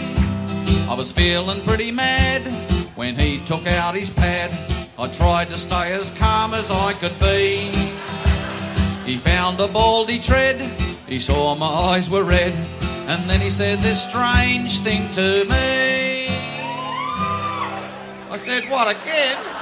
I 0.90 0.94
was 0.98 1.10
feeling 1.10 1.62
pretty 1.62 1.90
mad 1.90 2.42
when 2.98 3.16
he 3.16 3.38
took 3.46 3.66
out 3.66 3.96
his 3.96 4.10
pad. 4.10 4.52
I 5.00 5.08
tried 5.08 5.50
to 5.52 5.58
stay 5.58 5.94
as 5.94 6.12
calm 6.12 6.54
as 6.54 6.70
I 6.70 6.92
could 6.92 7.18
be. 7.18 7.72
He 9.10 9.16
found 9.16 9.62
a 9.62 9.70
baldy 9.70 10.20
tread, 10.20 10.60
he 11.08 11.18
saw 11.18 11.56
my 11.56 11.66
eyes 11.66 12.10
were 12.10 12.26
red, 12.26 12.52
and 13.08 13.30
then 13.30 13.40
he 13.40 13.52
said 13.52 13.80
this 13.80 14.04
strange 14.04 14.80
thing 14.80 15.10
to 15.12 15.46
me. 15.46 16.28
I 18.30 18.36
said, 18.36 18.70
What 18.70 18.94
again? 18.94 19.61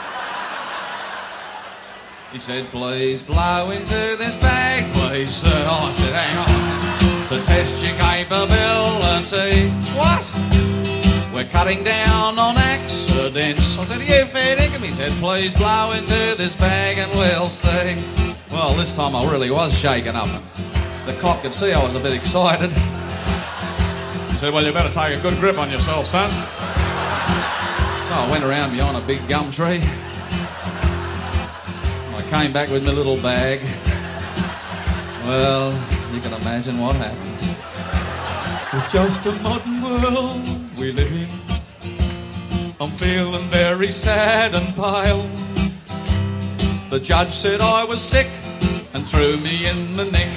He 2.31 2.37
said, 2.37 2.65
Please 2.67 3.23
blow 3.23 3.71
into 3.71 4.15
this 4.17 4.37
bag, 4.37 4.93
please, 4.93 5.31
sir. 5.31 5.67
I 5.67 5.91
said, 5.91 6.13
Hang 6.13 6.37
on, 6.37 7.27
to 7.27 7.43
test 7.43 7.83
your 7.83 7.97
capability. 7.97 9.69
What? 9.97 11.33
We're 11.33 11.49
cutting 11.49 11.83
down 11.83 12.37
on 12.37 12.55
accidents. 12.57 13.79
I 13.79 13.83
said, 13.83 14.01
you 14.01 14.25
fair 14.25 14.57
dinkum? 14.57 14.83
He 14.83 14.91
said, 14.91 15.11
Please 15.13 15.55
blow 15.55 15.91
into 15.93 16.35
this 16.37 16.55
bag 16.55 16.99
and 16.99 17.11
we'll 17.17 17.49
see. 17.49 17.97
Well, 18.51 18.75
this 18.75 18.93
time 18.93 19.15
I 19.15 19.31
really 19.31 19.49
was 19.49 19.77
shaken 19.77 20.15
up. 20.15 20.27
The 21.07 21.13
cop 21.19 21.41
could 21.41 21.55
see 21.55 21.73
I 21.73 21.83
was 21.83 21.95
a 21.95 21.99
bit 21.99 22.13
excited. 22.13 22.71
He 24.29 24.37
said, 24.37 24.53
Well, 24.53 24.63
you 24.63 24.71
better 24.71 24.93
take 24.93 25.17
a 25.17 25.21
good 25.21 25.39
grip 25.39 25.57
on 25.57 25.71
yourself, 25.71 26.05
son. 26.05 26.29
So 26.29 28.13
I 28.13 28.27
went 28.29 28.43
around 28.43 28.71
behind 28.71 28.97
a 28.97 29.01
big 29.01 29.27
gum 29.27 29.49
tree. 29.49 29.81
Came 32.29 32.53
back 32.53 32.69
with 32.69 32.85
my 32.85 32.91
little 32.91 33.17
bag. 33.17 33.59
Well, 35.25 35.71
you 36.13 36.21
can 36.21 36.31
imagine 36.33 36.77
what 36.77 36.95
happened. 36.95 37.57
It's 38.71 38.91
just 38.91 39.25
a 39.25 39.31
modern 39.41 39.81
world 39.81 40.77
we 40.77 40.91
live 40.91 41.11
in. 41.11 41.27
I'm 42.79 42.91
feeling 42.91 43.47
very 43.49 43.91
sad 43.91 44.53
and 44.53 44.75
pale. 44.75 45.27
The 46.91 46.99
judge 46.99 47.33
said 47.33 47.61
I 47.61 47.83
was 47.83 47.99
sick 47.99 48.29
and 48.93 49.05
threw 49.05 49.37
me 49.37 49.67
in 49.67 49.97
the 49.97 50.05
nick. 50.05 50.29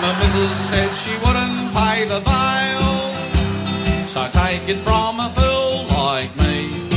My 0.00 0.18
missus 0.18 0.58
said 0.58 0.94
she 0.96 1.12
wouldn't 1.18 1.74
pay 1.74 2.06
the 2.06 2.20
bail. 2.32 3.14
So 4.08 4.26
take 4.32 4.66
it 4.70 4.78
from 4.78 5.20
a 5.20 5.28
fool 5.36 5.84
like 5.94 6.34
me. 6.38 6.88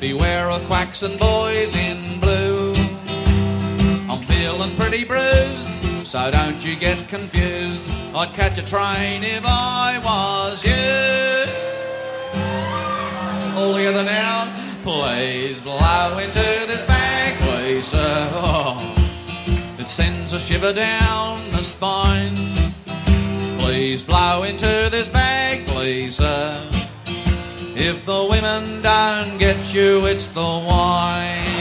Beware 0.00 0.50
of 0.50 0.64
quacks 0.64 1.02
and 1.02 1.18
boys 1.18 1.76
in 1.76 2.18
blue. 2.20 2.31
I'm 4.52 4.58
feeling 4.58 4.76
pretty 4.76 5.04
bruised, 5.04 6.06
so 6.06 6.30
don't 6.30 6.62
you 6.62 6.76
get 6.76 7.08
confused. 7.08 7.90
I'd 8.14 8.34
catch 8.34 8.58
a 8.58 8.62
train 8.62 9.24
if 9.24 9.42
I 9.46 9.98
was 10.04 10.62
you. 10.62 11.46
All 13.58 13.72
together 13.72 14.04
now, 14.04 14.52
please 14.82 15.58
blow 15.58 16.18
into 16.18 16.66
this 16.68 16.86
bag, 16.86 17.40
please, 17.40 17.86
sir. 17.86 18.28
Oh, 18.34 18.94
it 19.78 19.88
sends 19.88 20.34
a 20.34 20.38
shiver 20.38 20.74
down 20.74 21.48
the 21.50 21.62
spine. 21.62 22.36
Please 23.58 24.04
blow 24.04 24.42
into 24.42 24.90
this 24.90 25.08
bag, 25.08 25.66
please, 25.66 26.16
sir. 26.16 26.68
If 27.74 28.04
the 28.04 28.26
women 28.28 28.82
don't 28.82 29.38
get 29.38 29.72
you, 29.72 30.04
it's 30.04 30.28
the 30.28 30.42
wine. 30.42 31.51